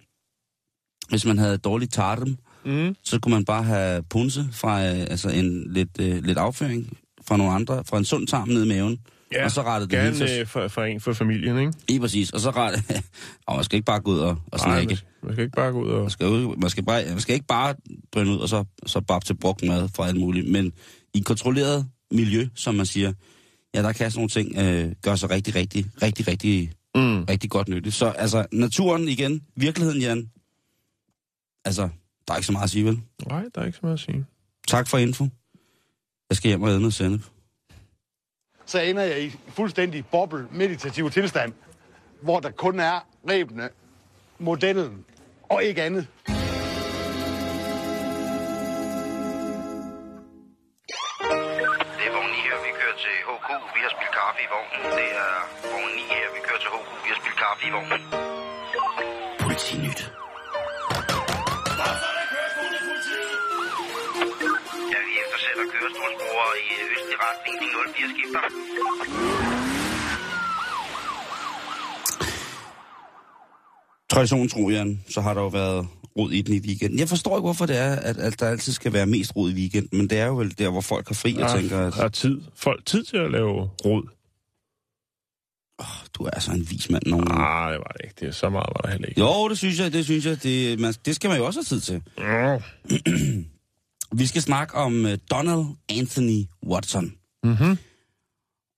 Hvis 1.09 1.25
man 1.25 1.39
havde 1.39 1.59
dårlig 1.59 1.91
tarm, 1.91 2.37
Mm. 2.65 2.97
så 3.05 3.21
kunne 3.21 3.35
man 3.35 3.45
bare 3.45 3.63
have 3.63 4.03
punse 4.03 4.49
fra 4.53 4.85
øh, 4.87 5.01
altså 5.01 5.29
en 5.31 5.73
lidt, 5.73 5.89
øh, 6.01 6.25
lidt 6.25 6.39
afføring 6.39 6.99
fra 7.29 7.37
nogle 7.37 7.53
andre, 7.53 7.85
fra 7.85 7.99
en 7.99 8.05
sund 8.05 8.27
tarm 8.27 8.49
ned 8.49 8.65
i 8.65 8.69
maven, 8.69 8.99
Ja, 9.33 9.45
og 9.45 9.51
så 9.51 9.63
rettede 9.63 9.91
det 9.91 10.03
hele 10.03 10.19
gerne 10.27 10.41
øh, 10.41 10.47
for, 10.47 10.69
for 10.69 10.83
en 10.83 11.01
for 11.01 11.13
familien, 11.13 11.59
ikke? 11.59 11.73
Lige 11.89 12.01
præcis, 12.01 12.31
og 12.31 12.41
så 12.41 12.51
rettede... 12.51 13.03
og 13.47 13.55
man 13.57 13.65
skal 13.65 13.77
ikke 13.77 13.85
bare 13.87 14.01
gå 14.01 14.11
ud 14.11 14.19
og, 14.19 14.37
og 14.53 14.61
snakke. 14.61 14.87
man, 14.89 14.99
man 15.23 15.33
skal 15.33 15.45
ikke 15.45 15.57
bare 15.57 15.73
gå 15.73 15.83
ud 15.85 15.89
og... 15.91 16.01
Man 16.01 16.11
skal, 16.11 16.27
jo- 16.27 16.55
man, 16.61 16.71
skal 16.71 16.85
bare, 16.85 17.05
man 17.09 17.21
skal 17.21 17.35
ikke 17.35 17.47
bare 17.47 17.75
drøne 18.15 18.31
ud 18.31 18.39
og 18.39 18.49
så, 18.49 18.65
så 18.87 19.01
bare 19.01 19.21
til 19.21 19.35
brugt 19.37 19.63
mad 19.63 19.89
fra 19.97 20.07
alt 20.09 20.17
muligt, 20.17 20.51
men 20.51 20.73
i 21.15 21.19
et 21.19 21.25
kontrolleret 21.25 21.87
miljø, 22.11 22.49
som 22.55 22.75
man 22.75 22.87
siger, 22.87 23.13
ja, 23.75 23.83
der 23.83 23.93
kan 23.93 24.11
sådan 24.11 24.19
nogle 24.19 24.29
ting 24.29 24.59
øh, 24.59 24.93
gøre 25.03 25.17
sig 25.17 25.31
rigtig, 25.31 25.55
rigtig, 25.55 25.87
rigtig, 26.03 26.29
rigtig, 26.29 26.73
Mm. 26.95 27.25
rigtig 27.25 27.51
godt 27.51 27.69
nyttigt. 27.69 27.95
Så 27.95 28.07
altså, 28.07 28.47
naturen 28.53 29.09
igen, 29.09 29.43
virkeligheden, 29.57 30.01
Jan, 30.03 30.31
altså, 31.65 31.89
der 32.29 32.33
er 32.35 32.37
ikke 32.37 32.47
så 32.47 32.53
meget 32.53 32.65
at 32.65 32.71
sige, 32.71 32.85
vel? 32.85 33.01
Nej, 33.29 33.45
der 33.55 33.61
er 33.61 33.65
ikke 33.67 33.77
så 33.77 33.81
meget 33.83 33.95
at 33.95 34.01
sige. 34.01 34.27
Tak 34.69 34.89
for 34.89 34.99
info. 34.99 35.29
Jeg 36.31 36.37
skal 36.37 36.49
hjem 36.49 36.63
og 36.63 36.69
æde 36.71 36.79
noget 36.81 36.95
sennep. 36.95 37.21
så 38.67 38.81
ender 38.81 39.03
jeg 39.03 39.25
i 39.25 39.31
fuldstændig 39.49 40.07
boble 40.07 40.47
meditativ 40.53 41.11
tilstand, 41.11 41.53
hvor 42.23 42.41
der 42.41 42.51
kun 42.51 42.81
er 42.81 43.07
rebene, 43.31 43.69
modellen 44.39 45.05
og 45.43 45.65
ikke 45.65 45.83
andet. 45.83 46.07
Har 57.49 57.55
kaffe 57.55 57.67
i 57.69 57.73
vognen. 57.77 58.03
Politinyt. 59.45 60.01
Ja, 64.93 64.99
vi 65.07 65.13
eftersætter 65.23 65.65
kørestolsbrugere 65.73 66.55
i 66.65 66.69
østlig 66.95 67.19
retning. 67.25 67.55
De 67.61 67.67
04 67.95 68.09
skifter. 68.15 68.43
Tradition 74.11 74.49
tro, 74.49 74.71
Jan, 74.71 75.01
så 75.11 75.21
har 75.21 75.35
der 75.35 75.41
jo 75.41 75.49
været 75.49 75.87
rod 76.19 76.31
i 76.33 76.43
den 76.43 76.55
i 76.55 76.61
weekenden. 76.61 76.99
Jeg 76.99 77.09
forstår 77.09 77.37
ikke, 77.37 77.47
hvorfor 77.47 77.67
det 77.67 77.79
er, 77.79 77.97
at, 77.97 78.17
at 78.17 78.41
der 78.41 78.49
altid 78.49 78.73
skal 78.73 78.93
være 78.93 79.07
mest 79.07 79.37
rod 79.37 79.51
i 79.51 79.55
weekenden, 79.55 79.99
men 79.99 80.11
det 80.11 80.19
er 80.19 80.27
jo 80.27 80.37
vel 80.37 80.59
der, 80.59 80.71
hvor 80.71 80.81
folk 80.81 81.09
har 81.09 81.15
fri, 81.15 81.37
og 81.37 81.51
Ah, 81.51 81.61
tænker, 81.61 81.79
at 81.87 81.97
er 81.97 82.09
tid. 82.09 82.41
Folk 82.57 82.87
tid 82.87 83.05
til 83.05 83.17
at 83.17 83.31
lave 83.31 83.71
rod. 83.85 84.18
Du 86.15 86.29
er 86.33 86.41
så 86.41 86.53
en 86.53 86.71
vis 86.71 86.91
mand 86.91 87.03
nogle 87.07 87.27
gange. 87.27 87.43
Nej, 87.43 87.71
det 87.71 87.79
var 87.79 87.95
det 87.97 88.01
ikke. 88.05 88.15
Det 88.21 88.29
er 88.29 88.33
så 88.33 88.51
meget 88.51 88.67
var 88.75 88.81
der 88.81 88.91
heller 88.91 89.09
ikke. 89.09 89.21
Jo, 89.21 89.49
det 89.49 89.59
synes 89.59 89.81
jeg, 89.81 89.93
det 89.93 90.05
synes 90.05 90.27
jeg. 90.27 90.43
Det, 90.43 90.81
man, 90.81 90.95
det 91.05 91.15
skal 91.15 91.31
man 91.31 91.39
jo 91.39 91.47
også 91.47 91.61
have 91.61 91.65
tid 91.65 91.81
til. 91.81 92.03
Mm. 92.19 93.45
Vi 94.19 94.27
skal 94.27 94.43
snakke 94.43 94.75
om 94.75 95.05
uh, 95.05 95.11
Donald 95.31 95.65
Anthony 95.89 96.45
Watson. 96.67 97.15
Mm-hmm. 97.45 97.79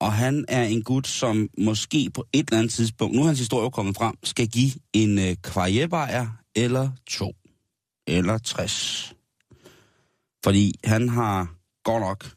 Og 0.01 0.13
han 0.13 0.45
er 0.47 0.63
en 0.63 0.83
gut, 0.83 1.07
som 1.07 1.49
måske 1.57 2.09
på 2.13 2.25
et 2.33 2.47
eller 2.47 2.59
andet 2.59 2.73
tidspunkt, 2.73 3.15
nu 3.15 3.21
er 3.21 3.25
hans 3.25 3.39
historie 3.39 3.63
jo 3.63 3.69
kommet 3.69 3.97
frem, 3.97 4.15
skal 4.23 4.47
give 4.47 4.71
en 4.93 5.17
uh, 5.17 5.33
kvarjebajer 5.43 6.27
eller 6.55 6.89
to. 7.07 7.35
Eller 8.07 8.37
60. 8.37 9.13
Fordi 10.43 10.73
han 10.83 11.09
har 11.09 11.55
godt 11.83 12.01
nok 12.01 12.31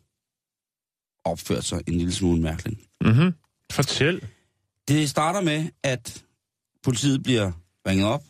opført 1.25 1.65
sig 1.65 1.83
en 1.87 1.95
lille 1.99 2.13
smule 2.13 2.43
mærkeligt. 2.43 2.81
Mm-hmm. 3.01 3.33
Fortæl. 3.73 4.29
Det 4.89 5.11
starter 5.11 5.41
med, 5.41 5.67
at 5.83 6.23
politiet 6.83 7.23
bliver 7.23 7.53
ringet 7.89 8.07
op, 8.07 8.23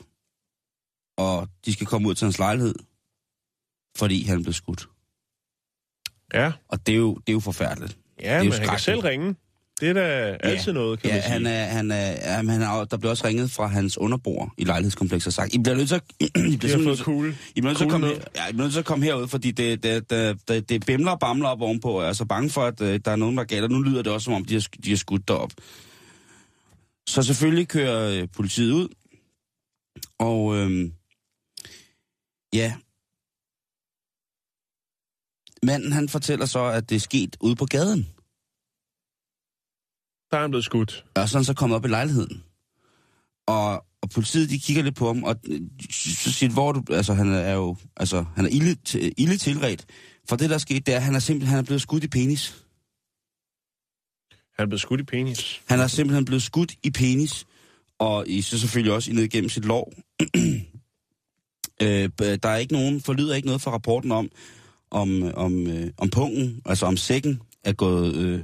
og 1.16 1.48
de 1.66 1.72
skal 1.72 1.86
komme 1.86 2.08
ud 2.08 2.14
til 2.14 2.24
hans 2.24 2.38
lejlighed, 2.38 2.74
fordi 3.96 4.22
han 4.24 4.42
blev 4.42 4.52
skudt. 4.52 4.88
Ja, 6.34 6.52
Og 6.68 6.86
det 6.86 6.92
er 6.92 6.96
jo, 6.98 7.14
det 7.14 7.28
er 7.28 7.32
jo 7.32 7.40
forfærdeligt. 7.40 7.98
ja 8.20 8.38
jo 8.38 8.44
men 8.44 8.52
han 8.52 8.68
kan 8.68 8.78
selv 8.78 9.00
ringe. 9.00 9.34
Det 9.80 9.88
er 9.88 9.92
da 9.92 10.36
altid 10.42 10.72
noget, 10.72 11.00
kan 11.00 11.10
ja, 11.10 11.14
man 11.16 11.22
sige. 11.22 11.32
han 11.32 11.46
er, 11.46 11.64
han 11.64 11.90
er, 11.90 12.36
jamen, 12.36 12.50
han 12.52 12.62
er, 12.62 12.84
der 12.84 12.96
blev 12.96 13.10
også 13.10 13.26
ringet 13.26 13.50
fra 13.50 13.66
hans 13.66 13.98
underboer 13.98 14.48
i 14.58 14.64
lejlighedskomplekset 14.64 15.26
og 15.26 15.32
sagt, 15.32 15.54
I 15.54 15.58
bliver 15.58 15.76
nødt 15.76 15.88
til 15.88 15.94
at, 15.94 16.02
I 16.20 16.26
bliver 16.30 16.58
De 16.58 16.58
har 16.60 16.68
simpelthen 16.68 16.84
fået 16.84 16.86
nødt- 16.86 17.04
kugle. 17.04 17.36
I 17.54 17.60
bliver 17.60 17.68
nødt 17.70 17.76
til 17.78 17.84
at 17.84 17.90
Kugle 17.90 18.06
komme, 18.06 18.06
her, 18.06 18.24
ja, 18.36 18.48
I 18.48 18.52
bliver 18.52 18.64
nødt 18.64 18.72
til 18.72 18.78
at 18.80 18.84
komme 18.86 19.04
herud, 19.04 19.28
fordi 19.28 19.50
det, 19.50 19.82
det, 19.82 20.10
det, 20.10 20.48
det, 20.48 20.68
det 20.68 20.86
bimler 20.86 21.10
og 21.10 21.20
bamler 21.20 21.48
op 21.48 21.60
ovenpå, 21.60 21.88
og 21.90 22.02
jeg 22.02 22.08
er 22.08 22.12
så 22.12 22.24
bange 22.24 22.50
for, 22.50 22.62
at 22.64 22.80
øh, 22.80 23.00
der 23.04 23.10
er 23.10 23.16
nogen, 23.16 23.36
der 23.36 23.42
er 23.42 23.46
galt, 23.46 23.64
og 23.64 23.70
nu 23.70 23.82
lyder 23.82 24.02
det 24.02 24.12
også, 24.12 24.24
som 24.24 24.34
om 24.34 24.44
de 24.44 24.54
har, 24.54 24.66
de 24.84 24.90
har 24.90 24.96
skudt 24.96 25.28
derop. 25.28 25.50
Så 27.06 27.22
selvfølgelig 27.22 27.68
kører 27.68 28.22
øh, 28.22 28.28
politiet 28.32 28.72
ud, 28.72 28.88
og 30.18 30.56
øh, 30.56 30.90
ja, 32.52 32.76
manden 35.62 35.92
han 35.92 36.08
fortæller 36.08 36.46
så, 36.46 36.64
at 36.64 36.90
det 36.90 36.96
er 36.96 37.00
sket 37.00 37.36
ude 37.40 37.56
på 37.56 37.66
gaden. 37.66 38.02
Der 40.30 40.36
er 40.36 40.40
han 40.40 40.50
blevet 40.50 40.64
skudt. 40.64 41.04
Og 41.14 41.28
så 41.28 41.36
er 41.36 41.40
han 41.40 41.44
så 41.44 41.54
kommet 41.54 41.76
op 41.76 41.84
i 41.84 41.88
lejligheden. 41.88 42.44
Og, 43.46 43.84
og 44.02 44.10
politiet, 44.14 44.50
de 44.50 44.58
kigger 44.58 44.82
lidt 44.82 44.96
på 44.96 45.06
ham, 45.06 45.24
og 45.24 45.36
øh, 45.44 45.60
så 45.90 46.32
siger 46.32 46.52
hvor 46.52 46.72
du, 46.72 46.94
altså 46.94 47.14
han 47.14 47.32
er 47.32 47.52
jo, 47.52 47.76
altså 47.96 48.24
han 48.36 48.44
er 48.44 48.48
ille, 48.48 48.76
ille 49.16 49.36
tilret. 49.36 49.86
For 50.28 50.36
det, 50.36 50.50
der 50.50 50.54
er 50.54 50.58
sket, 50.58 50.86
det 50.86 50.92
er, 50.92 50.96
at 50.96 51.02
han 51.02 51.14
er 51.14 51.18
simpelthen 51.18 51.50
han 51.50 51.58
er 51.58 51.62
blevet 51.62 51.82
skudt 51.82 52.04
i 52.04 52.08
penis. 52.08 52.63
Han 54.56 54.64
er 54.64 54.66
blevet 54.66 54.80
skudt 54.80 55.00
i 55.00 55.04
penis. 55.04 55.62
Han 55.68 55.80
er 55.80 55.86
simpelthen 55.86 56.24
blevet 56.24 56.42
skudt 56.42 56.74
i 56.82 56.90
penis, 56.90 57.46
og 57.98 58.28
i, 58.28 58.42
så 58.42 58.58
selvfølgelig 58.58 58.92
også 58.92 59.12
ned 59.12 59.22
igennem 59.22 59.48
sit 59.48 59.64
lår. 59.64 59.92
øh, 61.82 62.10
der 62.42 62.48
er 62.48 62.56
ikke 62.56 62.72
nogen, 62.72 63.00
forlyder 63.00 63.34
ikke 63.34 63.46
noget 63.46 63.62
fra 63.62 63.70
rapporten 63.70 64.12
om, 64.12 64.30
om, 64.90 65.32
om, 65.34 65.66
øh, 65.66 65.90
om 65.98 66.10
pungen, 66.10 66.62
altså 66.66 66.86
om 66.86 66.96
sækken, 66.96 67.40
er 67.64 67.72
gået, 67.72 68.16
øh, 68.16 68.40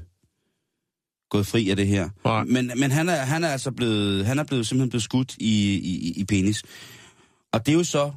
gået 1.31 1.47
fri 1.47 1.71
af 1.71 1.77
det 1.77 1.87
her. 1.87 2.09
Nej. 2.25 2.45
Men, 2.45 2.73
men 2.77 2.91
han, 2.91 3.09
er, 3.09 3.17
han 3.17 3.45
er 3.45 3.49
altså 3.49 3.71
blevet, 3.71 4.27
han 4.27 4.39
er 4.39 4.45
blevet, 4.45 4.67
simpelthen 4.67 4.91
blevet 4.91 5.03
skudt 5.03 5.37
i, 5.39 5.75
i, 5.75 6.13
i 6.21 6.25
penis. 6.25 6.63
Og 7.53 7.67
det 7.67 7.73
er 7.73 7.77
jo 7.77 7.85
så, 7.85 8.13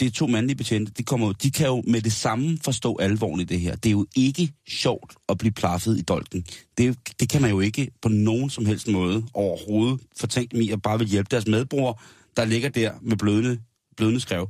det 0.00 0.06
er 0.06 0.10
to 0.10 0.26
mandlige 0.26 0.56
betjente, 0.56 0.92
de, 0.92 1.02
kommer, 1.02 1.32
de 1.32 1.50
kan 1.50 1.66
jo 1.66 1.82
med 1.86 2.00
det 2.00 2.12
samme 2.12 2.58
forstå 2.64 2.96
alvoren 3.00 3.40
i 3.40 3.44
det 3.44 3.60
her. 3.60 3.76
Det 3.76 3.88
er 3.88 3.92
jo 3.92 4.06
ikke 4.16 4.52
sjovt 4.68 5.14
at 5.28 5.38
blive 5.38 5.52
plaffet 5.52 5.98
i 5.98 6.02
dolken. 6.02 6.44
Det, 6.78 6.98
det 7.20 7.28
kan 7.28 7.42
man 7.42 7.50
jo 7.50 7.60
ikke 7.60 7.90
på 8.02 8.08
nogen 8.08 8.50
som 8.50 8.66
helst 8.66 8.88
måde 8.88 9.24
overhovedet 9.34 10.00
fortænke 10.16 10.52
dem 10.52 10.62
i 10.62 10.70
at 10.70 10.82
bare 10.82 10.98
vil 10.98 11.08
hjælpe 11.08 11.28
deres 11.30 11.46
medbror, 11.46 12.00
der 12.36 12.44
ligger 12.44 12.68
der 12.68 12.92
med 13.02 13.16
blødende, 13.16 13.60
blødende 13.96 14.20
skrev. 14.20 14.48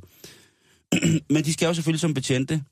Men 1.33 1.43
de 1.43 1.53
skal 1.53 1.65
jo 1.65 1.73
selvfølgelig 1.73 2.01
som 2.01 2.13
betjente, 2.13 2.63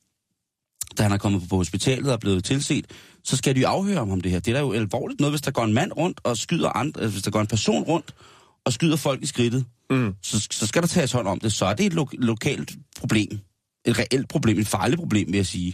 da 0.97 1.03
han 1.03 1.11
er 1.11 1.17
kommet 1.17 1.49
på 1.49 1.55
hospitalet 1.55 2.07
og 2.07 2.13
er 2.13 2.17
blevet 2.17 2.43
tilset, 2.43 2.85
så 3.23 3.37
skal 3.37 3.55
de 3.55 3.61
jo 3.61 3.67
afhøre 3.67 3.97
ham 3.97 4.11
om 4.11 4.21
det 4.21 4.31
her. 4.31 4.39
Det 4.39 4.51
er 4.51 4.55
da 4.55 4.59
jo 4.59 4.73
alvorligt 4.73 5.19
noget, 5.19 5.31
hvis 5.31 5.41
der 5.41 5.51
går 5.51 5.63
en 5.63 5.73
mand 5.73 5.91
rundt 5.97 6.19
og 6.23 6.37
skyder 6.37 6.69
andre, 6.69 7.07
hvis 7.07 7.23
der 7.23 7.31
går 7.31 7.41
en 7.41 7.47
person 7.47 7.83
rundt 7.83 8.15
og 8.65 8.73
skyder 8.73 8.95
folk 8.95 9.23
i 9.23 9.25
skridtet, 9.25 9.65
Mm. 9.89 10.13
så, 10.21 10.47
så 10.51 10.67
skal 10.67 10.81
der 10.81 10.87
tages 10.87 11.11
hånd 11.11 11.27
om 11.27 11.39
det. 11.39 11.53
Så 11.53 11.65
er 11.65 11.73
det 11.73 11.85
et 11.85 11.93
lo- 11.93 12.07
lokalt 12.13 12.71
problem. 12.99 13.39
Et 13.85 13.99
reelt 13.99 14.29
problem. 14.29 14.59
Et 14.59 14.67
farligt 14.67 14.99
problem, 14.99 15.27
vil 15.27 15.35
jeg 15.35 15.45
sige. 15.45 15.73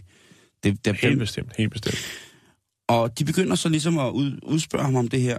Det, 0.63 0.85
det, 0.85 0.95
Helt 0.95 1.19
bestemt, 1.19 1.51
helt 1.57 1.71
bestemt. 1.71 1.97
og 2.89 3.19
de 3.19 3.25
begynder 3.25 3.55
så 3.55 3.69
ligesom 3.69 3.97
at 3.99 4.09
ud, 4.11 4.39
udspørge 4.43 4.85
ham 4.85 4.95
om 4.95 5.07
det 5.07 5.21
her. 5.21 5.37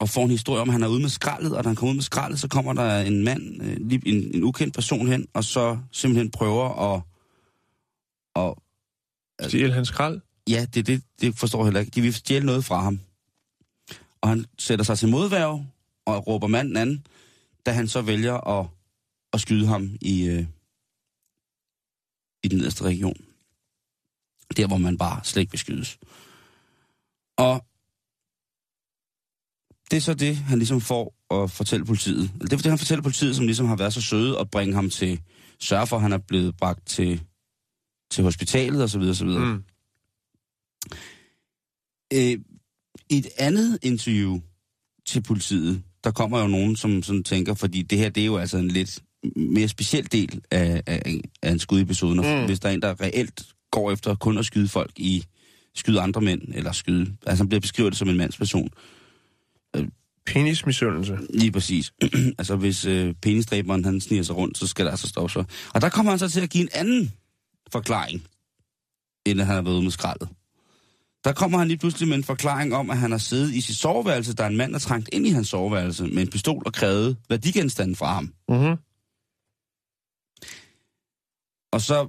Og 0.00 0.08
får 0.08 0.24
en 0.24 0.30
historie 0.30 0.60
om, 0.62 0.68
at 0.68 0.72
han 0.72 0.82
er 0.82 0.88
ude 0.88 1.00
med 1.00 1.08
skraldet, 1.08 1.56
og 1.56 1.64
da 1.64 1.68
han 1.68 1.76
kommer 1.76 1.90
ud 1.90 1.96
med 1.96 2.02
skraldet, 2.02 2.40
så 2.40 2.48
kommer 2.48 2.72
der 2.72 3.00
en 3.00 3.24
mand, 3.24 3.62
øh, 3.62 3.76
en, 4.06 4.34
en 4.34 4.44
ukendt 4.44 4.74
person 4.74 5.08
hen, 5.08 5.26
og 5.34 5.44
så 5.44 5.78
simpelthen 5.92 6.30
prøver 6.30 6.94
at... 6.94 7.02
Og, 8.34 8.62
Stjæl 9.48 9.72
hans 9.72 9.88
skrald. 9.88 10.20
ja, 10.48 10.66
det, 10.74 10.86
det, 10.86 11.02
det 11.20 11.38
forstår 11.38 11.58
jeg 11.58 11.64
heller 11.66 11.80
ikke. 11.80 11.90
De 11.90 12.00
vil 12.00 12.14
stjæle 12.14 12.46
noget 12.46 12.64
fra 12.64 12.80
ham. 12.80 13.00
Og 14.20 14.28
han 14.28 14.44
sætter 14.58 14.84
sig 14.84 14.98
til 14.98 15.08
modværv 15.08 15.64
og 16.08 16.26
råber 16.26 16.46
manden 16.46 16.76
anden, 16.76 17.06
da 17.66 17.72
han 17.72 17.88
så 17.88 18.02
vælger 18.02 18.34
at, 18.34 18.66
at 19.32 19.40
skyde 19.40 19.66
ham 19.66 19.96
i, 20.00 20.24
øh, 20.24 20.46
i 22.42 22.48
den 22.48 22.58
nederste 22.58 22.84
region. 22.84 23.24
Der, 24.56 24.66
hvor 24.66 24.76
man 24.76 24.98
bare 24.98 25.24
slet 25.24 25.40
ikke 25.40 25.52
vil 25.52 25.58
skydes. 25.58 25.98
Og 27.36 27.64
det 29.90 29.96
er 29.96 30.00
så 30.00 30.14
det, 30.14 30.36
han 30.36 30.58
ligesom 30.58 30.80
får 30.80 31.14
at 31.30 31.50
fortælle 31.50 31.86
politiet. 31.86 32.30
Det 32.40 32.52
er 32.52 32.56
det, 32.56 32.66
han 32.66 32.78
fortæller 32.78 33.02
politiet, 33.02 33.36
som 33.36 33.46
ligesom 33.46 33.66
har 33.66 33.76
været 33.76 33.94
så 33.94 34.00
søde 34.00 34.38
at 34.38 34.50
bringe 34.50 34.74
ham 34.74 34.90
til, 34.90 35.20
sørge 35.58 35.86
for, 35.86 35.96
at 35.96 36.02
han 36.02 36.12
er 36.12 36.18
blevet 36.18 36.56
bragt 36.56 36.86
til, 36.86 37.22
til 38.10 38.24
hospitalet 38.24 38.82
osv. 38.82 39.00
osv. 39.00 39.26
Mm. 39.26 39.64
Øh, 42.12 42.38
I 43.10 43.18
et 43.18 43.28
andet 43.38 43.78
interview 43.82 44.40
til 45.06 45.22
politiet, 45.22 45.82
der 46.04 46.10
kommer 46.10 46.40
jo 46.40 46.46
nogen, 46.46 46.76
som 46.76 47.02
sådan 47.02 47.24
tænker, 47.24 47.54
fordi 47.54 47.82
det 47.82 47.98
her, 47.98 48.08
det 48.08 48.20
er 48.20 48.26
jo 48.26 48.36
altså 48.36 48.58
en 48.58 48.68
lidt 48.68 48.98
mere 49.36 49.68
speciel 49.68 50.12
del 50.12 50.40
af, 50.50 50.82
af, 50.86 51.20
af 51.42 51.50
en 51.50 51.58
skudepisode, 51.58 52.14
mm. 52.14 52.40
Mm. 52.40 52.46
hvis 52.46 52.60
der 52.60 52.68
er 52.68 52.72
en, 52.72 52.82
der 52.82 53.00
reelt 53.00 53.46
går 53.70 53.92
efter 53.92 54.14
kun 54.14 54.38
at 54.38 54.46
skyde 54.46 54.68
folk 54.68 54.92
i, 54.96 55.24
skyde 55.74 56.00
andre 56.00 56.20
mænd, 56.20 56.42
eller 56.54 56.72
skyde, 56.72 57.16
altså 57.26 57.42
han 57.42 57.48
bliver 57.48 57.60
beskrevet 57.60 57.96
som 57.96 58.08
en 58.08 58.16
mandsperson. 58.16 58.68
Penismisundelse. 60.26 61.18
Lige 61.30 61.52
præcis. 61.52 61.92
altså 62.38 62.56
hvis 62.56 62.84
øh, 62.84 63.14
penisdræberen, 63.22 63.84
han 63.84 64.00
sniger 64.00 64.22
sig 64.22 64.36
rundt, 64.36 64.58
så 64.58 64.66
skal 64.66 64.84
der 64.84 64.90
altså 64.90 65.08
stoppe 65.08 65.32
så. 65.32 65.44
Og 65.74 65.80
der 65.80 65.88
kommer 65.88 66.12
han 66.12 66.18
så 66.18 66.28
til 66.28 66.40
at 66.40 66.50
give 66.50 66.62
en 66.62 66.68
anden 66.74 67.12
forklaring, 67.72 68.22
end 69.26 69.40
at 69.40 69.46
han 69.46 69.54
har 69.54 69.62
været 69.62 69.74
ude 69.74 69.82
med 69.82 69.90
skraldet. 69.90 70.28
Der 71.28 71.34
kommer 71.34 71.58
han 71.58 71.68
lige 71.68 71.78
pludselig 71.78 72.08
med 72.08 72.16
en 72.16 72.24
forklaring 72.24 72.74
om, 72.74 72.90
at 72.90 72.98
han 72.98 73.10
har 73.10 73.18
siddet 73.18 73.54
i 73.54 73.60
sit 73.60 73.76
soveværelse. 73.76 74.34
Der 74.34 74.44
er 74.44 74.48
en 74.48 74.56
mand, 74.56 74.72
der 74.72 74.78
trængt 74.78 75.08
ind 75.12 75.26
i 75.26 75.30
hans 75.30 75.48
soveværelse 75.48 76.06
med 76.06 76.22
en 76.22 76.30
pistol 76.30 76.62
og 76.66 76.72
krævet 76.72 77.16
værdigenstanden 77.28 77.96
fra 77.96 78.14
ham. 78.14 78.34
Mm-hmm. 78.48 78.76
Og 81.72 81.80
så, 81.80 82.08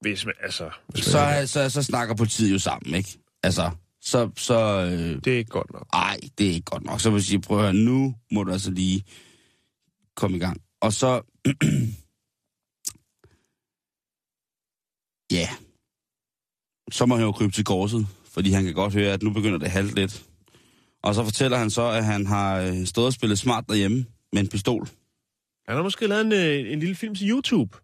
Hvis 0.00 0.24
man, 0.24 0.34
altså... 0.42 0.70
Hvis 0.88 1.04
så, 1.04 1.18
man, 1.18 1.46
så, 1.46 1.52
så, 1.52 1.70
så 1.70 1.82
snakker 1.82 2.14
politiet 2.14 2.52
jo 2.52 2.58
sammen, 2.58 2.94
ikke? 2.94 3.18
Altså, 3.42 3.70
så... 4.00 4.30
så 4.36 4.88
øh, 4.92 5.24
det 5.24 5.26
er 5.26 5.38
ikke 5.38 5.50
godt 5.50 5.72
nok. 5.72 5.86
ej, 5.92 6.20
det 6.38 6.46
er 6.46 6.52
ikke 6.52 6.70
godt 6.70 6.84
nok. 6.84 7.00
Så 7.00 7.10
vil 7.10 7.16
jeg 7.16 7.24
sige, 7.24 7.40
prøv 7.40 7.58
at 7.58 7.64
høre, 7.64 7.74
nu 7.74 8.14
må 8.32 8.44
du 8.44 8.52
altså 8.52 8.70
lige 8.70 9.04
komme 10.16 10.36
i 10.36 10.40
gang. 10.40 10.60
Og 10.80 10.92
så... 10.92 11.22
ja. 15.38 15.48
Så 16.90 17.06
må 17.06 17.14
han 17.16 17.24
jo 17.24 17.32
krybe 17.32 17.52
til 17.52 17.64
korset, 17.64 18.06
fordi 18.30 18.50
han 18.50 18.64
kan 18.64 18.74
godt 18.74 18.92
høre, 18.92 19.12
at 19.12 19.22
nu 19.22 19.30
begynder 19.30 19.58
det 19.58 19.70
halte 19.70 19.94
lidt. 19.94 20.24
Og 21.02 21.14
så 21.14 21.24
fortæller 21.24 21.58
han 21.58 21.70
så, 21.70 21.88
at 21.90 22.04
han 22.04 22.26
har 22.26 22.58
øh, 22.60 22.86
stået 22.86 23.06
og 23.06 23.12
spillet 23.12 23.38
smart 23.38 23.64
derhjemme 23.68 24.06
med 24.32 24.40
en 24.42 24.48
pistol. 24.48 24.88
Han 25.68 25.76
har 25.76 25.82
måske 25.82 26.06
lavet 26.06 26.26
en, 26.26 26.32
øh, 26.32 26.72
en 26.72 26.80
lille 26.80 26.94
film 26.94 27.14
til 27.14 27.30
YouTube. 27.30 27.76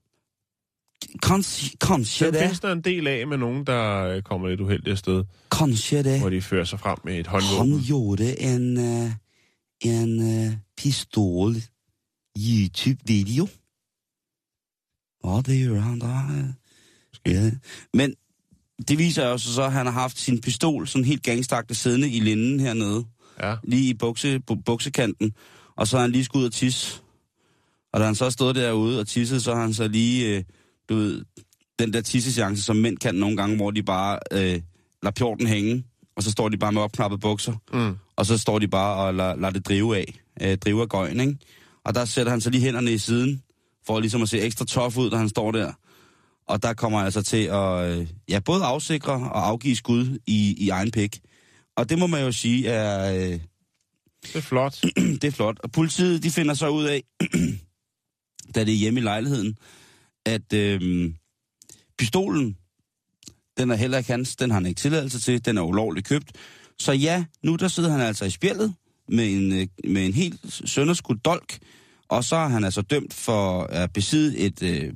Kanskje, 1.22 1.76
kanskje 1.80 2.26
Den 2.26 2.34
findes 2.34 2.61
der 2.61 2.72
en 2.72 2.80
del 2.80 3.07
af 3.07 3.26
med 3.26 3.36
nogen, 3.38 3.66
der 3.66 4.02
øh, 4.05 4.22
kommer 4.22 4.48
lidt 4.48 4.61
uheldigt 4.61 4.88
afsted, 4.88 5.24
Kanskje 5.52 6.02
det. 6.02 6.20
hvor 6.20 6.30
de 6.30 6.42
fører 6.42 6.64
sig 6.64 6.80
frem 6.80 6.98
med 7.05 7.18
et 7.20 7.26
Han 7.26 7.42
håndvåben. 7.42 7.84
gjorde 7.84 8.40
en, 8.40 8.78
en 9.84 10.62
pistol 10.76 11.55
YouTube-video. 12.38 13.48
Ja, 15.24 15.40
det 15.46 15.68
gør 15.68 15.80
han 15.80 15.98
da. 15.98 16.07
Ja. 17.26 17.50
Men 17.94 18.14
det 18.88 18.98
viser 18.98 19.28
jo 19.28 19.38
så, 19.38 19.62
at 19.62 19.72
han 19.72 19.86
har 19.86 19.92
haft 19.92 20.18
sin 20.18 20.40
pistol 20.40 20.86
sådan 20.88 21.04
helt 21.04 21.22
gangstagte 21.22 21.74
siddende 21.74 22.10
i 22.10 22.20
linden 22.20 22.60
hernede. 22.60 23.04
Ja. 23.42 23.56
Lige 23.64 23.90
i 23.90 23.94
bukse, 23.94 24.40
bu- 24.50 24.62
buksekanten. 24.66 25.32
Og 25.76 25.88
så 25.88 25.96
har 25.96 26.02
han 26.02 26.12
lige 26.12 26.24
skudt 26.24 26.40
ud 26.40 26.46
og 26.46 26.52
tisse. 26.52 27.00
Og 27.92 28.00
da 28.00 28.04
han 28.04 28.14
så 28.14 28.30
stod 28.30 28.54
derude 28.54 29.00
og 29.00 29.06
tissede, 29.08 29.40
så 29.40 29.54
har 29.54 29.60
han 29.60 29.74
så 29.74 29.88
lige, 29.88 30.36
øh, 30.36 30.44
du 30.88 30.94
ved, 30.94 31.24
den 31.78 31.92
der 31.92 32.00
tissechance, 32.00 32.62
som 32.62 32.76
mænd 32.76 32.96
kan 32.98 33.14
nogle 33.14 33.36
gange, 33.36 33.56
hvor 33.56 33.70
de 33.70 33.82
bare 33.82 34.18
øh, 34.32 34.60
lader 35.02 35.12
pjorten 35.16 35.46
hænge, 35.46 35.84
og 36.16 36.22
så 36.22 36.30
står 36.30 36.48
de 36.48 36.56
bare 36.56 36.72
med 36.72 36.82
opknappede 36.82 37.20
bukser, 37.20 37.52
Mm. 37.72 37.96
og 38.16 38.26
så 38.26 38.38
står 38.38 38.58
de 38.58 38.68
bare 38.68 38.96
og 39.06 39.14
lader, 39.14 39.36
lader 39.36 39.52
det 39.52 39.66
drive 39.68 39.96
af, 39.96 40.14
øh, 40.42 40.58
drive 40.58 40.82
af 40.82 40.88
gøjen, 40.88 41.20
ikke? 41.20 41.36
Og 41.84 41.94
der 41.94 42.04
sætter 42.04 42.30
han 42.30 42.40
så 42.40 42.50
lige 42.50 42.60
hænderne 42.62 42.92
i 42.92 42.98
siden, 42.98 43.42
for 43.86 44.00
ligesom 44.00 44.22
at 44.22 44.28
se 44.28 44.40
ekstra 44.40 44.64
tof 44.64 44.96
ud, 44.96 45.10
da 45.10 45.16
han 45.16 45.28
står 45.28 45.52
der. 45.52 45.72
Og 46.47 46.62
der 46.62 46.74
kommer 46.74 47.01
altså 47.01 47.22
til 47.22 47.45
at 47.45 47.99
øh, 47.99 48.09
ja, 48.28 48.40
både 48.40 48.64
afsikre 48.64 49.12
og 49.12 49.49
afgive 49.49 49.76
skud 49.76 50.18
i, 50.26 50.55
i 50.59 50.68
egen 50.68 50.90
pik. 50.90 51.20
Og 51.76 51.88
det 51.88 51.99
må 51.99 52.07
man 52.07 52.24
jo 52.24 52.32
sige 52.32 52.68
er, 52.68 53.14
øh, 53.14 53.40
Det 54.22 54.36
er 54.36 54.40
flot. 54.40 54.82
det 55.20 55.24
er 55.24 55.30
flot. 55.30 55.61
Og 55.62 55.72
politiet, 55.72 56.22
de 56.22 56.30
finder 56.30 56.55
så 56.55 56.68
ud 56.68 56.84
af, 56.84 57.03
da 58.55 58.64
det 58.64 58.74
er 58.74 58.78
hjemme 58.78 59.01
i 59.01 59.03
lejligheden, 59.03 59.59
at 60.26 60.53
øh, 60.53 61.12
pistolen, 61.99 62.57
den 63.59 63.70
er 63.70 63.74
heller 63.74 63.99
ikke 63.99 64.11
hans, 64.11 64.36
den 64.36 64.51
har 64.51 64.55
han 64.55 64.66
ikke 64.66 64.78
tilladelse 64.78 65.20
til, 65.20 65.45
den 65.45 65.59
er 65.59 65.62
ulovligt 65.62 66.07
købt. 66.07 66.32
Så 66.78 66.92
ja, 66.92 67.24
nu 67.42 67.57
der 67.57 67.68
sidder 67.68 67.90
han 67.90 68.01
altså 68.01 68.24
i 68.24 68.30
spjældet 68.30 68.74
med 69.09 69.32
en, 69.32 69.53
øh, 69.53 69.66
med 69.84 70.07
en 70.07 70.14
helt 70.14 70.40
sønderskudt 70.64 71.24
dolk, 71.24 71.59
og 72.09 72.24
så 72.24 72.36
er 72.36 72.49
han 72.49 72.64
altså 72.64 72.82
dømt 72.82 73.14
for 73.14 73.62
at 73.62 73.92
besidde 73.92 74.38
et, 74.38 74.62
øh, 74.62 74.92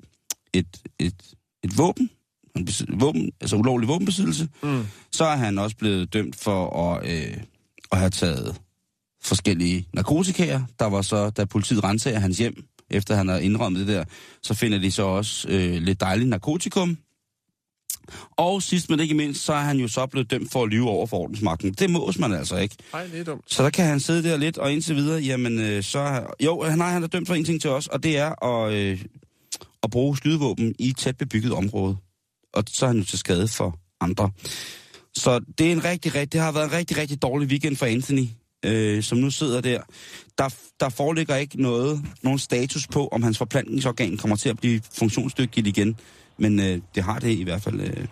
et, 0.52 0.82
et, 0.98 1.34
et 1.64 1.78
våben, 1.78 2.10
en 2.56 2.68
våben, 3.00 3.32
altså 3.40 3.56
ulovlig 3.56 3.88
våbenbesiddelse. 3.88 4.48
Mm. 4.62 4.86
Så 5.12 5.24
er 5.24 5.36
han 5.36 5.58
også 5.58 5.76
blevet 5.76 6.12
dømt 6.12 6.36
for 6.36 6.92
at, 6.92 7.06
øh, 7.10 7.36
at 7.92 7.98
have 7.98 8.10
taget 8.10 8.56
forskellige 9.22 9.86
narkotikaer. 9.92 10.60
Der 10.78 10.86
var 10.86 11.02
så, 11.02 11.30
da 11.30 11.44
politiet 11.44 11.84
renser 11.84 12.18
hans 12.18 12.38
hjem, 12.38 12.64
efter 12.90 13.16
han 13.16 13.28
har 13.28 13.38
indrømmet 13.38 13.86
det 13.86 13.96
der, 13.96 14.04
så 14.42 14.54
finder 14.54 14.78
de 14.78 14.90
så 14.90 15.02
også 15.02 15.48
øh, 15.48 15.82
lidt 15.82 16.00
dejligt 16.00 16.28
narkotikum. 16.28 16.98
Og 18.36 18.62
sidst 18.62 18.90
men 18.90 19.00
ikke 19.00 19.14
mindst, 19.14 19.44
så 19.44 19.52
er 19.52 19.60
han 19.60 19.76
jo 19.76 19.88
så 19.88 20.06
blevet 20.06 20.30
dømt 20.30 20.52
for 20.52 20.62
at 20.62 20.68
lyve 20.68 20.88
over 20.88 21.06
for 21.06 21.16
ordensmagten. 21.16 21.72
Det 21.72 21.90
mås 21.90 22.18
man 22.18 22.32
altså 22.32 22.56
ikke. 22.56 22.76
Nej, 22.92 23.06
det 23.06 23.20
er 23.20 23.24
dumt. 23.24 23.52
Så 23.52 23.62
der 23.62 23.70
kan 23.70 23.84
han 23.84 24.00
sidde 24.00 24.28
der 24.28 24.36
lidt, 24.36 24.58
og 24.58 24.72
indtil 24.72 24.96
videre, 24.96 25.20
jamen 25.20 25.58
øh, 25.58 25.82
så... 25.82 26.26
Jo, 26.40 26.62
han 26.62 26.80
har, 26.80 26.90
han 26.90 27.02
er 27.02 27.06
dømt 27.06 27.28
for 27.28 27.34
en 27.34 27.44
ting 27.44 27.60
til 27.60 27.70
os, 27.70 27.86
og 27.86 28.02
det 28.02 28.18
er 28.18 28.44
at, 28.44 28.72
øh, 28.72 29.04
at 29.88 29.92
bruge 29.92 30.16
skydevåben 30.16 30.74
i 30.78 30.88
et 30.88 30.96
tæt 30.96 31.16
bebygget 31.16 31.52
område. 31.52 31.96
Og 32.54 32.64
så 32.66 32.86
er 32.86 32.88
han 32.88 32.98
jo 32.98 33.04
til 33.04 33.18
skade 33.18 33.48
for 33.48 33.78
andre. 34.00 34.30
Så 35.14 35.40
det 35.58 35.66
er 35.68 35.72
en 35.72 35.84
rigtig, 35.84 36.14
rigtig, 36.14 36.32
det 36.32 36.40
har 36.40 36.52
været 36.52 36.64
en 36.64 36.72
rigtig, 36.72 36.96
rigtig 36.96 37.22
dårlig 37.22 37.48
weekend 37.48 37.76
for 37.76 37.86
Anthony, 37.86 38.26
øh, 38.64 39.02
som 39.02 39.18
nu 39.18 39.30
sidder 39.30 39.60
der. 39.60 39.80
Der, 40.38 40.54
der 40.80 40.88
foreligger 40.88 41.36
ikke 41.36 41.62
noget, 41.62 42.04
nogen 42.22 42.38
status 42.38 42.86
på, 42.86 43.08
om 43.08 43.22
hans 43.22 43.38
forplantningsorgan 43.38 44.16
kommer 44.16 44.36
til 44.36 44.48
at 44.48 44.58
blive 44.58 44.80
funktionsdygtigt 44.98 45.66
igen. 45.66 45.96
Men 46.38 46.60
øh, 46.60 46.80
det 46.94 47.02
har 47.02 47.18
det 47.18 47.30
i 47.30 47.42
hvert 47.42 47.62
fald 47.62 47.80
øh, 47.80 48.06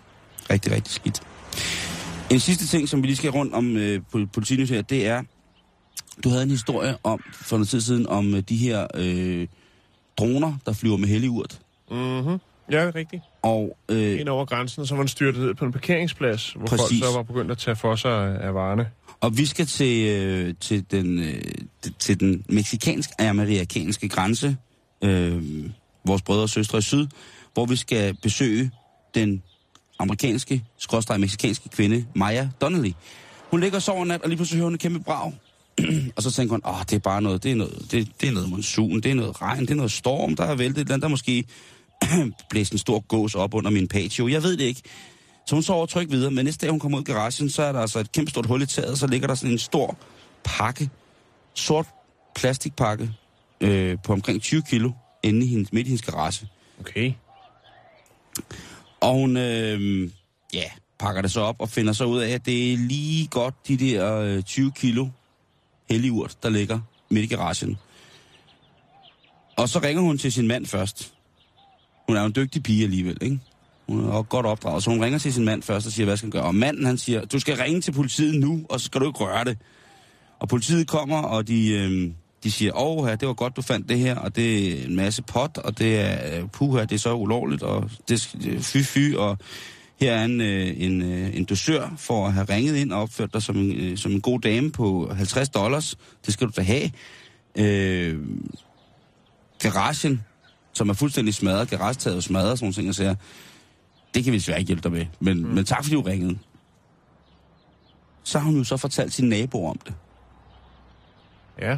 rigtig, 0.49 0.71
rigtig 0.71 0.93
skidt. 0.93 1.21
En 2.31 2.39
sidste 2.39 2.67
ting, 2.67 2.89
som 2.89 3.01
vi 3.01 3.07
lige 3.07 3.17
skal 3.17 3.29
rundt 3.29 3.53
om 3.53 3.77
øh, 3.77 4.01
på 4.11 4.41
her, 4.49 4.81
det 4.81 5.07
er, 5.07 5.23
du 6.23 6.29
havde 6.29 6.43
en 6.43 6.51
historie 6.51 6.97
om 7.03 7.23
for 7.31 7.57
noget 7.57 7.69
tid 7.69 7.81
siden 7.81 8.07
om 8.07 8.35
øh, 8.35 8.43
de 8.49 8.57
her 8.57 8.87
øh, 8.95 9.47
droner, 10.17 10.53
der 10.65 10.73
flyver 10.73 10.97
med 10.97 11.07
helligurt. 11.07 11.59
Mm-hmm. 11.91 12.39
Ja, 12.71 12.81
det 12.81 12.87
er 12.87 12.95
rigtigt. 12.95 13.23
Og 13.41 13.77
øh, 13.89 14.19
Ind 14.19 14.29
over 14.29 14.45
grænsen, 14.45 14.81
og 14.81 14.87
så 14.87 14.95
var 14.95 15.01
den 15.01 15.07
styrtet 15.07 15.41
ned 15.41 15.53
på 15.53 15.65
en 15.65 15.71
parkeringsplads, 15.71 16.51
hvor 16.51 16.65
Præcis. 16.65 17.01
folk 17.01 17.11
så 17.11 17.17
var 17.17 17.23
begyndt 17.23 17.51
at 17.51 17.57
tage 17.57 17.75
for 17.75 17.95
sig 17.95 18.41
af 18.41 18.53
varerne. 18.53 18.87
Og 19.21 19.37
vi 19.37 19.45
skal 19.45 19.65
til, 19.65 20.07
øh, 20.07 20.53
til, 20.59 20.91
den, 20.91 21.19
øh, 21.19 21.41
til 21.99 22.19
den 22.19 22.45
meksikansk-amerikanske 22.49 24.09
grænse, 24.09 24.57
øh, 25.03 25.43
vores 26.05 26.21
brødre 26.21 26.43
og 26.43 26.49
søstre 26.49 26.77
i 26.77 26.81
syd, 26.81 27.07
hvor 27.53 27.65
vi 27.65 27.75
skal 27.75 28.17
besøge 28.21 28.71
den 29.15 29.43
amerikanske, 29.99 30.63
skråstrej 30.77 31.17
meksikanske 31.17 31.69
kvinde, 31.69 32.05
Maya 32.15 32.49
Donnelly. 32.61 32.91
Hun 33.51 33.59
ligger 33.59 33.77
og 33.77 33.81
sover 33.81 34.01
en 34.01 34.07
nat, 34.07 34.21
og 34.21 34.29
lige 34.29 34.37
pludselig 34.37 34.57
hører 34.57 34.65
hun 34.65 34.73
et 34.73 34.79
kæmpe 34.79 34.99
brag. 34.99 35.33
og 36.15 36.23
så 36.23 36.31
tænker 36.31 36.51
hun, 36.51 36.61
åh, 36.65 36.79
det 36.79 36.93
er 36.93 36.99
bare 36.99 37.21
noget, 37.21 37.43
det 37.43 37.51
er 37.51 37.55
noget, 37.55 37.87
det, 37.91 38.07
det 38.21 38.29
er 38.29 38.33
noget 38.33 38.49
monsun, 38.49 38.95
det 39.01 39.11
er 39.11 39.15
noget 39.15 39.41
regn, 39.41 39.61
det 39.61 39.71
er 39.71 39.75
noget 39.75 39.91
storm, 39.91 40.35
der 40.35 40.43
er 40.43 40.55
væltet 40.55 40.77
et 40.77 40.81
eller 40.81 40.93
andet, 40.93 41.03
der 41.03 41.07
måske 41.07 41.45
blæst 42.49 42.71
en 42.71 42.77
stor 42.77 42.99
gås 42.99 43.35
op 43.35 43.53
under 43.53 43.71
min 43.71 43.87
patio. 43.87 44.27
Jeg 44.27 44.43
ved 44.43 44.57
det 44.57 44.63
ikke. 44.63 44.81
Så 45.45 45.55
hun 45.55 45.63
sover 45.63 45.85
trygt 45.85 46.11
videre, 46.11 46.31
men 46.31 46.45
næste 46.45 46.65
dag 46.65 46.71
hun 46.71 46.79
kommer 46.79 46.97
ud 46.97 47.03
i 47.03 47.11
garagen, 47.11 47.49
så 47.49 47.63
er 47.63 47.71
der 47.71 47.79
altså 47.79 47.99
et 47.99 48.11
kæmpe 48.11 48.31
stort 48.31 48.45
hul 48.45 48.61
i 48.61 48.65
taget, 48.65 48.99
så 48.99 49.07
ligger 49.07 49.27
der 49.27 49.35
sådan 49.35 49.51
en 49.51 49.59
stor 49.59 49.97
pakke, 50.43 50.89
sort 51.53 51.85
plastikpakke, 52.35 53.11
øh, 53.61 53.97
på 54.03 54.13
omkring 54.13 54.41
20 54.41 54.61
kilo, 54.69 54.91
inde 55.23 55.45
i 55.45 55.49
hendes, 55.49 55.73
midt 55.73 55.87
i 55.87 55.89
hendes 55.89 56.05
garage. 56.05 56.47
Okay. 56.79 57.13
Og 59.01 59.13
hun, 59.13 59.37
øh, 59.37 60.09
ja, 60.53 60.69
pakker 60.99 61.21
det 61.21 61.31
så 61.31 61.41
op 61.41 61.55
og 61.59 61.69
finder 61.69 61.93
så 61.93 62.05
ud 62.05 62.19
af, 62.19 62.29
at 62.29 62.45
det 62.45 62.73
er 62.73 62.77
lige 62.77 63.27
godt 63.27 63.67
de 63.67 63.77
der 63.77 64.15
øh, 64.15 64.43
20 64.43 64.71
kilo 64.71 65.07
helligurt, 65.89 66.43
der 66.43 66.49
ligger 66.49 66.79
midt 67.09 67.31
i 67.31 67.35
garagen. 67.35 67.77
Og 69.57 69.69
så 69.69 69.79
ringer 69.79 70.01
hun 70.01 70.17
til 70.17 70.33
sin 70.33 70.47
mand 70.47 70.65
først. 70.65 71.13
Hun 72.07 72.17
er 72.17 72.21
jo 72.21 72.25
en 72.25 72.35
dygtig 72.35 72.63
pige 72.63 72.83
alligevel, 72.83 73.17
ikke? 73.21 73.39
Hun 73.89 74.05
er 74.05 74.21
godt 74.21 74.45
opdraget, 74.45 74.83
så 74.83 74.89
hun 74.89 75.03
ringer 75.03 75.19
til 75.19 75.33
sin 75.33 75.45
mand 75.45 75.63
først 75.63 75.87
og 75.87 75.91
siger, 75.93 76.05
hvad 76.05 76.17
skal 76.17 76.25
han 76.25 76.31
gøre? 76.31 76.43
Og 76.43 76.55
manden, 76.55 76.85
han 76.85 76.97
siger, 76.97 77.25
du 77.25 77.39
skal 77.39 77.57
ringe 77.57 77.81
til 77.81 77.91
politiet 77.91 78.39
nu, 78.39 78.65
og 78.69 78.79
så 78.79 78.85
skal 78.85 79.01
du 79.01 79.07
ikke 79.07 79.19
røre 79.19 79.43
det. 79.43 79.57
Og 80.39 80.49
politiet 80.49 80.87
kommer, 80.87 81.21
og 81.21 81.47
de, 81.47 81.69
øh, 81.69 82.11
de 82.43 82.51
siger, 82.51 82.71
åh, 82.75 83.07
her, 83.07 83.15
det 83.15 83.27
var 83.27 83.33
godt, 83.33 83.55
du 83.55 83.61
fandt 83.61 83.89
det 83.89 83.99
her, 83.99 84.15
og 84.15 84.35
det 84.35 84.79
er 84.81 84.85
en 84.85 84.95
masse 84.95 85.23
pot, 85.23 85.57
og 85.57 85.77
det 85.77 85.99
er, 85.99 86.39
øh, 86.39 86.49
puha, 86.49 86.81
det 86.81 86.91
er 86.91 86.99
så 86.99 87.13
ulovligt, 87.13 87.63
og 87.63 87.89
det 88.09 88.35
er 88.45 88.51
øh, 88.51 88.61
fy 88.61 88.77
fy, 88.77 89.15
og 89.15 89.37
her 89.99 90.13
er 90.13 90.25
en, 90.25 90.41
øh, 90.41 90.73
en, 90.77 91.01
øh, 91.01 91.37
en 91.37 91.45
dosør 91.45 91.93
for 91.97 92.27
at 92.27 92.33
have 92.33 92.45
ringet 92.49 92.75
ind 92.75 92.91
og 92.91 93.01
opført 93.01 93.33
dig 93.33 93.43
som 93.43 93.57
en, 93.57 93.71
øh, 93.71 93.97
som 93.97 94.11
en 94.11 94.21
god 94.21 94.39
dame 94.39 94.71
på 94.71 95.11
50 95.15 95.49
dollars. 95.49 95.95
Det 96.25 96.33
skal 96.33 96.47
du 96.47 96.53
da 96.57 96.61
have. 96.61 96.91
Øh, 97.55 98.19
garagen, 99.59 100.21
som 100.77 100.89
er 100.89 100.93
fuldstændig 100.93 101.33
smadret, 101.33 101.69
garagetaget 101.69 102.17
er 102.17 102.21
smadret, 102.21 102.51
og 102.51 102.57
sådan 102.57 102.65
nogle 102.65 102.73
ting, 102.73 102.89
og 102.89 102.95
siger, 102.95 103.15
det 104.13 104.23
kan 104.23 104.33
vi 104.33 104.37
desværre 104.37 104.59
ikke 104.59 104.67
hjælpe 104.67 104.83
dig 104.83 104.91
med, 104.91 105.05
men, 105.19 105.43
mm. 105.43 105.49
men 105.49 105.65
tak 105.65 105.83
fordi 105.83 105.95
du 105.95 106.01
ringede. 106.01 106.37
Så 108.23 108.39
har 108.39 108.45
hun 108.45 108.57
jo 108.57 108.63
så 108.63 108.77
fortalt 108.77 109.13
sin 109.13 109.29
nabo 109.29 109.67
om 109.67 109.79
det. 109.85 109.93
Ja. 111.61 111.77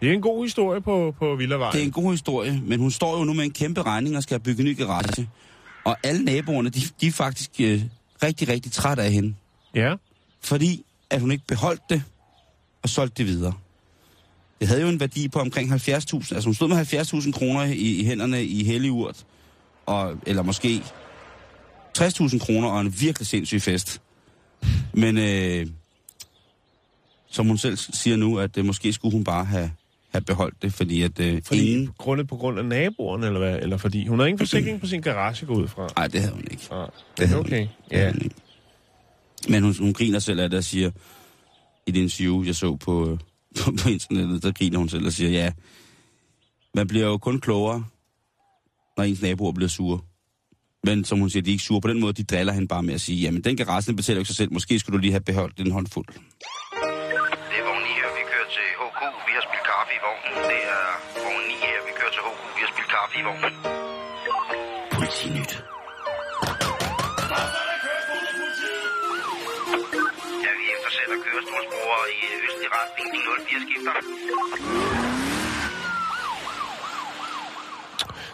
Det 0.00 0.08
er 0.08 0.12
en 0.12 0.22
god 0.22 0.44
historie 0.44 0.80
på, 0.80 1.14
på 1.18 1.36
Villavejen. 1.36 1.72
Det 1.72 1.80
er 1.80 1.84
en 1.84 1.92
god 1.92 2.10
historie, 2.10 2.62
men 2.66 2.80
hun 2.80 2.90
står 2.90 3.18
jo 3.18 3.24
nu 3.24 3.32
med 3.32 3.44
en 3.44 3.50
kæmpe 3.50 3.82
regning 3.82 4.16
og 4.16 4.22
skal 4.22 4.40
bygge 4.40 4.60
en 4.60 4.68
ny 4.68 4.78
garage. 4.78 5.30
Og 5.84 5.96
alle 6.02 6.24
naboerne, 6.24 6.70
de, 6.70 6.80
de 7.00 7.06
er 7.06 7.12
faktisk 7.12 7.50
øh, 7.60 7.82
rigtig, 8.22 8.48
rigtig 8.48 8.72
trætte 8.72 9.02
af 9.02 9.12
hende. 9.12 9.34
Ja. 9.74 9.94
Fordi 10.40 10.84
at 11.10 11.20
hun 11.20 11.30
ikke 11.30 11.44
beholdt 11.48 11.82
det 11.90 12.02
og 12.82 12.88
solgte 12.88 13.14
det 13.22 13.26
videre. 13.26 13.52
Det 14.62 14.68
havde 14.68 14.82
jo 14.82 14.88
en 14.88 15.00
værdi 15.00 15.28
på 15.28 15.38
omkring 15.38 15.72
70.000. 15.72 15.74
Altså 16.14 16.42
hun 16.44 16.54
stod 16.54 16.68
med 16.68 16.76
70.000 16.76 17.32
kroner 17.32 17.62
i, 17.64 18.00
i 18.00 18.04
hænderne 18.04 18.44
i 18.44 18.64
helligurt. 18.64 19.26
Og, 19.86 20.16
eller 20.26 20.42
måske 20.42 20.82
60.000 21.98 22.38
kroner 22.38 22.68
og 22.68 22.80
en 22.80 22.94
virkelig 23.00 23.26
sindssyg 23.26 23.62
fest. 23.62 24.00
Men 24.92 25.18
øh, 25.18 25.66
som 27.30 27.46
hun 27.46 27.58
selv 27.58 27.76
siger 27.76 28.16
nu, 28.16 28.38
at 28.38 28.58
øh, 28.58 28.64
måske 28.64 28.92
skulle 28.92 29.12
hun 29.12 29.24
bare 29.24 29.44
have, 29.44 29.72
have 30.10 30.22
beholdt 30.22 30.62
det, 30.62 30.72
fordi 30.72 31.02
at 31.02 31.20
øh, 31.20 31.42
Fordi 31.44 31.70
ingen... 31.70 31.86
på 31.86 31.92
grund, 31.98 32.26
på 32.26 32.36
grund 32.36 32.58
af 32.58 32.64
naboerne, 32.64 33.26
eller 33.26 33.38
hvad? 33.38 33.58
Eller 33.58 33.76
fordi 33.76 34.06
hun 34.06 34.18
har 34.18 34.26
ingen 34.26 34.38
forsikring 34.38 34.80
på 34.80 34.86
sin 34.86 35.00
garage 35.00 35.46
gå 35.46 35.54
ud 35.54 35.68
fra. 35.68 35.88
Nej, 35.96 36.06
det 36.06 36.20
havde 36.20 36.34
hun 36.34 36.44
ikke. 36.50 36.68
Ah, 36.70 36.88
Det 37.18 37.28
havde 37.28 37.42
hun 37.42 37.46
okay, 37.46 37.60
ikke. 37.60 37.72
Det 37.90 37.96
ja. 37.96 37.98
havde 37.98 38.12
hun 38.12 38.22
ikke. 38.22 38.36
Men 39.48 39.62
hun, 39.62 39.76
hun 39.78 39.92
griner 39.92 40.18
selv 40.18 40.40
af 40.40 40.50
det 40.50 40.56
og 40.56 40.64
siger, 40.64 40.90
i 41.86 41.90
det 41.90 42.00
interview, 42.00 42.44
jeg 42.44 42.54
så 42.54 42.76
på, 42.76 43.10
øh, 43.10 43.18
på, 43.58 43.72
på 43.82 43.88
internettet, 43.88 44.42
der 44.42 44.52
griner 44.52 44.78
hun 44.78 44.88
selv 44.88 45.06
og 45.06 45.12
siger, 45.12 45.30
ja, 45.30 45.52
man 46.74 46.88
bliver 46.88 47.06
jo 47.06 47.18
kun 47.18 47.40
klogere, 47.40 47.84
når 48.96 49.04
ens 49.04 49.22
naboer 49.22 49.52
bliver 49.52 49.68
sure. 49.68 50.00
Men 50.84 51.04
som 51.04 51.18
hun 51.18 51.30
siger, 51.30 51.42
de 51.42 51.50
er 51.50 51.52
ikke 51.52 51.64
sure. 51.64 51.80
På 51.80 51.88
den 51.88 52.00
måde, 52.00 52.12
de 52.12 52.24
driller 52.24 52.52
hende 52.52 52.68
bare 52.68 52.82
med 52.82 52.94
at 52.94 53.00
sige, 53.00 53.20
jamen 53.20 53.44
den 53.44 53.56
garage, 53.56 53.86
den 53.86 53.96
betaler 53.96 54.16
jo 54.16 54.20
ikke 54.20 54.28
sig 54.28 54.36
selv. 54.36 54.52
Måske 54.52 54.78
skulle 54.78 54.96
du 54.96 55.00
lige 55.00 55.12
have 55.12 55.20
beholdt 55.30 55.58
den 55.58 55.70
håndfuld. 55.70 56.06
Det 56.06 56.14
er 57.60 57.64
vogn 57.68 57.82
9 57.82 57.88
her, 58.00 58.10
vi 58.18 58.22
kører 58.32 58.48
til 58.56 58.66
HK. 58.80 59.00
Vi 59.26 59.32
har 59.36 59.42
spillet 59.46 59.66
kaffe 59.72 59.92
i 59.98 60.00
vognen. 60.06 60.32
Det 60.50 60.60
er 60.76 60.84
vogn 61.24 61.44
9 61.48 61.54
her, 61.66 61.78
vi 61.88 61.92
kører 61.98 62.12
til 62.16 62.22
HK. 62.26 62.40
Vi 62.56 62.60
har 62.64 62.70
spillet 62.74 62.90
kaffe 62.96 63.14
i 63.20 63.24
vognen. 63.28 63.52
Politinyt. 64.96 65.52
Kørestolsbrugere 71.32 72.06
i 72.16 72.20
østlig 72.46 72.68
retning. 72.78 73.06
De 73.14 73.18
04 73.48 73.60
skifter. 73.66 73.94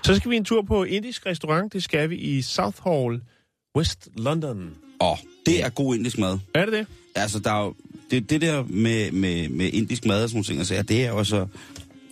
Så 0.05 0.14
skal 0.16 0.30
vi 0.30 0.36
en 0.36 0.44
tur 0.44 0.62
på 0.62 0.84
indisk 0.84 1.26
restaurant. 1.26 1.72
Det 1.72 1.84
skal 1.84 2.11
vi 2.11 2.16
i 2.16 2.42
Southall, 2.42 3.20
West 3.76 4.09
London. 4.16 4.70
Åh, 5.01 5.16
det 5.46 5.64
er 5.64 5.68
god 5.68 5.94
indisk 5.94 6.18
mad. 6.18 6.38
Er 6.55 6.64
det 6.64 6.72
det? 6.72 6.86
Altså, 7.14 7.38
der 7.38 7.53
er 7.53 7.64
jo, 7.64 7.74
det, 8.11 8.30
det 8.30 8.40
der 8.40 8.64
med, 8.68 9.11
med, 9.12 9.49
med 9.49 9.70
indisk 9.72 10.05
mad 10.05 10.22
og 10.22 10.28
sådan 10.28 10.36
nogle 10.36 10.44
ting, 10.44 10.59
altså, 10.59 10.82
det 10.82 11.05
er 11.05 11.09
jo 11.09 11.18
altså, 11.18 11.36
det 11.36 11.46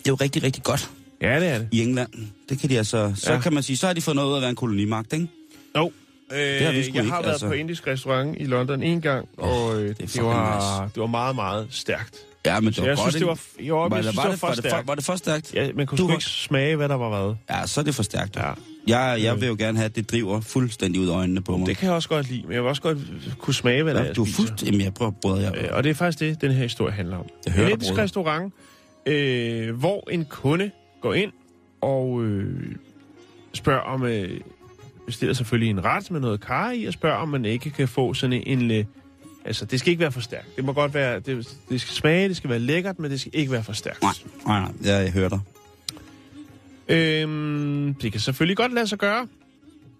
er 0.05 0.09
jo 0.09 0.15
rigtig, 0.15 0.43
rigtig 0.43 0.63
godt 0.63 0.91
Ja, 1.21 1.39
det 1.39 1.47
er 1.47 1.57
det. 1.57 1.67
i 1.71 1.81
England. 1.81 2.09
Det 2.49 2.59
kan 2.59 2.69
de 2.69 2.77
altså, 2.77 3.13
så 3.15 3.33
Ja. 3.33 3.39
kan 3.39 3.53
man 3.53 3.63
sige, 3.63 3.77
så 3.77 3.87
har 3.87 3.93
de 3.93 4.01
fået 4.01 4.15
noget 4.15 4.27
ud 4.29 4.33
af 4.33 4.37
at 4.37 4.41
være 4.41 4.49
en 4.49 4.55
kolonimagt, 4.55 5.13
ikke? 5.13 5.27
Jo. 5.77 5.91
Øh, 6.33 6.65
har 6.65 6.71
vi 6.71 6.83
sgu 6.83 6.93
jeg 6.95 7.03
ikke, 7.03 7.11
har 7.11 7.21
været 7.21 7.31
altså. 7.31 7.47
på 7.47 7.53
indisk 7.53 7.87
restaurant 7.87 8.37
i 8.39 8.43
London 8.45 8.83
en 8.83 9.01
gang, 9.01 9.27
og 9.37 9.81
øh, 9.81 9.87
det, 9.89 9.97
det, 9.99 10.23
var, 10.23 10.89
det 10.93 11.01
var 11.01 11.07
meget, 11.07 11.35
meget 11.35 11.67
stærkt. 11.69 12.15
Ja, 12.45 12.59
men 12.59 12.73
det 12.73 12.81
var 12.81 12.87
jeg 12.87 12.97
godt, 12.97 12.99
synes, 13.03 13.15
det 13.15 13.27
var, 13.27 13.39
jo, 13.59 13.83
var, 13.87 13.95
jeg 13.95 14.03
det, 14.03 14.13
synes, 14.13 14.17
var, 14.17 14.23
det 14.23 14.31
det, 14.31 14.41
var 14.41 14.47
var, 14.47 14.55
for 14.55 14.61
det 14.61 14.71
stærkt. 14.71 14.87
var 14.87 14.95
det 14.95 15.03
for 15.05 15.15
stærkt? 15.15 15.53
Ja, 15.53 15.69
man 15.75 15.87
kunne 15.87 15.97
Du 15.97 16.03
sgu 16.03 16.07
var- 16.07 16.13
ikke 16.13 16.25
smage, 16.25 16.75
hvad 16.75 16.89
der 16.89 16.95
var 16.95 17.09
hvad. 17.25 17.35
Ja, 17.49 17.67
så 17.67 17.79
er 17.79 17.83
det 17.83 17.95
for 17.95 18.03
stærkt. 18.03 18.35
Ja. 18.35 18.51
Jeg, 18.87 19.19
jeg 19.23 19.41
vil 19.41 19.47
jo 19.47 19.55
gerne 19.59 19.77
have, 19.77 19.85
at 19.85 19.95
det 19.95 20.11
driver 20.11 20.41
fuldstændig 20.41 21.01
ud 21.01 21.07
af 21.07 21.13
øjnene 21.15 21.41
på 21.41 21.57
mig. 21.57 21.67
Det 21.67 21.77
kan 21.77 21.85
jeg 21.87 21.95
også 21.95 22.09
godt 22.09 22.29
lide, 22.29 22.41
men 22.43 22.51
jeg 22.53 22.61
vil 22.61 22.69
også 22.69 22.81
godt 22.81 22.97
kunne 23.39 23.53
smage, 23.53 23.83
hvad 23.83 23.93
der 23.93 23.99
er, 23.99 24.05
ja, 24.05 24.13
du 24.13 24.23
er. 24.23 24.63
Jamen, 24.65 24.81
jeg 24.81 24.93
prøver, 24.93 25.11
brød, 25.21 25.41
jeg... 25.41 25.53
Øh, 25.57 25.69
Og 25.71 25.83
det 25.83 25.89
er 25.89 25.93
faktisk 25.93 26.19
det, 26.19 26.41
den 26.41 26.51
her 26.51 26.63
historie 26.63 26.93
handler 26.93 27.17
om. 27.17 27.25
Jeg 27.45 27.53
hører 27.53 27.67
en 27.67 27.73
indisk 27.73 27.97
restaurant, 27.97 28.53
øh, 29.05 29.75
hvor 29.79 30.07
en 30.11 30.25
kunde 30.25 30.71
går 31.01 31.13
ind 31.13 31.31
og 31.81 32.23
øh, 32.23 32.75
spørger 33.53 33.81
om... 33.81 34.03
Øh, 34.05 34.39
bestiller 35.07 35.33
selvfølgelig 35.33 35.69
en 35.69 35.83
ret 35.83 36.11
med 36.11 36.19
noget 36.19 36.41
kar 36.41 36.71
i, 36.71 36.85
og 36.85 36.93
spørger, 36.93 37.17
om 37.17 37.29
man 37.29 37.45
ikke 37.45 37.69
kan 37.69 37.87
få 37.87 38.13
sådan 38.13 38.43
en... 38.45 38.71
øh, 38.71 38.85
altså, 39.45 39.65
det 39.65 39.79
skal 39.79 39.91
ikke 39.91 40.01
være 40.01 40.11
for 40.11 40.21
stærkt. 40.21 40.55
Det 40.55 40.65
må 40.65 40.73
godt 40.73 40.93
være... 40.93 41.19
Det, 41.19 41.57
det 41.69 41.81
skal 41.81 41.93
smage, 41.93 42.29
det 42.29 42.37
skal 42.37 42.49
være 42.49 42.59
lækkert, 42.59 42.99
men 42.99 43.11
det 43.11 43.19
skal 43.19 43.31
ikke 43.33 43.51
være 43.51 43.63
for 43.63 43.73
stærkt. 43.73 44.01
Nej, 44.01 44.11
nej, 44.45 44.59
nej, 44.59 44.71
jeg, 44.83 45.03
jeg 45.03 45.11
hører 45.11 45.29
dig. 45.29 45.39
Øhm, 46.87 47.93
det 47.93 48.11
kan 48.11 48.21
selvfølgelig 48.21 48.57
godt 48.57 48.73
lade 48.73 48.87
sig 48.87 48.97
gøre. 48.97 49.27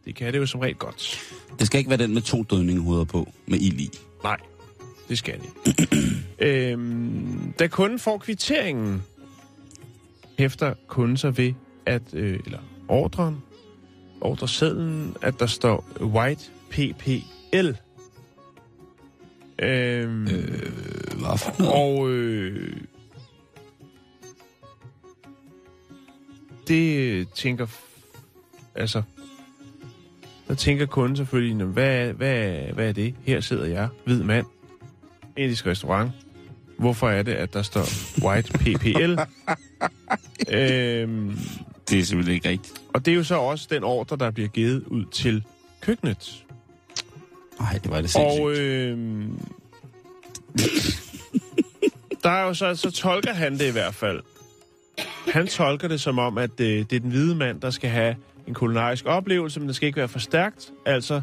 Det 0.05 0.15
kan 0.15 0.33
det 0.33 0.39
jo 0.39 0.45
som 0.45 0.59
regel 0.59 0.75
godt. 0.75 1.19
Det 1.59 1.67
skal 1.67 1.77
ikke 1.77 1.89
være 1.89 1.99
den 1.99 2.13
med 2.13 2.21
to 2.21 2.43
dødningehoveder 2.43 3.05
på, 3.05 3.31
med 3.45 3.59
ild 3.59 3.79
i. 3.79 3.89
Nej, 4.23 4.37
det 5.09 5.17
skal 5.17 5.39
det. 5.39 5.89
øhm, 6.47 7.53
da 7.59 7.67
kunden 7.67 7.99
får 7.99 8.17
kvitteringen, 8.17 9.03
hæfter 10.37 10.73
kunden 10.87 11.17
sig 11.17 11.37
ved, 11.37 11.53
at, 11.85 12.01
øh, 12.13 12.39
eller 12.45 12.59
ordren, 12.87 13.37
ordresedlen, 14.21 15.15
at 15.21 15.39
der 15.39 15.45
står 15.47 15.85
White 16.01 16.43
PPL. 16.69 17.69
Øhm, 19.59 20.27
Øh, 20.27 20.71
hvad 21.19 21.37
for 21.37 21.55
noget? 21.61 21.73
og 21.73 22.09
øh, 22.09 22.77
det 26.67 27.29
tænker, 27.29 27.67
altså, 28.75 29.01
der 30.47 30.53
tænker 30.55 30.85
kunden 30.85 31.15
selvfølgelig, 31.17 31.55
"Nå, 31.55 31.65
hvad, 31.65 32.13
hvad, 32.13 32.57
hvad 32.73 32.89
er 32.89 32.93
det? 32.93 33.15
Her 33.23 33.39
sidder 33.41 33.65
jeg, 33.65 33.87
hvid 34.05 34.23
mand, 34.23 34.45
indisk 35.37 35.65
restaurant. 35.67 36.11
Hvorfor 36.79 37.09
er 37.09 37.23
det, 37.23 37.31
at 37.33 37.53
der 37.53 37.61
står 37.61 37.85
White 38.27 38.51
PPL? 38.53 39.17
øhm, 40.57 41.37
Det 41.89 41.99
er 41.99 42.03
simpelthen 42.03 42.35
ikke 42.35 42.49
rigtigt. 42.49 42.81
og 42.93 43.05
det 43.05 43.11
er 43.11 43.15
jo 43.15 43.23
så 43.23 43.35
også 43.35 43.67
den 43.69 43.83
ordre, 43.83 44.17
der 44.17 44.31
bliver 44.31 44.49
givet 44.49 44.83
ud 44.87 45.05
til 45.05 45.43
køkkenet. 45.81 46.45
Nej, 47.59 47.79
det 47.83 47.91
var 47.91 48.01
det 48.01 48.09
sindssygt. 48.09 48.41
Og 48.41 48.51
øh, 48.57 48.97
der 52.23 52.29
er 52.29 52.43
jo 52.43 52.53
så, 52.53 52.75
så 52.75 52.91
tolker 52.91 53.33
han 53.33 53.53
det 53.53 53.67
i 53.67 53.71
hvert 53.71 53.95
fald. 53.95 54.21
Han 55.33 55.47
tolker 55.47 55.87
det 55.87 56.01
som 56.01 56.19
om, 56.19 56.37
at 56.37 56.59
øh, 56.59 56.67
det 56.67 56.93
er 56.93 56.99
den 56.99 57.09
hvide 57.09 57.35
mand, 57.35 57.61
der 57.61 57.69
skal 57.69 57.89
have 57.89 58.15
en 58.47 58.53
kulinarisk 58.53 59.05
oplevelse, 59.05 59.59
men 59.59 59.67
det 59.67 59.75
skal 59.75 59.87
ikke 59.87 59.97
være 59.97 60.07
for 60.07 60.19
stærkt. 60.19 60.71
Altså 60.85 61.21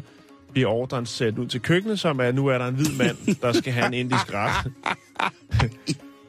bliver 0.51 0.69
ordren 0.69 1.05
sat 1.05 1.37
ud 1.37 1.47
til 1.47 1.61
køkkenet, 1.61 1.99
som 1.99 2.19
er, 2.19 2.31
nu 2.31 2.47
er 2.47 2.57
der 2.57 2.67
en 2.67 2.75
hvid 2.75 2.97
mand, 2.97 3.35
der 3.41 3.51
skal 3.51 3.73
have 3.73 3.87
en 3.87 3.93
indisk 3.93 4.33
ret. 4.33 4.71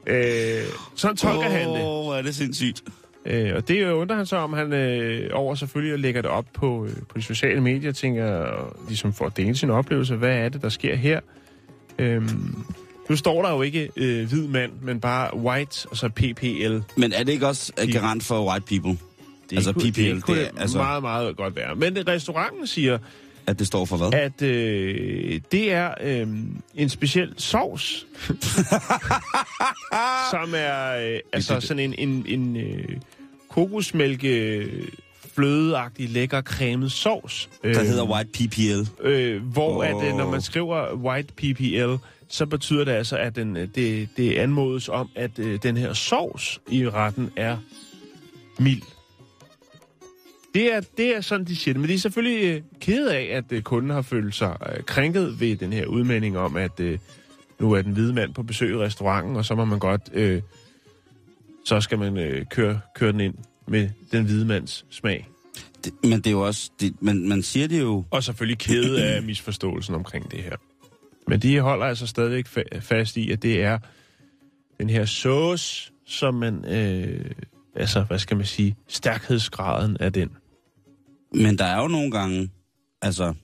øh, 0.15 0.65
sådan 0.95 1.17
tolker 1.17 1.47
oh. 1.47 1.53
han 1.53 1.69
det. 1.69 1.85
Åh, 1.85 2.19
er 2.19 2.23
det 2.23 2.35
sindssygt. 2.35 2.83
Øh, 3.27 3.53
og 3.57 3.69
det 3.69 3.91
undrer 3.93 4.17
han 4.17 4.27
sig 4.27 4.39
om, 4.39 4.53
han 4.53 4.73
øh, 4.73 5.31
over 5.33 5.55
selvfølgelig 5.55 5.99
lægger 5.99 6.23
det 6.23 6.31
op 6.31 6.47
på, 6.55 6.85
øh, 6.87 6.93
på 7.09 7.19
de 7.19 7.23
sociale 7.23 7.61
medier, 7.61 7.93
tænker, 7.93 8.27
og 8.35 8.77
ligesom 8.89 9.13
for 9.13 9.27
at 9.27 9.37
dele 9.37 9.57
sin 9.57 9.71
oplevelse, 9.71 10.17
hvad 10.17 10.37
er 10.37 10.49
det, 10.49 10.63
der 10.63 10.69
sker 10.69 10.97
her? 10.97 11.21
Øhm, 11.99 12.65
nu 13.11 13.17
står 13.17 13.43
der 13.43 13.51
jo 13.51 13.63
ikke 13.63 13.89
øh, 13.97 14.29
hvid 14.29 14.49
mand, 14.49 14.73
men 14.83 15.01
bare 15.01 15.37
white, 15.37 15.87
og 15.91 15.97
så 15.97 16.09
PPL. 16.09 16.77
Men 17.01 17.13
er 17.13 17.23
det 17.25 17.33
ikke 17.33 17.47
også 17.47 17.73
uh, 17.83 17.89
garant 17.93 18.23
for 18.25 18.51
white 18.51 18.67
people? 18.67 18.99
Det 19.51 19.57
Altså, 19.57 19.73
kunne, 19.73 19.93
PPL, 19.93 20.01
det, 20.03 20.23
kunne 20.23 20.37
det 20.39 20.47
er- 20.47 20.51
det 20.51 20.61
altså- 20.61 20.79
meget, 20.79 21.03
meget 21.03 21.37
godt 21.37 21.57
være. 21.57 21.75
Men 21.75 21.97
det, 21.97 22.09
restauranten 22.09 22.67
siger, 22.67 22.99
At 23.47 23.59
det 23.59 23.67
står 23.67 23.85
for 23.85 23.97
hvad? 23.97 24.13
at 24.21 24.43
øh, 24.43 25.41
det 25.53 25.73
er 25.73 25.95
øh, 26.03 26.27
en 26.75 26.89
speciel 26.89 27.35
sovs, 27.37 28.07
som 30.31 30.55
er 30.57 30.97
øh, 31.13 31.21
altså 31.33 31.61
sådan 31.61 31.93
en, 31.93 32.09
en, 32.09 32.25
en 32.29 32.57
øh, 32.57 32.97
kokosmælke 33.57 34.69
flødeagtig, 35.35 36.11
lækker, 36.11 36.43
cremet 36.43 36.93
sovs. 36.93 37.49
Der 37.63 37.69
Øh, 37.71 37.77
hedder 37.87 38.05
white 38.05 38.31
PPL. 38.33 39.07
øh, 39.07 39.43
hvor 39.43 39.77
Åh. 39.79 39.89
at, 39.89 40.09
øh, 40.09 40.17
når 40.17 40.31
man 40.31 40.41
skriver 40.43 40.95
white 40.95 41.33
PPL, 41.37 41.95
så 42.29 42.47
betyder 42.47 42.85
det 42.85 42.93
altså, 42.93 43.17
at 43.17 43.37
den, 43.37 43.57
øh, 43.57 43.69
det, 43.75 44.09
det 44.17 44.35
anmodes 44.35 44.89
om, 44.89 45.09
at 45.17 45.39
øh, 45.39 45.59
den 45.63 45.77
her 45.77 45.93
sovs 45.93 46.61
i 46.71 46.89
retten 46.89 47.31
er 47.37 47.57
mild. 48.59 48.83
Det 50.55 50.75
er, 50.75 50.81
det 50.97 51.17
er 51.17 51.21
sådan, 51.21 51.47
de 51.47 51.57
siger 51.57 51.73
det. 51.73 51.81
Men 51.81 51.89
de 51.89 51.95
er 51.95 51.99
selvfølgelig 51.99 52.45
øh, 52.45 52.63
kede 52.81 53.15
af, 53.17 53.37
at 53.37 53.45
øh, 53.51 53.63
kunden 53.63 53.91
har 53.91 54.03
følt 54.03 54.35
sig 54.35 54.57
øh, 54.77 54.85
krænket 54.85 55.41
ved 55.41 55.57
den 55.57 55.73
her 55.73 55.87
udmelding 55.87 56.39
om, 56.39 56.57
at 56.57 56.81
øh, 56.81 56.99
nu 57.59 57.73
er 57.73 57.83
den 57.83 57.93
hvide 57.93 58.13
mand 58.13 58.35
på 58.35 58.43
besøg 58.43 58.71
i 58.71 58.77
restauranten, 58.77 59.37
og 59.37 59.45
så 59.45 59.55
må 59.55 59.65
man 59.65 59.79
godt, 59.79 60.03
øh, 60.13 60.43
så 61.67 61.81
skal 61.81 61.99
man 61.99 62.17
øh, 62.17 62.47
køre, 62.47 62.81
køre 62.95 63.13
den 63.13 63.21
ind 63.21 63.35
med 63.67 63.91
den 64.13 64.25
hvide 64.25 64.45
mands 64.45 64.87
smag. 64.91 65.29
Det, 65.85 65.93
men 66.03 66.13
det 66.13 66.27
er 66.27 66.31
jo 66.31 66.47
også... 66.47 66.71
Det, 66.81 67.03
man, 67.03 67.29
man 67.29 67.43
siger 67.43 67.69
det 67.69 67.81
jo... 67.81 68.05
Og 68.11 68.25
selvfølgelig 68.25 68.59
kede 68.59 69.05
af 69.05 69.23
misforståelsen 69.31 69.95
omkring 69.95 70.31
det 70.31 70.43
her. 70.43 70.57
Men 71.29 71.41
de 71.41 71.61
holder 71.61 71.87
altså 71.87 72.07
stadigvæk 72.07 72.47
fa- 72.47 72.79
fast 72.79 73.17
i, 73.17 73.31
at 73.31 73.43
det 73.43 73.63
er 73.63 73.79
den 74.79 74.91
her 74.91 75.05
sauce, 75.05 75.93
som 76.07 76.35
man, 76.35 76.65
øh, 76.65 77.31
altså 77.77 78.03
hvad 78.03 78.19
skal 78.19 78.37
man 78.37 78.47
sige, 78.47 78.77
stærkhedsgraden 78.89 79.97
af 80.01 80.13
den. 80.13 80.37
Men 81.35 81.59
der 81.59 81.65
er 81.65 81.83
jo 81.83 81.89
nogle 81.89 82.11
gange... 82.11 82.51
Altså... 83.03 83.35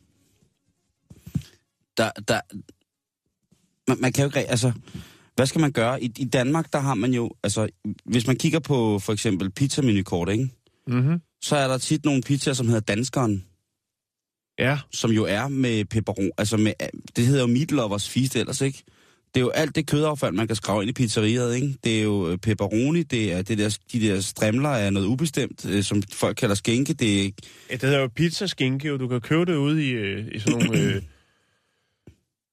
Der... 1.97 2.11
der 2.29 2.41
man, 3.89 4.01
man 4.01 4.13
kan 4.13 4.23
jo 4.23 4.27
ikke... 4.27 4.51
Altså... 4.51 4.73
Hvad 5.37 5.47
skal 5.47 5.61
man 5.61 5.73
gøre? 5.73 6.03
I, 6.03 6.13
I 6.19 6.25
Danmark, 6.25 6.73
der 6.73 6.79
har 6.79 6.95
man 6.95 7.15
jo... 7.15 7.31
Altså, 7.43 7.69
hvis 8.05 8.27
man 8.27 8.37
kigger 8.37 8.59
på 8.59 8.99
for 8.99 9.13
eksempel 9.13 9.51
pizza-menukort, 9.51 10.29
ikke? 10.29 10.49
Mm-hmm. 10.87 11.21
Så 11.43 11.57
er 11.57 11.69
der 11.69 11.79
tit 11.79 12.05
nogle 12.05 12.23
pizzaer, 12.23 12.55
som 12.55 12.67
hedder 12.67 12.81
Danskeren, 12.81 13.45
Ja, 14.59 14.79
som 14.91 15.11
jo 15.11 15.25
er 15.25 15.49
med 15.49 15.85
pepperon... 15.85 16.31
Altså, 16.39 16.57
med, 16.57 16.73
det 17.17 17.27
hedder 17.27 17.41
jo 17.41 17.47
meat 17.47 17.71
lovers 17.71 18.09
feast 18.09 18.37
ellers, 18.37 18.61
ikke? 18.61 18.83
Det 19.35 19.41
er 19.41 19.45
jo 19.45 19.51
alt 19.51 19.77
det 19.77 19.87
kødaffald, 19.87 20.35
man 20.35 20.47
kan 20.47 20.57
skrave 20.57 20.83
ind 20.83 20.91
i 20.91 20.93
pizzeriet, 20.93 21.55
ikke? 21.55 21.75
Det 21.85 21.99
er 21.99 22.03
jo 22.03 22.31
øh, 22.31 22.39
pepperoni, 22.39 23.03
det 23.03 23.33
er 23.33 23.43
det 23.43 23.59
der, 23.59 23.79
de 23.93 24.01
der 24.01 24.21
strimler 24.21 24.69
af 24.69 24.93
noget 24.93 25.07
ubestemt, 25.07 25.67
øh, 25.67 25.83
som 25.83 26.03
folk 26.13 26.37
kalder 26.37 26.55
skænke. 26.55 26.95
Det 26.95 27.27
er 27.27 27.31
det 27.71 27.83
hedder 27.83 28.01
jo 28.01 28.09
pizzaskinke, 28.17 28.93
og 28.93 29.01
du 29.01 29.09
kan 29.09 29.21
købe 29.21 29.45
det 29.45 29.57
ude 29.57 29.87
i, 29.89 29.91
øh, 29.91 30.25
i 30.33 30.39
sådan 30.39 30.59
nogle... 30.59 31.03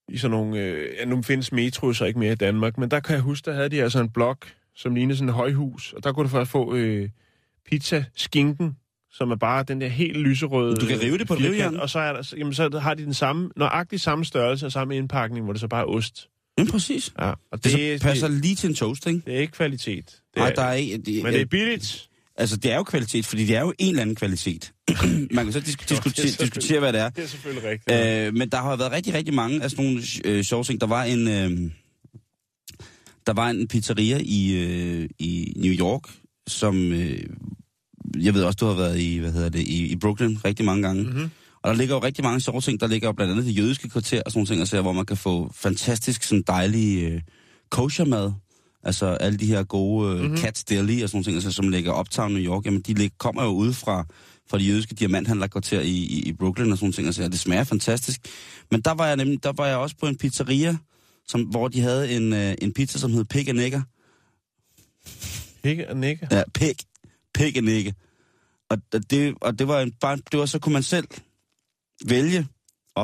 I 0.10 0.18
sådan 0.18 0.32
nogle... 0.32 0.60
Øh, 0.60 0.88
ja, 1.00 1.06
nu 1.06 1.22
findes 1.22 1.52
metro 1.52 1.94
så 1.94 2.06
ikke 2.06 2.20
mere 2.20 2.32
i 2.32 2.36
Danmark, 2.36 2.78
men 2.78 2.92
der 2.92 3.00
kan 3.00 3.14
jeg 3.14 3.22
huske, 3.22 3.46
der 3.46 3.56
havde 3.56 3.70
de 3.70 3.84
altså 3.84 4.00
en 4.00 4.10
blok, 4.10 4.48
som 4.76 4.96
lignede 4.96 5.18
sådan 5.18 5.30
et 5.30 5.36
højhus, 5.36 5.94
og 5.94 6.04
der 6.04 6.12
kunne 6.14 6.24
du 6.24 6.30
faktisk 6.30 6.52
få 6.52 6.76
øh, 6.76 7.10
pizza 7.70 8.06
skinken, 8.16 8.78
som 9.12 9.32
er 9.32 9.36
bare 9.36 9.64
den 9.64 9.82
der 9.82 9.88
helt 9.88 10.18
lyserøde... 10.18 10.76
Du 10.76 10.86
kan 10.86 11.02
rive 11.02 11.18
det 11.18 11.28
på 11.28 11.34
et 11.34 11.40
rivejern. 11.40 11.78
Og 11.78 11.90
så, 11.90 12.00
er 12.00 12.14
der, 12.14 12.34
jamen, 12.38 12.54
så 12.54 12.80
har 12.80 12.94
de 12.94 13.04
den 13.04 13.14
samme, 13.14 13.50
nøjagtig 13.56 14.00
samme 14.00 14.26
størrelse 14.26 14.66
og 14.66 14.72
samme 14.72 14.98
indpakning, 14.98 15.44
hvor 15.44 15.54
det 15.54 15.60
så 15.60 15.68
bare 15.68 15.82
er 15.82 15.86
ost. 15.86 16.30
Men 16.58 16.68
præcis. 16.68 17.14
Ja, 17.20 17.30
og 17.52 17.64
Det, 17.64 17.74
det, 17.74 18.02
passer 18.02 18.28
det, 18.28 18.42
lige 18.42 18.56
til 18.56 18.70
en 18.70 18.76
toast, 18.76 19.08
ikke? 19.08 19.22
det 19.26 19.36
er 19.36 19.40
ikke 19.40 19.54
kvalitet. 19.54 20.06
Det 20.06 20.38
Nej, 20.38 20.50
er, 20.50 20.54
der 20.54 20.62
er 20.62 20.74
ikke... 20.74 20.98
Det, 20.98 21.24
men 21.24 21.34
det 21.34 21.42
er 21.42 21.46
billigt. 21.46 22.09
Altså, 22.40 22.58
det 22.58 22.72
er 22.72 22.76
jo 22.76 22.84
kvalitet, 22.84 23.26
fordi 23.26 23.46
det 23.46 23.56
er 23.56 23.62
jo 23.62 23.74
en 23.80 23.90
eller 23.90 24.02
anden 24.02 24.16
kvalitet. 24.16 24.74
Man 25.36 25.46
kan 25.46 25.54
så 25.54 25.60
er 25.60 25.64
diskutere, 25.64 26.26
diskutere, 26.26 26.80
hvad 26.80 26.94
det 26.94 27.02
er. 27.02 27.10
Det 27.10 27.24
er 27.24 27.28
selvfølgelig 27.28 27.70
rigtigt. 27.70 28.28
Øh, 28.28 28.34
men 28.34 28.50
der 28.50 28.58
har 28.58 28.76
været 28.76 28.92
rigtig, 28.92 29.14
rigtig 29.14 29.34
mange 29.34 29.64
af 29.64 29.72
sådan 29.72 29.86
nogle 29.86 30.02
øh, 30.26 30.44
sjove 30.44 30.64
ting. 30.64 30.82
Der 30.82 30.88
var 30.88 31.04
en, 31.04 31.28
øh, 31.28 31.72
der 33.28 33.34
var 33.34 33.50
en 33.50 33.68
pizzeria 33.68 34.20
i, 34.22 34.52
øh, 34.52 35.10
i 35.20 35.54
New 35.56 35.74
York, 35.74 36.02
som 36.48 36.92
øh, 36.92 37.24
jeg 38.20 38.34
ved 38.34 38.44
også, 38.44 38.58
du 38.60 38.66
har 38.66 38.74
været 38.74 39.00
i, 39.00 39.18
hvad 39.18 39.32
hedder 39.32 39.50
det, 39.50 39.60
i, 39.60 39.88
i 39.88 39.96
Brooklyn 39.96 40.38
rigtig 40.46 40.66
mange 40.66 40.88
gange. 40.88 41.04
Mm-hmm. 41.04 41.30
Og 41.64 41.70
der 41.70 41.76
ligger 41.76 41.96
jo 41.96 42.04
rigtig 42.04 42.24
mange 42.24 42.40
sjove 42.40 42.62
ting. 42.62 42.80
Der 42.80 42.88
ligger 42.88 43.08
jo 43.08 43.12
blandt 43.12 43.32
andet 43.32 43.46
det 43.46 43.58
jødiske 43.58 43.90
kvarter 43.90 44.22
og 44.26 44.32
sådan 44.32 44.40
nogle 44.40 44.48
ting, 44.48 44.60
altså, 44.60 44.82
hvor 44.82 44.92
man 44.92 45.06
kan 45.06 45.18
få 45.18 45.52
fantastisk 45.56 46.24
sådan 46.24 46.44
dejlig 46.48 47.04
øh, 47.04 47.22
koshermad. 47.70 48.32
Altså 48.84 49.06
alle 49.06 49.38
de 49.38 49.46
her 49.46 49.64
gode 49.64 50.12
øh, 50.12 50.22
mm-hmm. 50.22 50.38
Cats 50.38 50.64
Deli 50.64 51.02
og 51.02 51.10
sådan 51.10 51.18
nogle 51.18 51.26
ting, 51.26 51.36
altså, 51.36 51.52
som 51.52 51.70
ligger 51.70 52.00
Uptown 52.00 52.34
New 52.34 52.42
York, 52.42 52.66
jamen 52.66 52.82
de 52.82 52.94
lig, 52.94 53.12
kommer 53.18 53.44
jo 53.44 53.50
ude 53.50 53.74
fra, 53.74 54.06
fra 54.50 54.58
de 54.58 54.64
jødiske 54.64 54.96
diamanthandlerkvarter 54.96 55.82
i, 55.82 55.88
i, 55.88 56.20
i 56.20 56.34
Brooklyn 56.34 56.72
og 56.72 56.78
sådan 56.78 56.86
nogle 56.86 56.94
ting, 56.94 57.08
altså 57.08 57.30
det 57.30 57.40
smager 57.40 57.64
fantastisk. 57.64 58.22
Men 58.72 58.82
der 58.82 58.92
var 58.92 59.08
jeg 59.08 59.16
nemlig, 59.16 59.44
der 59.44 59.52
var 59.52 59.68
jeg 59.68 59.78
også 59.78 59.96
på 60.00 60.08
en 60.08 60.18
pizzeria, 60.18 60.78
som, 61.28 61.42
hvor 61.42 61.68
de 61.68 61.82
havde 61.82 62.12
en, 62.12 62.34
øh, 62.34 62.56
en 62.62 62.74
pizza, 62.74 63.00
som 63.00 63.14
hed 63.14 63.26
Pig 63.26 63.50
and 63.50 63.58
Nigger. 63.58 63.82
Ikke 65.64 65.90
og 65.90 65.98
nikke. 65.98 66.28
Ja, 66.32 66.44
pig. 66.54 66.76
Pig 67.34 67.58
and 67.58 67.66
Nigger. 67.66 67.92
Og 68.70 68.78
og 68.94 69.12
det, 69.12 69.36
og 69.42 69.60
det 69.60 69.68
var 69.68 69.82
en, 69.82 69.92
bare, 69.92 70.18
det 70.32 70.40
var 70.40 70.46
så 70.46 70.60
kunne 70.60 70.74
man 70.74 70.84
selv 70.84 71.08
vælge, 72.06 72.48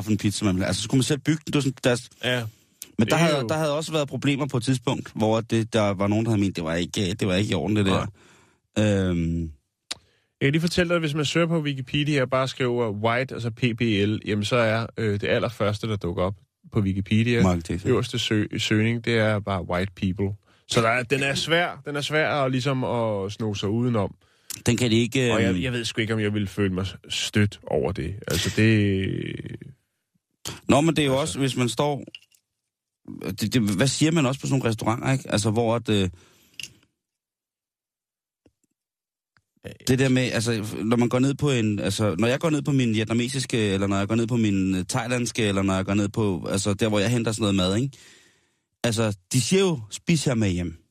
en 0.10 0.18
pizza 0.18 0.46
man 0.46 0.56
ville. 0.56 0.68
Altså 0.68 0.82
så 0.82 0.90
kunne 0.90 0.98
man 0.98 1.04
selv 1.04 1.20
bygge 1.20 1.42
den. 1.46 1.54
Det 1.54 1.56
var 1.56 1.62
sådan, 1.62 1.78
deres, 1.84 2.10
Ja. 2.24 2.44
Men 3.00 3.08
der 3.08 3.16
er 3.16 3.20
havde, 3.20 3.40
jo- 3.42 3.48
der 3.48 3.56
havde 3.58 3.78
også 3.78 3.92
været 3.92 4.08
problemer 4.08 4.48
på 4.48 4.58
et 4.58 4.64
tidspunkt, 4.64 5.12
hvor 5.16 5.42
det, 5.42 5.74
der 5.74 5.90
var 5.94 6.08
nogen, 6.08 6.26
der 6.26 6.32
havde 6.32 6.42
ment, 6.42 6.56
det 6.56 6.64
var 6.64 6.74
ikke, 6.76 7.14
det 7.20 7.28
var 7.28 7.36
ikke 7.36 7.52
i 7.52 7.54
orden, 7.54 7.76
det 7.76 7.86
der. 7.86 8.06
Øhm, 8.80 9.42
Jeg 10.42 10.48
kan 10.48 10.52
lige 10.52 10.62
fortælle 10.62 10.90
dig, 10.90 10.96
at 10.96 11.02
hvis 11.02 11.14
man 11.14 11.26
søger 11.26 11.48
på 11.48 11.60
Wikipedia 11.62 12.22
og 12.22 12.30
bare 12.30 12.48
skriver 12.48 12.90
white, 12.92 13.34
altså 13.34 13.50
PBL, 13.52 14.16
jamen 14.26 14.46
så 14.46 14.56
er 14.56 14.86
øh, 14.98 15.22
det 15.22 15.28
allerførste, 15.28 15.88
der 15.88 15.96
dukker 15.96 16.24
op 16.24 16.36
på 16.74 16.80
Wikipedia, 16.80 17.42
øverste 17.90 18.20
sø- 18.20 18.58
søgning, 18.58 19.06
det 19.06 19.18
er 19.18 19.40
bare 19.40 19.64
white 19.70 19.92
people. 19.96 20.36
Så 20.68 20.82
der 20.82 20.90
er, 20.90 21.04
den 21.04 21.24
er 21.24 21.36
svær, 21.36 21.82
den 21.86 21.96
er 21.96 22.02
svær 22.02 22.30
at, 22.30 22.52
ligesom 22.52 22.84
at 22.84 23.32
sno 23.32 23.54
sig 23.54 23.70
udenom. 23.70 24.16
den 24.66 24.78
kan 24.78 24.92
de 24.92 24.96
ikke... 24.96 25.34
Og 25.34 25.44
øhm, 25.44 25.56
jeg, 25.56 25.64
jeg 25.64 25.72
ved 25.72 25.86
sgu 25.86 26.02
ikke, 26.02 26.14
om 26.14 26.20
jeg 26.20 26.34
ville 26.34 26.48
føle 26.48 26.74
mig 26.74 26.86
stødt 27.10 27.60
over 27.68 27.92
det. 27.92 28.16
Altså 28.28 28.54
det... 28.58 29.58
Nå, 30.68 30.82
men 30.82 30.96
det 30.96 31.02
er 31.02 31.06
jo 31.06 31.18
også, 31.18 31.40
hvis 31.40 31.56
man 31.58 31.70
står... 31.70 32.04
Det, 33.40 33.54
det, 33.54 33.62
hvad 33.62 33.88
siger 33.88 34.12
man 34.12 34.26
også 34.26 34.42
på 34.42 34.48
sådan 34.48 34.60
nogle 34.60 34.70
restauranter, 34.70 35.12
ikke? 35.12 35.32
Altså, 35.32 35.52
hvor 35.52 35.76
at... 35.76 35.90
Øh, 35.90 36.10
det 39.88 40.00
der 40.00 40.10
med, 40.10 40.24
altså, 40.32 40.78
når 40.84 40.98
man 40.98 41.10
går 41.10 41.20
ned 41.20 41.34
på 41.36 41.52
en, 41.52 41.80
altså, 41.80 42.16
når 42.20 42.28
jeg 42.28 42.40
går 42.40 42.50
ned 42.50 42.62
på 42.62 42.72
min 42.72 42.94
vietnamesiske, 42.94 43.58
eller 43.58 43.88
når 43.88 43.98
jeg 43.98 44.08
går 44.08 44.16
ned 44.16 44.28
på 44.28 44.38
min 44.38 44.76
øh, 44.76 44.86
thailandske, 44.86 45.44
eller 45.44 45.62
når 45.62 45.74
jeg 45.74 45.86
går 45.86 45.94
ned 45.94 46.10
på, 46.10 46.48
altså, 46.50 46.74
der 46.74 46.90
hvor 46.90 47.00
jeg 47.00 47.12
henter 47.12 47.32
sådan 47.32 47.42
noget 47.42 47.56
mad, 47.56 47.76
ikke? 47.76 47.98
Altså, 48.84 49.18
de 49.34 49.42
siger 49.42 49.62
jo, 49.62 49.80
spis 49.90 50.26
her 50.26 50.34
med 50.34 50.50
hjem. 50.50 50.86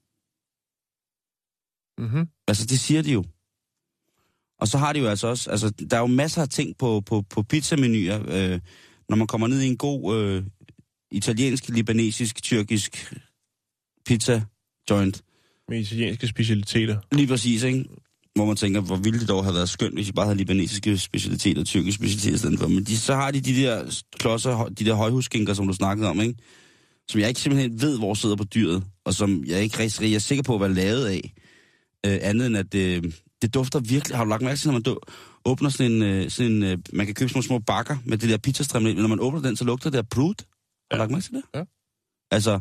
Mm-hmm. 1.98 2.28
Altså, 2.48 2.66
det 2.66 2.80
siger 2.80 3.02
de 3.02 3.12
jo. 3.12 3.24
Og 4.60 4.68
så 4.68 4.78
har 4.78 4.92
de 4.92 4.98
jo 4.98 5.06
altså 5.06 5.26
også, 5.26 5.50
altså, 5.50 5.70
der 5.70 5.96
er 5.96 6.00
jo 6.00 6.06
masser 6.06 6.42
af 6.42 6.48
ting 6.48 6.78
på, 6.78 7.00
på, 7.00 7.22
på 7.30 7.42
pizzamenuer, 7.42 8.20
øh, 8.28 8.60
når 9.08 9.16
man 9.16 9.26
kommer 9.26 9.46
ned 9.46 9.60
i 9.60 9.66
en 9.66 9.76
god 9.76 10.16
øh, 10.16 10.44
italiensk, 11.14 11.68
libanesisk, 11.68 12.42
tyrkisk 12.42 13.14
pizza 14.06 14.42
joint. 14.90 15.22
Med 15.68 15.80
italienske 15.80 16.28
specialiteter. 16.28 16.98
Lige 17.12 17.26
præcis, 17.26 17.62
ikke? 17.62 17.84
Hvor 18.34 18.44
man 18.44 18.56
tænker, 18.56 18.80
hvor 18.80 18.96
ville 18.96 19.20
det 19.20 19.28
dog 19.28 19.44
have 19.44 19.54
været 19.54 19.70
skønt, 19.70 19.94
hvis 19.94 20.06
de 20.06 20.12
bare 20.12 20.26
havde 20.26 20.38
libanesiske 20.38 20.98
specialiteter 20.98 21.60
og 21.60 21.66
tyrkiske 21.66 21.94
specialiteter 21.94 22.34
i 22.34 22.38
stedet 22.38 22.58
for. 22.58 22.68
Men 22.68 22.84
de, 22.84 22.98
så 22.98 23.14
har 23.14 23.30
de 23.30 23.40
de 23.40 23.62
der 23.62 24.02
klodser, 24.18 24.64
de 24.78 24.84
der 24.84 24.94
højhusskinker, 24.94 25.54
som 25.54 25.66
du 25.66 25.72
snakkede 25.72 26.08
om, 26.08 26.20
ikke? 26.20 26.34
Som 27.08 27.20
jeg 27.20 27.28
ikke 27.28 27.40
simpelthen 27.40 27.80
ved, 27.80 27.98
hvor 27.98 28.14
sidder 28.14 28.36
på 28.36 28.44
dyret, 28.44 28.84
og 29.04 29.14
som 29.14 29.44
jeg 29.46 29.62
ikke 29.62 29.78
rigtig 29.78 30.10
jeg 30.10 30.14
er 30.14 30.18
sikker 30.18 30.42
på, 30.42 30.58
hvad 30.58 30.68
er 30.68 30.74
lavet 30.74 31.06
af. 31.06 31.34
Øh, 32.06 32.18
andet 32.22 32.46
end, 32.46 32.56
at 32.56 32.72
det, 32.72 33.14
det 33.42 33.54
dufter 33.54 33.80
virkelig... 33.80 34.16
Har 34.16 34.24
du 34.24 34.30
lagt 34.30 34.42
mærke 34.42 34.58
til, 34.58 34.68
når 34.68 34.72
man 34.72 34.82
du, 34.82 34.98
åbner 35.44 35.68
sådan 35.68 35.92
en... 35.92 36.02
øh, 36.02 36.30
Sådan 36.30 36.52
en 36.52 36.62
øh, 36.62 36.78
man 36.92 37.06
kan 37.06 37.14
købe 37.14 37.28
sådan 37.28 37.36
nogle 37.38 37.46
små 37.46 37.58
bakker 37.58 37.96
med 38.04 38.18
det 38.18 38.30
der 38.30 38.38
pizzastrimle, 38.38 38.94
men 38.94 39.02
når 39.02 39.08
man 39.08 39.20
åbner 39.20 39.42
den, 39.42 39.56
så 39.56 39.64
lugter 39.64 39.90
det 39.90 39.98
af 39.98 40.08
brud. 40.08 40.34
Har 40.90 40.96
du 40.96 40.98
lagt 40.98 41.10
mærke 41.10 41.24
til 41.24 41.32
det? 41.32 41.44
Ja. 41.54 41.64
Altså, 42.30 42.60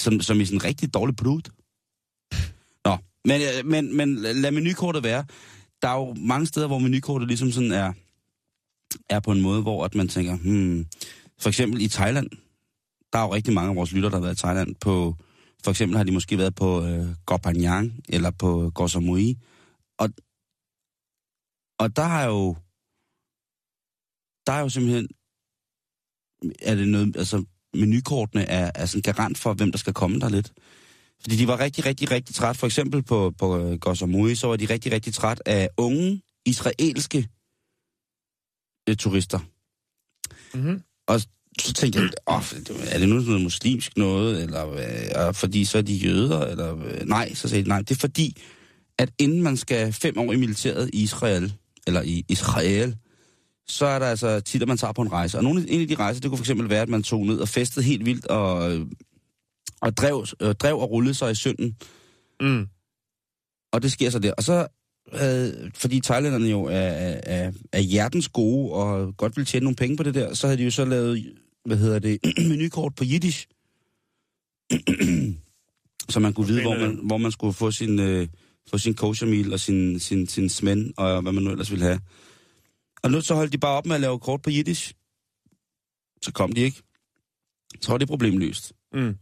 som, 0.00 0.20
som 0.20 0.40
i 0.40 0.44
sådan 0.44 0.58
en 0.58 0.64
rigtig 0.64 0.94
dårlig 0.94 1.16
brud. 1.16 1.42
Nå, 2.84 2.96
men, 3.24 3.40
øh, 3.40 3.66
men, 3.66 3.96
men 3.96 4.14
lad 4.16 4.50
menukortet 4.50 5.02
være. 5.02 5.24
Der 5.82 5.88
er 5.88 5.94
jo 5.94 6.14
mange 6.14 6.46
steder, 6.46 6.66
hvor 6.66 6.78
menukortet 6.78 7.28
ligesom 7.28 7.52
sådan 7.52 7.72
er, 7.72 7.92
er 9.10 9.20
på 9.20 9.32
en 9.32 9.42
måde, 9.42 9.62
hvor 9.62 9.84
at 9.84 9.94
man 9.94 10.08
tænker, 10.08 10.36
hmm, 10.36 10.86
for 11.38 11.48
eksempel 11.48 11.82
i 11.82 11.88
Thailand, 11.88 12.30
der 13.12 13.18
er 13.18 13.22
jo 13.22 13.34
rigtig 13.34 13.54
mange 13.54 13.70
af 13.70 13.76
vores 13.76 13.92
lytter, 13.92 14.08
der 14.08 14.16
har 14.16 14.22
været 14.22 14.38
i 14.38 14.40
Thailand 14.40 14.74
på, 14.74 15.14
for 15.64 15.70
eksempel 15.70 15.96
har 15.96 16.04
de 16.04 16.12
måske 16.12 16.38
været 16.38 16.54
på 16.54 16.84
øh, 16.84 17.08
Gopanyang 17.26 18.00
eller 18.08 18.30
på 18.30 18.72
Koh 18.74 18.88
Samui, 18.88 19.38
og, 19.98 20.08
og 21.78 21.96
der 21.96 22.02
er 22.02 22.26
jo, 22.26 22.56
der 24.46 24.52
er 24.52 24.60
jo 24.60 24.68
simpelthen, 24.68 25.08
er 26.62 26.74
det 26.74 26.88
noget, 26.88 27.16
altså 27.16 27.44
menukortene 27.74 28.42
er, 28.42 28.70
er 28.74 28.86
sådan 28.86 29.02
garant 29.02 29.38
for, 29.38 29.54
hvem 29.54 29.70
der 29.70 29.78
skal 29.78 29.92
komme 29.92 30.20
der 30.20 30.28
lidt. 30.28 30.52
Fordi 31.22 31.36
de 31.36 31.48
var 31.48 31.60
rigtig, 31.60 31.86
rigtig, 31.86 32.10
rigtig 32.10 32.34
træt. 32.34 32.56
For 32.56 32.66
eksempel 32.66 33.02
på, 33.02 33.32
på 33.38 33.58
øh, 33.58 33.78
Koh 33.78 33.96
Samui, 33.96 34.34
så 34.34 34.46
var 34.46 34.56
de 34.56 34.66
rigtig, 34.66 34.92
rigtig 34.92 35.14
træt 35.14 35.42
af 35.46 35.68
unge 35.76 36.22
israelske 36.46 37.28
øh, 38.88 38.96
turister. 38.96 39.38
Mm-hmm. 40.54 40.82
Og 41.06 41.20
så 41.60 41.72
tænkte 41.72 42.00
jeg, 42.00 42.10
oh, 42.26 42.42
er 42.90 42.98
det 42.98 43.08
nu 43.08 43.14
noget 43.14 43.40
muslimsk 43.40 43.96
noget, 43.96 44.42
eller 44.42 44.72
øh, 45.28 45.34
fordi 45.34 45.64
så 45.64 45.78
er 45.78 45.82
de 45.82 45.94
jøder, 45.94 46.40
eller 46.40 46.84
øh, 46.84 47.06
nej, 47.06 47.34
så 47.34 47.48
sagde 47.48 47.64
de 47.64 47.68
nej. 47.68 47.78
Det 47.78 47.90
er 47.90 48.00
fordi, 48.00 48.36
at 48.98 49.12
inden 49.18 49.42
man 49.42 49.56
skal 49.56 49.92
fem 49.92 50.18
år 50.18 50.32
i 50.32 50.36
militæret 50.36 50.90
i 50.92 51.02
Israel, 51.02 51.52
eller 51.86 52.02
i 52.02 52.24
Israel, 52.28 52.96
så 53.68 53.86
er 53.86 53.98
der 53.98 54.06
altså 54.06 54.40
tit, 54.40 54.62
at 54.62 54.68
man 54.68 54.76
tager 54.76 54.92
på 54.92 55.02
en 55.02 55.12
rejse. 55.12 55.38
Og 55.38 55.44
nogle, 55.44 55.70
en 55.70 55.80
af 55.80 55.88
de 55.88 55.94
rejser, 55.94 56.20
det 56.20 56.30
kunne 56.30 56.38
fx 56.38 56.50
være, 56.56 56.82
at 56.82 56.88
man 56.88 57.02
tog 57.02 57.26
ned 57.26 57.38
og 57.38 57.48
festede 57.48 57.84
helt 57.84 58.04
vildt, 58.04 58.26
og, 58.26 58.72
øh, 58.72 58.86
og 59.80 59.96
drev, 59.96 60.26
øh, 60.40 60.54
drev 60.54 60.78
og 60.78 60.90
rullede 60.90 61.14
sig 61.14 61.30
i 61.30 61.34
synden. 61.34 61.76
Mm. 62.40 62.66
Og 63.72 63.82
det 63.82 63.92
sker 63.92 64.10
så 64.10 64.18
der. 64.18 64.32
Og 64.32 64.42
så, 64.42 64.66
øh, 65.12 65.70
fordi 65.74 66.00
thailænderne 66.00 66.46
jo 66.46 66.64
er, 66.64 66.70
er, 66.70 67.20
er, 67.22 67.52
er 67.72 67.80
hjertens 67.80 68.28
gode, 68.28 68.72
og 68.72 69.16
godt 69.16 69.36
vil 69.36 69.46
tjene 69.46 69.64
nogle 69.64 69.76
penge 69.76 69.96
på 69.96 70.02
det 70.02 70.14
der, 70.14 70.34
så 70.34 70.46
havde 70.46 70.58
de 70.58 70.64
jo 70.64 70.70
så 70.70 70.84
lavet, 70.84 71.34
hvad 71.64 71.76
hedder 71.76 71.98
det, 71.98 72.18
menukort 72.48 72.94
på 72.94 73.04
Yiddish. 73.04 73.46
så 76.12 76.20
man 76.20 76.32
kunne 76.32 76.46
vide, 76.46 76.62
hvor 76.62 76.78
man, 76.78 77.00
hvor 77.02 77.16
man 77.16 77.32
skulle 77.32 77.52
få 77.52 77.70
sin, 77.70 78.00
øh, 78.00 78.28
få 78.70 78.78
sin 78.78 78.94
kosher 78.94 79.28
meal 79.28 79.52
og 79.52 79.60
sin, 79.60 80.00
sin, 80.00 80.26
sin 80.26 80.48
smænd, 80.48 80.94
og 80.96 81.22
hvad 81.22 81.32
man 81.32 81.44
nu 81.44 81.50
ellers 81.50 81.70
ville 81.70 81.84
have. 81.84 82.00
Og 83.06 83.12
nu 83.12 83.20
så 83.20 83.34
holdt 83.34 83.52
de 83.52 83.58
bare 83.58 83.76
op 83.76 83.86
med 83.86 83.94
at 83.94 84.00
lave 84.00 84.18
kort 84.18 84.42
på 84.42 84.50
Yiddish. 84.50 84.94
Så 86.22 86.32
kom 86.32 86.52
de 86.52 86.60
ikke. 86.60 86.82
Så 87.80 87.90
var 87.90 87.98
det 87.98 88.08
problem 88.08 88.38
løst. 88.38 88.72
Mm. 88.92 89.16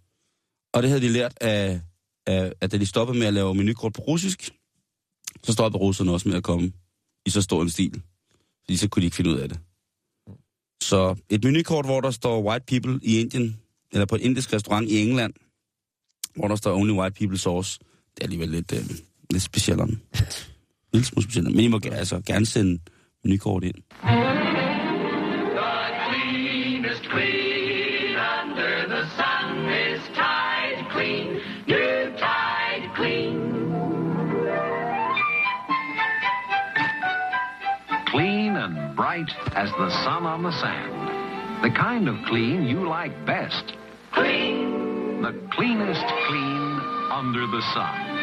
Og 0.75 0.83
det 0.83 0.91
havde 0.91 1.03
de 1.03 1.09
lært 1.09 1.35
af, 1.41 1.81
af, 2.27 2.53
at 2.61 2.73
da 2.73 2.79
de 2.79 2.87
stoppede 2.87 3.19
med 3.19 3.27
at 3.27 3.35
lave 3.35 3.55
menukort 3.55 3.93
på 3.93 4.03
russisk, 4.03 4.51
så 5.43 5.53
stoppede 5.53 5.81
russerne 5.83 6.13
også 6.13 6.29
med 6.29 6.37
at 6.37 6.43
komme 6.43 6.73
i 7.27 7.31
så 7.31 7.43
stor 7.43 7.63
en 7.63 7.71
stil. 7.71 8.03
Fordi 8.65 8.77
så 8.77 8.89
kunne 8.89 9.01
de 9.01 9.05
ikke 9.05 9.17
finde 9.17 9.31
ud 9.31 9.39
af 9.39 9.49
det. 9.49 9.61
Så 10.83 11.17
et 11.29 11.45
menukort, 11.45 11.85
hvor 11.85 12.01
der 12.01 12.11
står 12.11 12.43
white 12.43 12.67
people 12.67 13.01
i 13.03 13.21
Indien, 13.21 13.61
eller 13.93 14.07
på 14.07 14.15
en 14.15 14.23
indisk 14.23 14.53
restaurant 14.53 14.91
i 14.91 14.99
England, 14.99 15.35
hvor 16.37 16.49
der 16.49 16.57
står 16.57 16.77
only 16.77 16.93
white 16.93 17.15
people 17.15 17.39
sauce, 17.39 17.79
det 17.81 18.21
er 18.21 18.25
alligevel 18.25 18.49
lidt, 18.49 18.73
øh, 18.73 18.91
lidt 19.31 19.43
specielt. 19.43 19.81
Smule 20.93 21.25
specielt. 21.25 21.51
Men 21.51 21.65
I 21.65 21.69
må 21.69 21.81
altså 21.93 22.21
gerne 22.27 22.47
sende 22.47 22.81
menukort 23.25 23.65
ind. 23.65 23.83
cleanest 26.11 27.09
queen 27.11 28.17
under 28.17 28.87
the 28.89 29.09
sun 29.17 29.69
is 29.69 30.01
Tide 30.15 30.87
Clean. 30.91 31.41
New 31.67 32.17
Tide 32.19 32.91
Clean. 32.95 33.35
Clean 38.07 38.57
and 38.57 38.95
bright 38.95 39.31
as 39.57 39.71
the 39.73 39.91
sun 40.05 40.25
on 40.25 40.43
the 40.43 40.53
sand. 40.53 40.93
The 41.65 41.71
kind 41.71 42.09
of 42.09 42.17
clean 42.27 42.65
you 42.65 42.87
like 42.87 43.13
best. 43.25 43.73
Clean. 44.13 45.23
The 45.23 45.33
cleanest 45.51 46.07
clean 46.29 46.81
under 47.11 47.47
the 47.47 47.63
sun. 47.73 48.14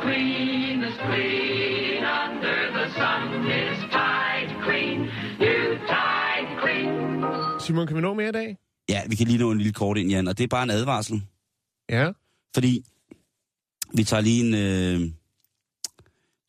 The 0.00 0.06
cleanest 0.06 0.98
clean 0.98 2.04
under 2.04 2.58
the 2.72 2.86
sun 2.92 3.46
is 3.46 3.78
Tide 3.94 4.52
Clean. 4.64 4.98
New 5.38 5.78
Tide 5.90 6.60
Clean. 6.60 7.60
Simon, 7.60 7.86
kan 7.86 7.96
vi 7.96 8.00
nå 8.00 8.14
mere 8.14 8.28
i 8.28 8.32
dag? 8.32 8.56
Ja, 8.88 9.02
vi 9.08 9.16
kan 9.16 9.26
lige 9.26 9.38
nå 9.38 9.50
en 9.50 9.58
lille 9.58 9.72
kort 9.72 9.98
ind, 9.98 10.10
Jan, 10.10 10.28
og 10.28 10.38
det 10.38 10.44
er 10.44 10.48
bare 10.48 10.62
en 10.62 10.70
advarsel. 10.70 11.22
Ja. 11.88 12.12
Fordi 12.54 12.84
vi 13.94 14.04
tager 14.04 14.20
lige 14.20 14.46
en, 14.46 14.54
øh, 14.54 15.10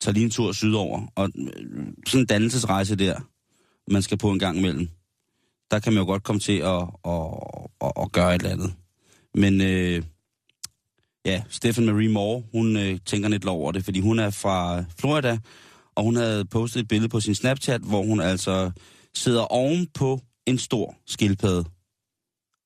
tager 0.02 0.14
lige 0.14 0.24
en 0.24 0.32
tur 0.32 0.52
sydover, 0.52 1.08
og 1.16 1.30
øh, 1.36 1.48
sådan 2.08 2.20
en 2.20 2.26
dannelsesrejse 2.26 2.96
der, 2.96 3.20
man 3.92 4.02
skal 4.02 4.18
på 4.18 4.32
en 4.32 4.40
gang 4.40 4.58
imellem, 4.58 4.90
der 5.72 5.80
kan 5.80 5.94
man 5.94 6.02
jo 6.02 6.06
godt 6.06 6.24
komme 6.24 6.40
til 6.40 6.58
at, 6.58 6.84
at, 7.06 7.22
at, 7.82 7.92
at 8.02 8.12
gøre 8.12 8.36
et 8.36 8.42
eller 8.42 8.54
andet. 8.54 8.74
Men 9.36 9.62
øh, 9.62 10.04
ja, 11.26 11.44
Stephen 11.50 11.86
Marie 11.86 12.10
Moore, 12.10 12.44
hun 12.52 12.78
øh, 12.78 13.00
tænker 13.06 13.30
lidt 13.30 13.46
over 13.46 13.72
det, 13.72 13.86
fordi 13.86 14.00
hun 14.00 14.20
er 14.20 14.30
fra 14.30 14.84
Florida, 15.00 15.38
og 15.96 16.04
hun 16.04 16.16
havde 16.16 16.46
postet 16.46 16.80
et 16.80 16.88
billede 16.88 17.10
på 17.10 17.20
sin 17.20 17.36
Snapchat, 17.36 17.82
hvor 17.82 18.04
hun 18.04 18.22
altså 18.22 18.72
sidder 19.16 19.42
oven 19.42 19.88
på 19.94 20.22
en 20.46 20.58
stor 20.58 20.96
skildpadde. 21.08 21.64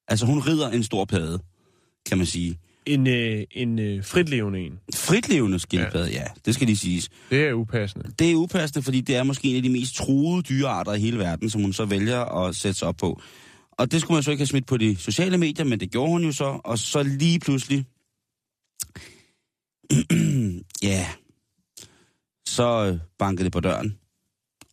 Altså 0.08 0.26
hun 0.26 0.40
rider 0.40 0.70
en 0.70 0.84
stor 0.84 1.06
padde, 1.06 1.40
kan 2.06 2.18
man 2.18 2.28
sige. 2.28 2.60
En, 2.86 3.08
øh, 3.08 3.44
en 3.52 3.80
øh, 3.80 4.04
fritlevende 4.04 4.60
en. 4.60 4.80
Fritlevende 4.96 5.60
skildpadde, 5.60 6.12
ja. 6.12 6.22
ja, 6.22 6.28
det 6.46 6.56
skal 6.56 6.68
lige 6.68 6.78
siges. 6.78 7.10
Det 7.30 7.48
er 7.48 7.54
upassende. 7.54 8.12
Det 8.20 8.32
er 8.32 8.36
upassende, 8.36 8.84
fordi 8.84 9.02
det 9.02 9.16
er 9.16 9.24
måske 9.24 9.48
en 9.48 9.56
af 9.56 9.64
de 9.64 9.70
mest 9.70 9.96
truede 9.96 10.42
dyrearter 10.42 10.94
i 10.94 11.00
hele 11.00 11.18
verden, 11.18 11.50
som 11.50 11.62
hun 11.62 11.74
så 11.74 11.86
vælger 11.86 12.20
at 12.20 12.56
sætte 12.56 12.80
sig 12.80 12.88
op 12.88 12.98
på. 12.98 13.22
Og 13.72 13.92
det 13.92 14.02
skulle 14.02 14.16
man 14.16 14.24
så 14.24 14.32
ikke 14.32 14.42
have 14.42 14.48
smidt 14.48 14.68
på 14.68 14.78
de 14.78 14.96
sociale 14.96 15.38
medier, 15.38 15.66
men 15.66 15.80
det 15.80 15.92
gjorde 15.92 16.12
hun 16.12 16.24
jo 16.24 16.32
så, 16.32 16.62
og 16.64 16.80
så 16.80 17.04
lige 17.04 17.40
pludselig... 17.40 17.86
ja, 20.92 21.08
så 22.48 22.92
øh, 22.92 23.00
bankede 23.18 23.44
det 23.44 23.52
på 23.52 23.60
døren. 23.60 23.98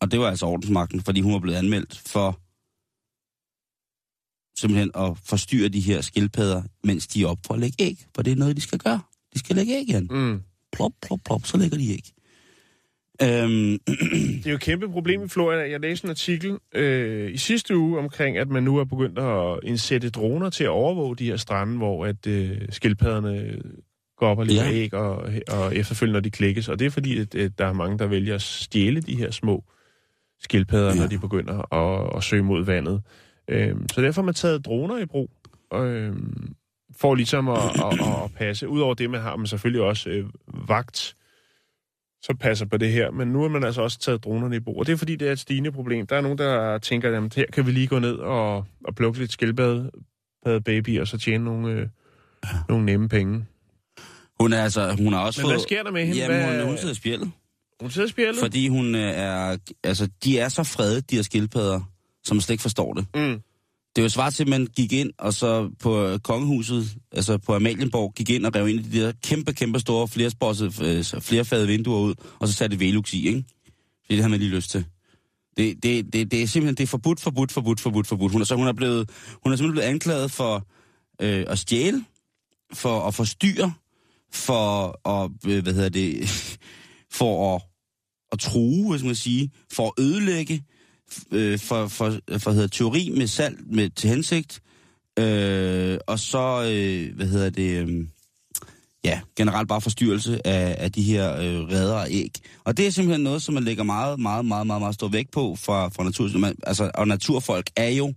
Og 0.01 0.11
det 0.11 0.21
var 0.21 0.29
altså 0.29 0.47
ordensmagten, 0.47 1.01
fordi 1.01 1.21
hun 1.21 1.33
var 1.33 1.39
blevet 1.39 1.57
anmeldt 1.57 2.03
for 2.07 2.41
simpelthen 4.61 4.91
at 4.95 5.19
forstyrre 5.25 5.69
de 5.69 5.81
her 5.81 6.01
skildpadder, 6.01 6.63
mens 6.85 7.07
de 7.07 7.23
er 7.23 7.27
op 7.27 7.39
for 7.47 7.55
at 7.55 7.61
lægge 7.61 7.77
æg. 7.85 8.07
For 8.15 8.23
det 8.23 8.33
er 8.33 8.37
noget, 8.37 8.57
de 8.57 8.61
skal 8.61 8.79
gøre. 8.79 9.01
De 9.35 9.39
skal 9.39 9.57
lægge 9.57 9.75
æg 9.75 9.89
igen. 9.89 10.09
Mm. 10.11 10.43
Plop, 10.73 10.93
plop, 11.03 11.21
plop, 11.25 11.47
så 11.47 11.57
lægger 11.57 11.79
de 11.79 11.91
æg. 11.91 12.13
Øhm, 13.23 13.79
Det 14.39 14.47
er 14.47 14.51
jo 14.51 14.55
et 14.55 14.61
kæmpe 14.61 14.89
problem 14.89 15.25
i 15.25 15.29
Florida. 15.29 15.71
Jeg 15.71 15.81
læste 15.81 16.05
en 16.05 16.11
artikel 16.11 16.59
øh, 16.75 17.35
i 17.35 17.37
sidste 17.37 17.77
uge 17.77 17.99
omkring, 17.99 18.37
at 18.37 18.49
man 18.49 18.63
nu 18.63 18.77
er 18.77 18.85
begyndt 18.85 19.19
at 19.19 19.61
indsætte 19.63 20.11
droner 20.11 20.51
til 20.51 20.65
at 20.65 20.71
overvåge 20.71 21.17
de 21.17 21.27
her 21.27 21.37
strande, 21.37 21.77
hvor 21.77 22.07
at 22.07 22.27
øh, 22.27 22.59
skildpadderne 22.71 23.63
går 24.23 24.31
op 24.31 24.39
og 24.39 24.47
lægger 24.47 24.65
Ja. 24.65 24.73
æg, 24.73 24.95
og, 24.95 25.17
og 25.49 25.77
efterfølgende, 25.77 26.13
når 26.17 26.21
de 26.21 26.31
klikkes. 26.31 26.69
Og 26.69 26.79
det 26.79 26.87
er 26.87 26.91
fordi, 26.91 27.19
at, 27.19 27.35
at 27.35 27.59
der 27.59 27.67
er 27.67 27.73
mange, 27.73 27.99
der 27.99 28.07
vælger 28.07 28.35
at 28.35 28.43
stjæle 28.43 29.01
de 29.01 29.17
her 29.17 29.31
små 29.31 29.65
skildpadder, 30.41 30.89
Ja. 30.89 30.95
ja. 30.95 31.01
når 31.01 31.07
de 31.09 31.19
begynder 31.19 31.75
at, 31.75 32.17
at 32.17 32.23
søge 32.25 32.43
mod 32.43 32.65
vandet. 32.65 33.03
Øhm, 33.49 33.89
så 33.89 34.03
derfor 34.03 34.23
har 34.23 34.25
man 34.27 34.35
taget 34.35 34.65
droner 34.65 34.99
i 34.99 35.07
brug, 35.07 35.31
øhm, 35.75 36.55
for 37.01 37.15
ligesom 37.15 37.49
at, 37.49 37.59
at, 37.59 37.85
at, 38.01 38.25
at 38.25 38.31
passe. 38.37 38.69
Udover 38.69 38.95
det, 38.95 39.11
man 39.11 39.21
har 39.21 39.37
man 39.37 39.47
selvfølgelig 39.47 39.83
også 39.83 40.11
øh, 40.11 40.25
vagt, 40.69 41.15
som 42.23 42.37
passer 42.37 42.67
på 42.67 42.77
det 42.77 42.93
her. 42.93 43.11
Men 43.11 43.29
nu 43.29 43.43
har 43.43 43.49
man 43.49 43.65
altså 43.65 43.83
også 43.83 43.99
taget 43.99 44.25
dronerne 44.25 44.57
i 44.57 44.61
brug. 44.61 44.79
Og 44.79 44.87
det 44.87 44.93
er 44.93 44.97
fordi, 44.97 45.17
det 45.17 45.29
er 45.29 45.33
et 45.33 45.39
stigende 45.39 45.73
problem. 45.73 46.07
Der 46.07 46.17
er 46.17 46.21
nogen, 46.21 46.39
der 46.39 46.79
tænker, 46.79 47.19
at 47.19 47.35
her 47.35 47.45
kan 47.53 47.67
vi 47.67 47.71
lige 47.73 47.87
gå 47.87 47.99
ned 47.99 48.15
og, 48.15 48.65
og 48.85 48.95
plukke 48.97 49.19
lidt 49.19 49.33
skildpadde 49.33 49.91
baby, 50.65 51.01
og 51.01 51.09
så 51.09 51.19
tjene 51.19 51.45
nogle, 51.45 51.73
øh, 51.73 51.89
nogle 52.69 52.85
nemme 52.85 53.09
penge. 53.09 53.45
Hun 54.43 54.53
er 54.53 54.63
altså, 54.63 54.95
hun 54.95 55.13
har 55.13 55.21
også 55.21 55.41
Men 55.41 55.45
fået... 55.45 55.55
hvad 55.55 55.63
sker 55.63 55.83
der 55.83 55.91
med 55.91 56.07
hende? 56.07 56.19
Jamen, 56.19 56.37
Hvad- 56.37 56.59
hun, 56.59 56.67
hun 56.69 56.79
sidder 56.79 56.95
spjældet. 56.95 57.31
Hun 57.81 57.91
sidder 57.91 58.09
spjældet? 58.09 58.41
Fordi 58.41 58.69
hun 58.69 58.95
øh, 58.95 59.11
er... 59.11 59.57
Altså, 59.85 60.09
de 60.25 60.39
er 60.39 60.49
så 60.49 60.63
fredet, 60.63 61.11
de 61.11 61.17
her 61.17 61.23
skildpadder, 61.23 61.81
som 62.25 62.41
slet 62.41 62.55
ikke 62.55 62.63
forstår 62.63 62.95
det. 62.95 63.07
Mm. 63.15 63.41
Det 63.97 64.03
er 64.03 64.03
jo 64.03 64.09
svært 64.09 64.35
til, 64.35 64.43
at 64.43 64.49
man 64.49 64.67
gik 64.77 64.93
ind, 64.93 65.11
og 65.19 65.35
så 65.35 65.71
på 65.81 66.07
øh, 66.07 66.19
kongehuset, 66.19 66.97
altså 67.13 67.39
på 67.39 67.55
Amalienborg, 67.55 68.13
gik 68.15 68.31
ind 68.31 68.47
og 68.47 68.55
rev 68.55 68.69
ind 68.69 68.81
i 68.81 68.83
de 68.83 69.01
der 69.01 69.13
kæmpe, 69.25 69.53
kæmpe 69.53 69.81
store 69.81 70.09
flerspossede, 70.09 70.73
øh, 71.15 71.21
flerfadede 71.23 71.67
vinduer 71.67 72.01
ud, 72.01 72.15
og 72.39 72.49
så 72.49 72.55
satte 72.55 72.81
Velux 72.81 73.13
i, 73.13 73.27
ikke? 73.29 73.45
Fordi 74.05 74.15
det 74.17 74.23
har 74.23 74.29
man 74.29 74.39
lige 74.41 74.51
lyst 74.51 74.71
til. 74.71 74.85
Det, 75.57 75.83
det, 75.83 76.13
det, 76.13 76.31
det 76.31 76.43
er 76.43 76.47
simpelthen 76.47 76.75
det 76.75 76.83
er 76.83 76.87
forbudt, 76.87 77.21
forbudt, 77.21 77.53
forbudt, 77.53 77.81
forbudt, 77.81 78.07
forbudt. 78.07 78.33
Hun 78.33 78.41
er, 78.41 78.45
så 78.45 78.57
hun 78.57 78.67
er, 78.67 78.73
blevet, 78.73 79.11
hun 79.43 79.53
er 79.53 79.57
simpelthen 79.57 79.73
blevet 79.73 79.87
anklaget 79.89 80.31
for 80.31 80.67
øh, 81.23 81.45
at 81.49 81.59
stjæle, 81.59 82.05
for 82.73 83.01
at 83.01 83.15
forstyrre, 83.15 83.73
for 84.33 85.01
at, 85.09 85.31
øh, 85.47 85.63
hvad 85.63 85.73
hedder 85.73 85.89
det, 85.89 86.29
for 87.19 87.55
at, 87.55 87.63
at 88.33 88.39
true, 88.39 88.91
hvis 88.91 89.03
man 89.03 89.15
sige, 89.15 89.51
for 89.73 89.87
at 89.87 90.05
ødelægge, 90.05 90.65
øh, 91.31 91.59
for, 91.59 91.89
for, 91.89 92.19
for 92.39 92.51
hedder, 92.51 92.69
teori 92.69 93.13
med 93.17 93.27
salg 93.27 93.59
med, 93.67 93.91
til 93.91 94.11
hensigt, 94.11 94.63
øh, 95.19 95.99
og 96.07 96.19
så, 96.19 96.63
øh, 96.73 97.17
hvad 97.17 97.27
hedder 97.27 97.51
det, 97.51 97.89
øh, 97.89 98.07
ja, 99.05 99.21
generelt 99.37 99.69
bare 99.69 99.81
forstyrrelse 99.81 100.47
af, 100.47 100.77
af 100.79 100.93
de 100.93 101.03
her 101.03 101.37
øh, 101.37 101.61
redder 101.61 101.95
og 101.95 102.07
æg. 102.11 102.33
Og 102.65 102.77
det 102.77 102.87
er 102.87 102.91
simpelthen 102.91 103.25
noget, 103.25 103.43
som 103.43 103.55
man 103.55 103.65
lægger 103.65 103.85
meget, 103.85 104.21
meget, 104.21 104.45
meget, 104.45 104.67
meget, 104.67 104.83
meget 104.83 104.95
stor 104.95 105.09
vægt 105.09 105.31
på 105.31 105.57
fra, 105.57 105.89
fra 105.89 106.05
natur. 106.05 106.39
Man, 106.39 106.57
altså, 106.63 106.91
og 106.95 107.09
naturfolk 107.09 107.71
er 107.77 107.89
jo, 107.89 108.15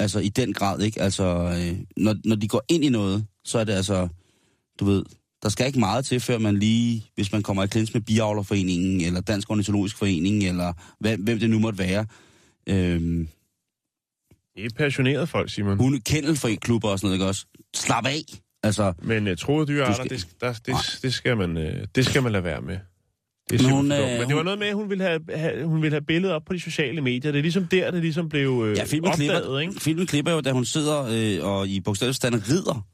altså 0.00 0.18
i 0.18 0.28
den 0.28 0.52
grad, 0.52 0.80
ikke? 0.80 1.02
Altså, 1.02 1.24
øh, 1.24 1.78
når, 1.96 2.16
når 2.24 2.36
de 2.36 2.48
går 2.48 2.62
ind 2.68 2.84
i 2.84 2.88
noget, 2.88 3.26
så 3.44 3.58
er 3.58 3.64
det 3.64 3.72
altså, 3.72 4.08
du 4.80 4.84
ved, 4.84 5.02
der 5.42 5.48
skal 5.48 5.66
ikke 5.66 5.78
meget 5.78 6.04
til, 6.04 6.20
før 6.20 6.38
man 6.38 6.56
lige, 6.58 7.04
hvis 7.14 7.32
man 7.32 7.42
kommer 7.42 7.64
i 7.64 7.66
klins 7.66 7.94
med 7.94 8.02
Biavlerforeningen, 8.02 9.00
eller 9.00 9.20
Dansk 9.20 9.50
Ornitologisk 9.50 9.96
Forening, 9.96 10.44
eller 10.44 10.72
hvem, 11.00 11.22
hvem 11.22 11.38
det 11.38 11.50
nu 11.50 11.58
måtte 11.58 11.78
være. 11.78 12.06
Øhm, 12.68 13.28
Det 14.56 14.64
er 14.64 14.70
passionerede 14.76 15.26
folk, 15.26 15.50
Simon. 15.50 15.78
hun 15.78 16.00
klubber 16.60 16.88
og 16.88 16.98
sådan 16.98 17.06
noget, 17.06 17.14
ikke 17.16 17.26
også? 17.26 17.46
Slap 17.76 18.06
af! 18.06 18.22
Altså, 18.62 18.92
Men 19.02 19.28
uh, 19.28 19.36
troede 19.36 19.66
dyrearter, 19.66 19.94
skal... 20.04 20.10
det, 20.10 20.28
der, 20.40 20.52
det, 20.52 20.74
det, 21.02 21.14
skal 21.14 21.36
man, 21.36 21.56
uh, 21.56 21.62
det 21.94 22.06
skal 22.06 22.22
man 22.22 22.32
lade 22.32 22.44
være 22.44 22.60
med. 22.60 22.78
Det 23.50 23.60
er 23.60 23.68
hun, 23.68 23.92
øh, 23.92 23.98
Men 23.98 24.08
det 24.20 24.26
hun- 24.26 24.36
var 24.36 24.42
noget 24.42 24.58
med, 24.58 24.66
at 24.66 24.74
hun 24.74 24.90
ville 24.90 25.04
have, 25.04 25.20
have, 25.34 25.66
hun 25.66 25.82
ville 25.82 25.94
have 25.94 26.04
billedet 26.04 26.34
op 26.34 26.42
på 26.46 26.52
de 26.52 26.60
sociale 26.60 27.00
medier. 27.00 27.32
Det 27.32 27.38
er 27.38 27.42
ligesom 27.42 27.66
der, 27.66 27.90
det 27.90 28.00
ligesom 28.02 28.28
blev 28.28 28.62
øh, 28.66 28.76
Ja, 28.76 28.84
filmen 28.84 29.10
opdaget, 29.10 29.42
klipper, 29.42 29.58
ikke? 29.58 29.72
filmen 29.80 30.06
klipper 30.06 30.32
jo, 30.32 30.40
da 30.40 30.52
hun 30.52 30.64
sidder 30.64 31.02
øh, 31.42 31.48
og 31.50 31.68
i 31.68 31.80
bogstaveligt 31.80 32.16
stand 32.16 32.34
rider 32.34 32.86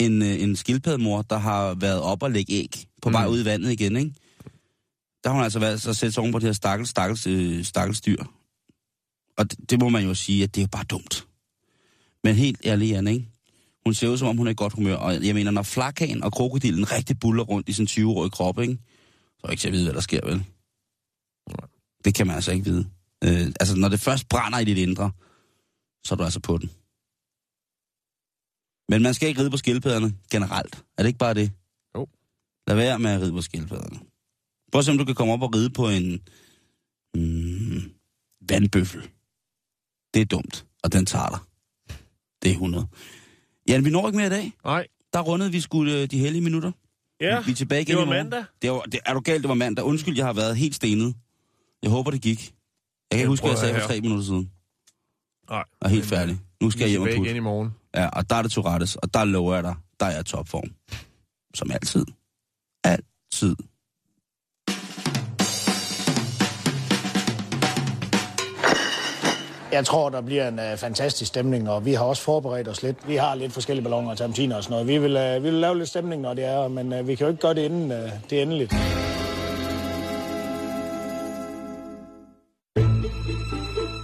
en, 0.00 0.22
øh, 0.22 0.42
en 0.42 0.56
skildpaddemor, 0.56 1.22
der 1.22 1.38
har 1.38 1.74
været 1.74 2.00
op 2.00 2.22
og 2.22 2.30
lægge 2.30 2.52
æg 2.52 2.86
på 3.02 3.10
vej 3.10 3.26
Mm. 3.26 3.32
ud 3.32 3.40
i 3.40 3.44
vandet 3.44 3.72
igen, 3.72 3.96
ikke? 3.96 4.14
Der 5.24 5.30
har 5.30 5.34
hun 5.34 5.44
altså 5.44 5.58
været 5.58 5.82
så 5.82 5.94
sætte 5.94 6.12
sig 6.12 6.20
oven 6.20 6.32
på 6.32 6.38
det 6.38 6.46
her 6.46 6.52
stakkels, 6.52 6.90
stakkels, 6.90 7.26
øh, 7.26 7.64
stakkels 7.64 8.00
dyr. 8.00 8.24
Og 9.38 9.50
det, 9.50 9.70
det, 9.70 9.80
må 9.80 9.88
man 9.88 10.04
jo 10.04 10.14
sige, 10.14 10.42
at 10.44 10.54
det 10.54 10.60
er 10.60 10.64
jo 10.64 10.68
bare 10.72 10.84
dumt. 10.84 11.26
Men 12.24 12.34
helt 12.34 12.60
ærligt, 12.64 12.90
Jan, 12.90 13.08
ikke? 13.08 13.28
Hun 13.86 13.94
ser 13.94 14.08
ud, 14.08 14.18
som 14.18 14.28
om 14.28 14.36
hun 14.36 14.46
er 14.46 14.50
i 14.50 14.54
godt 14.56 14.72
humør. 14.72 14.94
Og 14.94 15.26
jeg 15.26 15.34
mener, 15.34 15.50
når 15.50 15.62
flakhagen 15.62 16.22
og 16.22 16.32
krokodillen 16.32 16.92
rigtig 16.92 17.20
buller 17.20 17.42
rundt 17.44 17.68
i 17.68 17.72
sin 17.72 17.86
20-årige 17.86 18.30
krop, 18.30 18.58
ikke? 18.60 18.78
Så 19.40 19.46
er 19.46 19.50
ikke 19.50 19.60
til 19.60 19.68
at 19.68 19.72
vide, 19.72 19.84
hvad 19.84 19.94
der 19.94 20.00
sker, 20.00 20.26
vel? 20.26 20.44
Det 22.04 22.14
kan 22.14 22.26
man 22.26 22.36
altså 22.36 22.52
ikke 22.52 22.64
vide. 22.64 22.86
Øh, 23.24 23.46
altså, 23.60 23.76
når 23.76 23.88
det 23.88 24.00
først 24.00 24.28
brænder 24.28 24.58
i 24.58 24.64
dit 24.64 24.78
indre, 24.78 25.10
så 26.04 26.14
er 26.14 26.16
du 26.16 26.24
altså 26.24 26.40
på 26.40 26.58
den. 26.58 26.70
Men 28.88 29.02
man 29.02 29.14
skal 29.14 29.28
ikke 29.28 29.40
ride 29.40 29.50
på 29.50 29.56
skildpadderne 29.56 30.14
generelt. 30.32 30.84
Er 30.98 31.02
det 31.02 31.06
ikke 31.08 31.18
bare 31.18 31.34
det? 31.34 31.50
Jo. 31.96 32.06
Lad 32.66 32.76
være 32.76 32.98
med 32.98 33.10
at 33.10 33.20
ride 33.20 33.32
på 33.32 33.42
skildpadderne. 33.42 33.98
Prøv 34.72 34.78
at 34.78 34.84
se, 34.84 34.90
om 34.90 34.98
du 34.98 35.04
kan 35.04 35.14
komme 35.14 35.32
op 35.32 35.42
og 35.42 35.54
ride 35.54 35.70
på 35.70 35.88
en 35.88 36.20
mm, 37.14 37.92
vandbøffel. 38.48 39.02
Det 40.14 40.22
er 40.22 40.26
dumt, 40.26 40.66
og 40.82 40.92
den 40.92 41.06
tager 41.06 41.28
dig. 41.28 41.38
Det 42.42 42.48
er 42.48 42.52
100. 42.52 42.86
Jan, 43.68 43.84
vi 43.84 43.90
når 43.90 44.06
ikke 44.08 44.16
mere 44.16 44.26
i 44.26 44.30
dag. 44.30 44.52
Nej. 44.64 44.86
Der 45.12 45.20
rundede 45.20 45.52
vi 45.52 45.60
skulle 45.60 46.06
de 46.06 46.18
hellige 46.18 46.42
minutter. 46.42 46.72
Ja, 47.20 47.42
vi 47.46 47.50
er 47.50 47.54
tilbage 47.54 47.82
igen 47.82 47.90
det 47.90 47.96
var 47.96 48.02
i 48.02 48.06
morgen. 48.06 48.24
mandag. 48.24 48.44
Det 48.62 48.70
var, 48.70 48.80
det, 48.80 49.00
er 49.06 49.14
du 49.14 49.20
galt, 49.20 49.42
det 49.42 49.48
var 49.48 49.54
mandag. 49.54 49.84
Undskyld, 49.84 50.16
jeg 50.16 50.26
har 50.26 50.32
været 50.32 50.56
helt 50.56 50.74
stenet. 50.74 51.14
Jeg 51.82 51.90
håber, 51.90 52.10
det 52.10 52.22
gik. 52.22 52.38
Jeg 52.38 52.46
kan 53.10 53.18
ikke 53.18 53.20
Jeg 53.20 53.28
huske, 53.28 53.42
hvad 53.42 53.50
jeg 53.52 53.58
sagde 53.58 53.80
for 53.80 53.88
tre 53.88 54.00
minutter 54.00 54.24
siden. 54.24 54.50
Nej. 55.50 55.58
Jeg 55.58 55.86
er 55.86 55.88
helt 55.88 56.06
færdig. 56.06 56.38
Nu 56.62 56.70
skal 56.70 56.80
jeg 56.80 56.90
hjem 56.90 57.02
og 57.02 57.08
putte. 57.08 57.22
igen 57.22 57.36
i 57.36 57.40
morgen. 57.40 57.70
Ja, 57.98 58.08
og 58.12 58.30
der 58.30 58.36
er 58.36 58.42
det 58.42 58.50
Tourettes, 58.52 58.96
og 58.96 59.14
der 59.14 59.24
lover 59.24 59.54
jeg 59.54 59.64
dig, 59.64 59.74
der 60.00 60.06
er 60.06 60.14
jeg 60.14 60.26
topform. 60.26 60.70
Som 61.54 61.70
altid. 61.70 62.04
Altid. 62.84 63.56
Jeg 69.72 69.86
tror, 69.86 70.10
der 70.10 70.20
bliver 70.20 70.48
en 70.48 70.58
øh, 70.58 70.76
fantastisk 70.76 71.28
stemning, 71.28 71.70
og 71.70 71.84
vi 71.84 71.92
har 71.92 72.04
også 72.04 72.22
forberedt 72.22 72.68
os 72.68 72.82
lidt. 72.82 73.08
Vi 73.08 73.16
har 73.16 73.34
lidt 73.34 73.52
forskellige 73.52 73.84
balloner 73.84 74.10
og 74.10 74.18
tamtiner 74.18 74.56
og 74.56 74.62
sådan 74.62 74.72
noget. 74.72 74.86
Vi 74.86 74.98
vil, 74.98 75.16
øh, 75.16 75.34
vi 75.44 75.50
vil 75.50 75.60
lave 75.60 75.78
lidt 75.78 75.88
stemning, 75.88 76.22
når 76.22 76.34
det 76.34 76.44
er, 76.44 76.68
men 76.68 76.92
øh, 76.92 77.08
vi 77.08 77.14
kan 77.14 77.26
jo 77.26 77.30
ikke 77.30 77.40
gøre 77.40 77.54
det 77.54 77.62
inden 77.64 77.92
øh, 77.92 78.10
det 78.30 78.38
er 78.38 78.42
endeligt. 78.42 78.74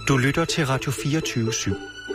Du 0.07 0.17
lytter 0.17 0.45
til 0.45 0.65
Radio 0.65 0.91
24 0.91 1.49
/7. 1.49 2.14